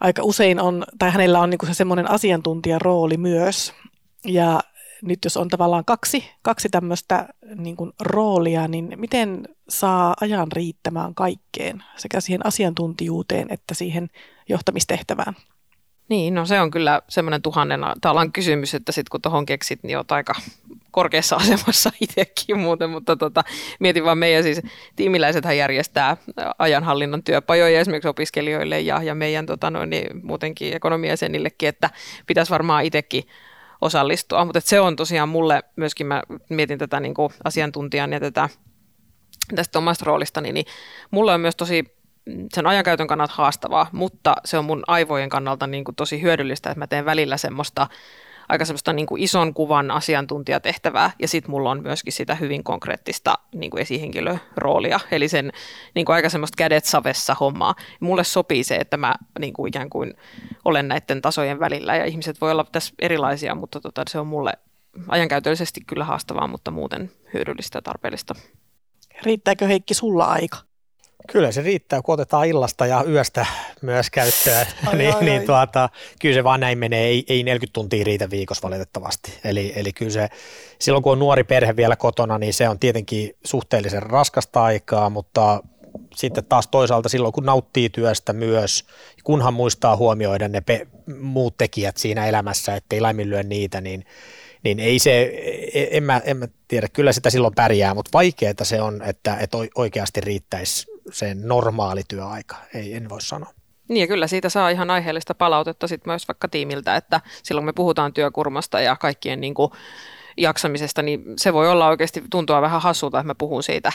aika 0.00 0.22
usein 0.22 0.60
on, 0.60 0.84
tai 0.98 1.10
hänellä 1.10 1.40
on 1.40 1.50
niin 1.50 1.58
kuin 1.58 1.70
se 1.70 1.74
semmoinen 1.74 2.10
asiantuntijarooli 2.10 3.16
myös. 3.16 3.72
Ja 4.24 4.60
nyt 5.02 5.18
jos 5.24 5.36
on 5.36 5.48
tavallaan 5.48 5.84
kaksi, 5.84 6.30
kaksi 6.42 6.68
tämmöistä 6.68 7.28
niin 7.54 7.76
kuin 7.76 7.92
roolia, 8.00 8.68
niin 8.68 8.92
miten 8.96 9.48
saa 9.68 10.14
ajan 10.20 10.52
riittämään 10.52 11.14
kaikkeen, 11.14 11.82
sekä 11.96 12.20
siihen 12.20 12.46
asiantuntijuuteen 12.46 13.46
että 13.50 13.74
siihen 13.74 14.08
johtamistehtävään? 14.48 15.34
Niin, 16.08 16.34
no 16.34 16.46
se 16.46 16.60
on 16.60 16.70
kyllä 16.70 17.02
semmoinen 17.08 17.42
tuhannen 17.42 17.80
talan 18.00 18.32
kysymys, 18.32 18.74
että 18.74 18.92
sitten 18.92 19.10
kun 19.10 19.22
tuohon 19.22 19.46
keksit, 19.46 19.82
niin 19.82 19.96
olet 19.96 20.12
aika 20.12 20.34
korkeassa 20.90 21.36
asemassa 21.42 21.90
itsekin 22.00 22.58
muuten, 22.58 22.90
mutta 22.90 23.16
tota, 23.16 23.44
mietin 23.80 24.04
vaan 24.04 24.18
meidän 24.18 24.42
siis 24.42 24.62
tiimiläisethän 24.96 25.56
järjestää 25.56 26.16
ajanhallinnan 26.58 27.22
työpajoja 27.22 27.80
esimerkiksi 27.80 28.08
opiskelijoille 28.08 28.80
ja, 28.80 29.02
ja 29.02 29.14
meidän 29.14 29.46
tota, 29.46 29.70
noin, 29.70 29.90
niin 29.90 30.26
muutenkin 30.26 30.76
ekonomiasenillekin, 30.76 31.68
että 31.68 31.90
pitäisi 32.26 32.50
varmaan 32.50 32.84
itsekin 32.84 33.24
osallistua. 33.80 34.44
Mutta 34.44 34.60
se 34.60 34.80
on 34.80 34.96
tosiaan 34.96 35.28
mulle 35.28 35.62
myöskin, 35.76 36.06
mä 36.06 36.22
mietin 36.48 36.78
tätä 36.78 37.00
niin 37.00 37.14
kuin 37.14 37.32
asiantuntijan 37.44 38.12
ja 38.12 38.20
tätä 38.20 38.48
tästä 39.54 39.78
omasta 39.78 40.04
roolistani, 40.04 40.52
niin 40.52 40.66
mulle 41.10 41.34
on 41.34 41.40
myös 41.40 41.56
tosi 41.56 41.84
sen 42.54 42.66
ajankäytön 42.66 43.06
kannalta 43.06 43.34
haastavaa, 43.36 43.86
mutta 43.92 44.34
se 44.44 44.58
on 44.58 44.64
mun 44.64 44.84
aivojen 44.86 45.28
kannalta 45.28 45.66
niin 45.66 45.84
kuin 45.84 45.94
tosi 45.94 46.22
hyödyllistä, 46.22 46.70
että 46.70 46.78
mä 46.78 46.86
teen 46.86 47.04
välillä 47.04 47.36
semmoista 47.36 47.86
aika 48.48 48.64
semmoista 48.64 48.92
niin 48.92 49.06
kuin 49.06 49.22
ison 49.22 49.54
kuvan 49.54 49.90
asiantuntijatehtävää 49.90 51.10
ja 51.18 51.28
sitten 51.28 51.50
mulla 51.50 51.70
on 51.70 51.82
myöskin 51.82 52.12
sitä 52.12 52.34
hyvin 52.34 52.64
konkreettista 52.64 53.34
niin 53.54 53.70
kuin 53.70 53.80
esihenkilöroolia, 53.80 55.00
eli 55.10 55.28
sen 55.28 55.52
niin 55.94 56.06
kuin 56.06 56.16
aika 56.16 56.28
semmoista 56.28 56.56
kädet 56.56 56.84
savessa 56.84 57.36
hommaa. 57.40 57.74
Mulle 58.00 58.24
sopii 58.24 58.64
se, 58.64 58.76
että 58.76 58.96
mä 58.96 59.14
niin 59.38 59.52
kuin 59.52 59.68
ikään 59.68 59.90
kuin 59.90 60.14
olen 60.64 60.88
näiden 60.88 61.22
tasojen 61.22 61.60
välillä 61.60 61.96
ja 61.96 62.04
ihmiset 62.04 62.40
voi 62.40 62.50
olla 62.50 62.64
tässä 62.72 62.94
erilaisia, 62.98 63.54
mutta 63.54 63.80
tota, 63.80 64.02
se 64.08 64.18
on 64.18 64.26
mulle 64.26 64.52
ajankäytöllisesti 65.08 65.80
kyllä 65.86 66.04
haastavaa, 66.04 66.46
mutta 66.46 66.70
muuten 66.70 67.10
hyödyllistä 67.34 67.78
ja 67.78 67.82
tarpeellista. 67.82 68.34
Riittääkö 69.22 69.66
Heikki 69.66 69.94
sulla 69.94 70.24
aika? 70.24 70.58
Kyllä 71.32 71.52
se 71.52 71.62
riittää, 71.62 72.02
kun 72.02 72.12
otetaan 72.12 72.46
illasta 72.46 72.86
ja 72.86 73.04
yöstä 73.08 73.46
myös 73.82 74.10
käyttöön, 74.10 74.66
ai, 74.86 74.96
niin, 74.96 75.14
ai, 75.14 75.24
niin 75.24 75.40
ai. 75.40 75.46
Tuota, 75.46 75.88
kyllä 76.20 76.34
se 76.34 76.44
vaan 76.44 76.60
näin 76.60 76.78
menee, 76.78 77.04
ei, 77.06 77.24
ei 77.28 77.42
40 77.42 77.72
tuntia 77.72 78.04
riitä 78.04 78.30
viikossa 78.30 78.68
valitettavasti. 78.68 79.38
Eli, 79.44 79.72
eli 79.76 79.92
kyllä 79.92 80.10
se, 80.10 80.28
silloin 80.78 81.02
kun 81.02 81.12
on 81.12 81.18
nuori 81.18 81.44
perhe 81.44 81.76
vielä 81.76 81.96
kotona, 81.96 82.38
niin 82.38 82.54
se 82.54 82.68
on 82.68 82.78
tietenkin 82.78 83.36
suhteellisen 83.44 84.02
raskasta 84.02 84.62
aikaa, 84.62 85.10
mutta 85.10 85.62
sitten 86.16 86.44
taas 86.44 86.68
toisaalta 86.68 87.08
silloin, 87.08 87.32
kun 87.32 87.46
nauttii 87.46 87.88
työstä 87.90 88.32
myös, 88.32 88.84
kunhan 89.24 89.54
muistaa 89.54 89.96
huomioida 89.96 90.48
ne 90.48 90.60
pe- 90.60 90.86
muut 91.20 91.56
tekijät 91.58 91.96
siinä 91.96 92.26
elämässä, 92.26 92.74
ettei 92.74 93.00
laiminlyö 93.00 93.42
niitä, 93.42 93.80
niin, 93.80 94.04
niin 94.64 94.80
ei 94.80 94.98
se, 94.98 95.32
e, 95.74 95.86
en 95.90 96.02
mä, 96.02 96.20
en 96.24 96.36
mä 96.36 96.48
tiedä, 96.68 96.88
kyllä 96.92 97.12
sitä 97.12 97.30
silloin 97.30 97.54
pärjää, 97.54 97.94
mutta 97.94 98.10
vaikeaa 98.12 98.54
se 98.62 98.82
on, 98.82 99.02
että, 99.02 99.36
että 99.36 99.58
oikeasti 99.74 100.20
riittäisi 100.20 100.86
se 101.12 101.34
normaali 101.34 102.02
työaika, 102.08 102.56
ei, 102.74 102.94
en 102.94 103.08
voi 103.08 103.20
sanoa. 103.20 103.57
Niin 103.88 104.00
ja 104.00 104.06
kyllä 104.06 104.26
siitä 104.26 104.48
saa 104.48 104.70
ihan 104.70 104.90
aiheellista 104.90 105.34
palautetta 105.34 105.88
sit 105.88 106.06
myös 106.06 106.28
vaikka 106.28 106.48
tiimiltä, 106.48 106.96
että 106.96 107.20
silloin 107.42 107.64
me 107.64 107.72
puhutaan 107.72 108.12
työkurmasta 108.12 108.80
ja 108.80 108.96
kaikkien 108.96 109.40
niin 109.40 109.54
kuin 109.54 109.72
jaksamisesta, 110.36 111.02
niin 111.02 111.24
se 111.36 111.52
voi 111.52 111.68
olla 111.68 111.88
oikeasti 111.88 112.24
tuntua 112.30 112.62
vähän 112.62 112.82
hassulta, 112.82 113.18
että 113.18 113.26
mä 113.26 113.34
puhun 113.34 113.62
siitä 113.62 113.92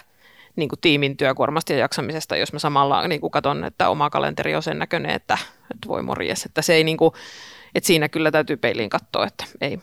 niin 0.55 0.69
kuin 0.69 0.79
tiimin 0.79 1.17
työkuormasta 1.17 1.73
ja 1.73 1.79
jaksamisesta, 1.79 2.37
jos 2.37 2.53
mä 2.53 2.59
samalla 2.59 3.07
niin 3.07 3.21
kuin 3.21 3.31
katson, 3.31 3.63
että 3.63 3.89
oma 3.89 4.09
kalenteri 4.09 4.55
on 4.55 4.63
sen 4.63 4.79
näköinen, 4.79 5.11
että, 5.11 5.37
että 5.73 5.87
voi 5.87 6.03
morjes, 6.03 6.45
että 6.45 6.61
se 6.61 6.73
ei 6.73 6.83
niin 6.83 6.97
kuin, 6.97 7.13
että 7.75 7.87
siinä 7.87 8.09
kyllä 8.09 8.31
täytyy 8.31 8.57
peiliin 8.57 8.89
katsoa, 8.89 9.27
että 9.27 9.45
ei, 9.61 9.79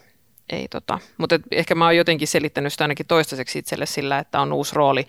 ei 0.50 0.68
tota. 0.68 0.98
mutta 1.18 1.40
ehkä 1.50 1.74
mä 1.74 1.84
oon 1.84 1.96
jotenkin 1.96 2.28
selittänyt 2.28 2.72
sitä 2.72 2.84
ainakin 2.84 3.06
toistaiseksi 3.06 3.58
itselle 3.58 3.86
sillä, 3.86 4.18
että 4.18 4.40
on 4.40 4.52
uusi 4.52 4.74
rooli 4.74 5.06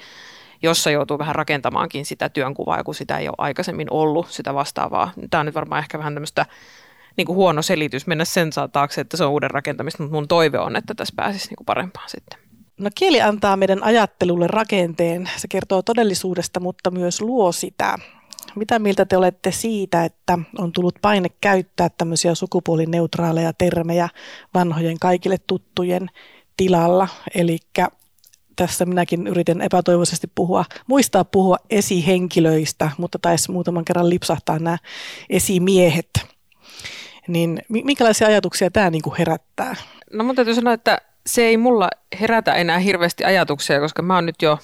jossa 0.64 0.91
joutuu 0.91 1.20
vähän 1.20 1.36
rakentamaankin 1.36 2.05
sitä 2.05 2.30
työnkuvaa, 2.30 2.84
kun 2.84 2.95
sitä 2.95 3.18
ei 3.18 3.28
ole 3.28 3.36
aikaisemmin 3.38 3.88
ollut, 3.91 4.28
sitä 4.30 4.53
vastaavaa. 4.53 5.12
Tämä 5.30 5.39
on 5.39 5.45
nyt 5.45 5.55
varmaan 5.55 5.80
ehkä 5.80 5.97
vähän 5.97 6.14
tämmöistä 6.14 6.45
niin 7.18 7.26
kuin 7.26 7.36
huono 7.36 7.62
selitys 7.62 8.07
mennä 8.07 8.26
sen 8.26 8.49
taakse, 8.72 9.01
että 9.01 9.18
se 9.18 9.24
on 9.24 9.32
uuden 9.32 9.51
rakentamista, 9.51 10.03
mutta 10.03 10.16
mun 10.16 10.28
toive 10.28 10.59
on, 10.59 10.76
että 10.76 10.93
tässä 10.95 11.14
pääsisi 11.16 11.49
niin 11.49 11.55
kuin 11.55 11.66
parempaan 11.66 12.09
sitten. 12.09 12.39
No 12.80 12.89
kieli 12.95 13.22
antaa 13.22 13.57
meidän 13.57 13.84
ajattelulle 13.84 14.47
rakenteen. 14.47 15.30
Se 15.38 15.47
kertoo 15.47 15.82
todellisuudesta, 15.82 16.59
mutta 16.59 16.91
myös 16.91 17.22
luo 17.22 17.51
sitä. 17.51 17.97
Mitä 18.55 18.80
mieltä 18.80 19.05
te 19.05 19.18
olette 19.18 19.51
siitä, 19.51 20.05
että 20.05 20.39
on 20.57 20.72
tullut 20.72 20.95
paine 21.01 21.30
käyttää 21.41 21.89
tämmöisiä 21.97 22.36
sukupuolineutraaleja 22.36 23.53
termejä 23.53 24.09
vanhojen 24.53 24.99
kaikille 24.99 25.38
tuttujen 25.47 26.09
tilalla? 26.57 27.07
Eli 27.36 27.57
tässä 28.56 28.86
minäkin 28.86 29.28
yritän 29.28 29.62
epätoivoisesti 29.62 30.28
puhua, 30.36 30.66
muistaa 30.88 31.26
puhua 31.26 31.58
esihenkilöistä, 31.70 32.91
mutta 32.97 33.20
taisi 33.22 33.52
muutaman 33.52 33.86
kerran 33.86 34.10
lipsahtaa 34.10 34.60
nämä 34.60 34.78
esimiehet. 35.30 36.10
Niin 37.28 37.62
minkälaisia 37.70 38.28
ajatuksia 38.28 38.72
tämä 38.72 38.89
niin 38.89 39.02
kuin 39.02 39.16
herättää? 39.18 39.76
No 40.14 40.24
mun 40.24 40.36
täytyy 40.36 40.56
sanoa, 40.56 40.74
että 40.74 41.02
se 41.26 41.41
ei 41.41 41.58
mulla 41.58 41.89
herätä 42.20 42.54
enää 42.54 42.80
hirveästi 42.80 43.24
ajatuksia, 43.24 43.80
koska 43.80 44.02
mä 44.02 44.16
oon 44.16 44.26
nyt 44.26 44.41
jo 44.41 44.60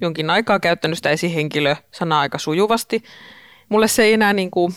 jonkin 0.00 0.30
aikaa 0.30 0.60
käyttänyt 0.60 0.98
sitä 0.98 1.10
esihenkilö-sanaa 1.10 2.20
aika 2.20 2.38
sujuvasti. 2.38 3.02
Mulle 3.68 3.88
se 3.88 4.02
ei 4.02 4.12
enää 4.12 4.32
niin 4.32 4.50
kuin 4.50 4.74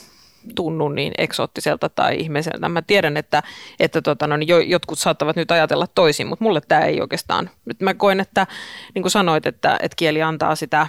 tunnu 0.55 0.89
niin 0.89 1.13
eksoottiselta 1.17 1.89
tai 1.89 2.19
ihmeiseltä. 2.19 2.69
Mä 2.69 2.81
tiedän, 2.81 3.17
että, 3.17 3.43
että 3.79 4.01
tota, 4.01 4.27
no, 4.27 4.37
niin 4.37 4.69
jotkut 4.69 4.99
saattavat 4.99 5.35
nyt 5.35 5.51
ajatella 5.51 5.87
toisin, 5.87 6.27
mutta 6.27 6.43
mulle 6.43 6.61
tämä 6.67 6.81
ei 6.81 7.01
oikeastaan. 7.01 7.49
Nyt 7.65 7.81
mä 7.81 7.93
koen, 7.93 8.19
että 8.19 8.47
niin 8.95 9.03
kuin 9.03 9.11
sanoit, 9.11 9.45
että, 9.45 9.77
että 9.81 9.95
kieli 9.95 10.21
antaa 10.21 10.55
sitä 10.55 10.87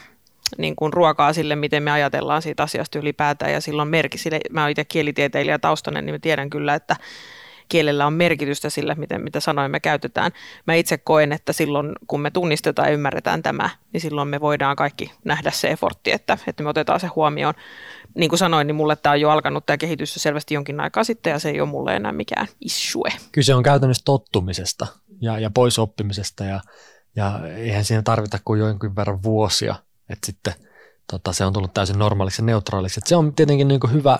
niin 0.58 0.76
kuin 0.76 0.92
ruokaa 0.92 1.32
sille, 1.32 1.56
miten 1.56 1.82
me 1.82 1.90
ajatellaan 1.90 2.42
siitä 2.42 2.62
asiasta 2.62 2.98
ylipäätään 2.98 3.52
ja 3.52 3.60
silloin 3.60 3.88
merkki 3.88 4.18
sille. 4.18 4.40
Mä 4.50 4.60
oon 4.60 4.70
itse 4.70 4.84
kielitieteilijä 4.84 5.58
taustainen, 5.58 6.06
niin 6.06 6.14
mä 6.14 6.18
tiedän 6.18 6.50
kyllä, 6.50 6.74
että 6.74 6.96
kielellä 7.68 8.06
on 8.06 8.12
merkitystä 8.12 8.70
sille, 8.70 8.94
miten, 8.94 9.22
mitä 9.22 9.40
sanoja 9.40 9.68
me 9.68 9.80
käytetään. 9.80 10.32
Mä 10.66 10.74
itse 10.74 10.98
koen, 10.98 11.32
että 11.32 11.52
silloin 11.52 11.92
kun 12.06 12.20
me 12.20 12.30
tunnistetaan 12.30 12.88
ja 12.88 12.94
ymmärretään 12.94 13.42
tämä, 13.42 13.70
niin 13.92 14.00
silloin 14.00 14.28
me 14.28 14.40
voidaan 14.40 14.76
kaikki 14.76 15.12
nähdä 15.24 15.50
se 15.50 15.68
effortti, 15.68 16.12
että, 16.12 16.38
että 16.46 16.62
me 16.62 16.68
otetaan 16.68 17.00
se 17.00 17.06
huomioon. 17.06 17.54
Niin 18.14 18.28
kuin 18.28 18.38
sanoin, 18.38 18.66
niin 18.66 18.74
mulle 18.74 18.96
tämä 18.96 19.12
on 19.12 19.20
jo 19.20 19.30
alkanut 19.30 19.66
tämä 19.66 19.76
kehitys 19.76 20.14
selvästi 20.14 20.54
jonkin 20.54 20.80
aikaa 20.80 21.04
sitten 21.04 21.30
ja 21.30 21.38
se 21.38 21.50
ei 21.50 21.60
ole 21.60 21.68
mulle 21.68 21.96
enää 21.96 22.12
mikään 22.12 22.46
issue. 22.60 23.12
Kyse 23.32 23.54
on 23.54 23.62
käytännössä 23.62 24.02
tottumisesta 24.04 24.86
ja, 25.20 25.38
ja 25.38 25.50
poisoppimisesta 25.50 26.44
ja, 26.44 26.60
ja 27.16 27.40
eihän 27.56 27.84
siinä 27.84 28.02
tarvita 28.02 28.38
kuin 28.44 28.60
jonkin 28.60 28.96
verran 28.96 29.22
vuosia, 29.22 29.74
että 30.08 30.26
sitten 30.26 30.54
tota, 31.10 31.32
se 31.32 31.44
on 31.44 31.52
tullut 31.52 31.74
täysin 31.74 31.98
normaaliksi 31.98 32.42
ja 32.42 32.46
neutraaliksi. 32.46 33.00
Et 33.00 33.06
se 33.06 33.16
on 33.16 33.34
tietenkin 33.34 33.68
niin 33.68 33.92
hyvä 33.92 34.18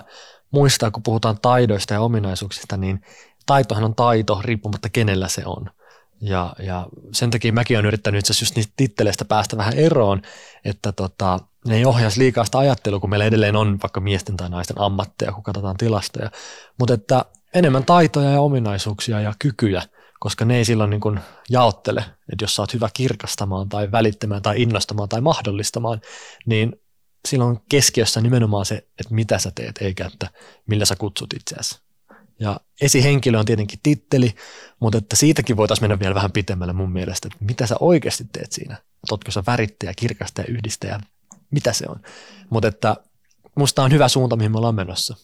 muistaa, 0.51 0.91
kun 0.91 1.03
puhutaan 1.03 1.39
taidoista 1.41 1.93
ja 1.93 2.01
ominaisuuksista, 2.01 2.77
niin 2.77 3.01
taitohan 3.45 3.83
on 3.83 3.95
taito 3.95 4.41
riippumatta 4.43 4.89
kenellä 4.89 5.27
se 5.27 5.41
on. 5.45 5.69
Ja, 6.21 6.55
ja 6.59 6.87
sen 7.13 7.31
takia 7.31 7.53
mäkin 7.53 7.77
olen 7.77 7.85
yrittänyt 7.85 8.19
itse 8.19 8.43
just 8.43 8.55
niistä 8.55 8.73
titteleistä 8.77 9.25
päästä 9.25 9.57
vähän 9.57 9.73
eroon, 9.73 10.21
että 10.65 10.91
tota, 10.91 11.39
ne 11.67 11.75
ei 11.75 11.85
ohjaisi 11.85 12.19
liikaa 12.19 12.45
sitä 12.45 12.57
ajattelua, 12.57 12.99
kun 12.99 13.09
meillä 13.09 13.25
edelleen 13.25 13.55
on 13.55 13.79
vaikka 13.83 13.99
miesten 13.99 14.37
tai 14.37 14.49
naisten 14.49 14.81
ammatteja, 14.81 15.31
kun 15.31 15.43
katsotaan 15.43 15.77
tilastoja. 15.77 16.31
Mutta 16.79 16.93
että 16.93 17.25
enemmän 17.53 17.85
taitoja 17.85 18.29
ja 18.29 18.41
ominaisuuksia 18.41 19.21
ja 19.21 19.33
kykyjä, 19.39 19.81
koska 20.19 20.45
ne 20.45 20.57
ei 20.57 20.65
silloin 20.65 20.89
niin 20.89 21.01
kuin 21.01 21.19
jaottele, 21.49 21.99
että 22.01 22.43
jos 22.43 22.55
sä 22.55 22.61
oot 22.61 22.73
hyvä 22.73 22.89
kirkastamaan 22.93 23.69
tai 23.69 23.91
välittämään 23.91 24.41
tai 24.41 24.61
innostamaan 24.61 25.09
tai 25.09 25.21
mahdollistamaan, 25.21 26.01
niin 26.45 26.81
silloin 27.27 27.59
keskiössä 27.69 28.21
nimenomaan 28.21 28.65
se, 28.65 28.75
että 28.75 29.13
mitä 29.13 29.39
sä 29.39 29.51
teet, 29.55 29.77
eikä 29.81 30.05
että 30.05 30.27
millä 30.67 30.85
sä 30.85 30.95
kutsut 30.95 31.33
itseäsi. 31.33 31.84
Ja 32.39 32.59
esihenkilö 32.81 33.39
on 33.39 33.45
tietenkin 33.45 33.79
titteli, 33.83 34.35
mutta 34.79 34.97
että 34.97 35.15
siitäkin 35.15 35.57
voitaisiin 35.57 35.83
mennä 35.83 35.99
vielä 35.99 36.15
vähän 36.15 36.31
pitemmälle 36.31 36.73
mun 36.73 36.91
mielestä, 36.91 37.27
että 37.27 37.45
mitä 37.45 37.67
sä 37.67 37.75
oikeasti 37.79 38.25
teet 38.31 38.51
siinä. 38.51 38.77
Oletko 39.11 39.31
sä 39.31 39.43
värittäjä, 39.47 39.93
kirkastaja, 39.95 40.47
yhdistäjä, 40.47 40.99
mitä 41.51 41.73
se 41.73 41.85
on. 41.89 42.01
Mutta 42.49 42.67
että 42.67 42.95
musta 43.55 43.83
on 43.83 43.91
hyvä 43.91 44.07
suunta, 44.07 44.35
mihin 44.35 44.51
me 44.51 44.57
ollaan 44.57 44.75
menossa. 44.75 45.15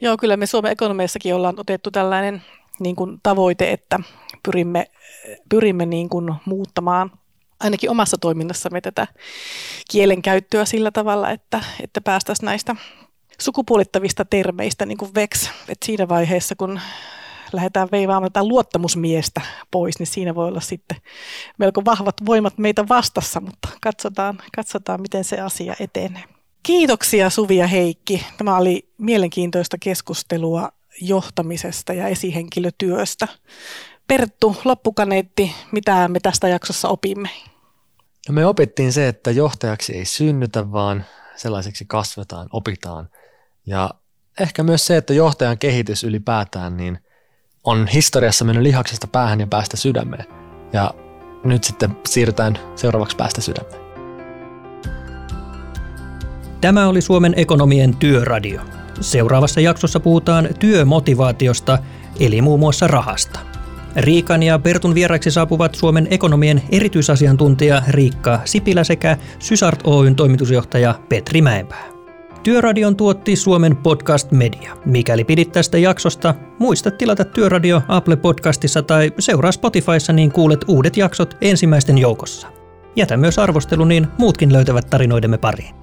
Joo, 0.00 0.16
kyllä 0.16 0.36
me 0.36 0.46
Suomen 0.46 0.72
ekonomeissakin 0.72 1.34
ollaan 1.34 1.60
otettu 1.60 1.90
tällainen 1.90 2.42
niin 2.80 2.96
kuin 2.96 3.20
tavoite, 3.22 3.72
että 3.72 4.00
pyrimme, 4.42 4.90
pyrimme 5.48 5.86
niin 5.86 6.08
kuin 6.08 6.34
muuttamaan 6.44 7.10
ainakin 7.60 7.90
omassa 7.90 8.16
toiminnassamme 8.18 8.80
tätä 8.80 9.06
kielen 9.90 10.22
käyttöä 10.22 10.64
sillä 10.64 10.90
tavalla, 10.90 11.30
että, 11.30 11.64
että 11.82 12.00
päästäisiin 12.00 12.46
näistä 12.46 12.76
sukupuolittavista 13.40 14.24
termeistä 14.24 14.86
niin 14.86 14.98
kuin 14.98 15.14
vex. 15.14 15.50
että 15.68 15.86
siinä 15.86 16.08
vaiheessa, 16.08 16.54
kun 16.56 16.80
lähdetään 17.52 17.88
veivaamaan 17.92 18.48
luottamusmiestä 18.48 19.40
pois, 19.70 19.98
niin 19.98 20.06
siinä 20.06 20.34
voi 20.34 20.48
olla 20.48 20.60
sitten 20.60 20.98
melko 21.58 21.84
vahvat 21.84 22.14
voimat 22.26 22.58
meitä 22.58 22.88
vastassa, 22.88 23.40
mutta 23.40 23.68
katsotaan, 23.80 24.38
katsotaan 24.56 25.00
miten 25.00 25.24
se 25.24 25.40
asia 25.40 25.74
etenee. 25.80 26.24
Kiitoksia 26.62 27.30
Suvi 27.30 27.56
ja 27.56 27.66
Heikki. 27.66 28.26
Tämä 28.38 28.56
oli 28.56 28.88
mielenkiintoista 28.98 29.76
keskustelua 29.80 30.72
johtamisesta 31.00 31.92
ja 31.92 32.08
esihenkilötyöstä. 32.08 33.28
Perttu, 34.06 34.56
loppukaneetti, 34.64 35.54
mitä 35.72 36.08
me 36.08 36.20
tästä 36.20 36.48
jaksossa 36.48 36.88
opimme? 36.88 37.28
No 38.28 38.34
me 38.34 38.46
opittiin 38.46 38.92
se, 38.92 39.08
että 39.08 39.30
johtajaksi 39.30 39.96
ei 39.96 40.04
synnytä, 40.04 40.72
vaan 40.72 41.04
sellaiseksi 41.36 41.84
kasvetaan, 41.88 42.48
opitaan. 42.52 43.08
Ja 43.70 43.90
ehkä 44.40 44.62
myös 44.62 44.86
se, 44.86 44.96
että 44.96 45.14
johtajan 45.14 45.58
kehitys 45.58 46.04
ylipäätään 46.04 46.76
niin 46.76 46.98
on 47.64 47.86
historiassa 47.86 48.44
mennyt 48.44 48.62
lihaksesta 48.62 49.06
päähän 49.06 49.40
ja 49.40 49.46
päästä 49.46 49.76
sydämeen. 49.76 50.24
Ja 50.72 50.94
nyt 51.44 51.64
sitten 51.64 51.96
siirrytään 52.08 52.58
seuraavaksi 52.76 53.16
päästä 53.16 53.40
sydämeen. 53.40 53.80
Tämä 56.60 56.88
oli 56.88 57.00
Suomen 57.00 57.34
ekonomien 57.36 57.96
työradio. 57.96 58.60
Seuraavassa 59.00 59.60
jaksossa 59.60 60.00
puhutaan 60.00 60.48
työmotivaatiosta, 60.58 61.78
eli 62.20 62.42
muun 62.42 62.60
muassa 62.60 62.86
rahasta. 62.86 63.40
Riikan 63.96 64.42
ja 64.42 64.58
Bertun 64.58 64.94
vieraiksi 64.94 65.30
saapuvat 65.30 65.74
Suomen 65.74 66.08
ekonomien 66.10 66.62
erityisasiantuntija 66.72 67.82
Riikka 67.88 68.40
Sipilä 68.44 68.84
sekä 68.84 69.16
Sysart 69.38 69.80
Oyn 69.84 70.16
toimitusjohtaja 70.16 70.94
Petri 71.08 71.42
Mäenpää. 71.42 71.89
Työradion 72.42 72.96
tuotti 72.96 73.36
Suomen 73.36 73.76
Podcast 73.76 74.30
Media. 74.30 74.76
Mikäli 74.84 75.24
pidit 75.24 75.52
tästä 75.52 75.78
jaksosta, 75.78 76.34
muista 76.58 76.90
tilata 76.90 77.24
Työradio 77.24 77.82
Apple 77.88 78.16
Podcastissa 78.16 78.82
tai 78.82 79.12
seuraa 79.18 79.52
Spotifyssa, 79.52 80.12
niin 80.12 80.32
kuulet 80.32 80.60
uudet 80.68 80.96
jaksot 80.96 81.36
ensimmäisten 81.40 81.98
joukossa. 81.98 82.48
Jätä 82.96 83.16
myös 83.16 83.38
arvostelu, 83.38 83.84
niin 83.84 84.06
muutkin 84.18 84.52
löytävät 84.52 84.90
tarinoidemme 84.90 85.38
pariin. 85.38 85.79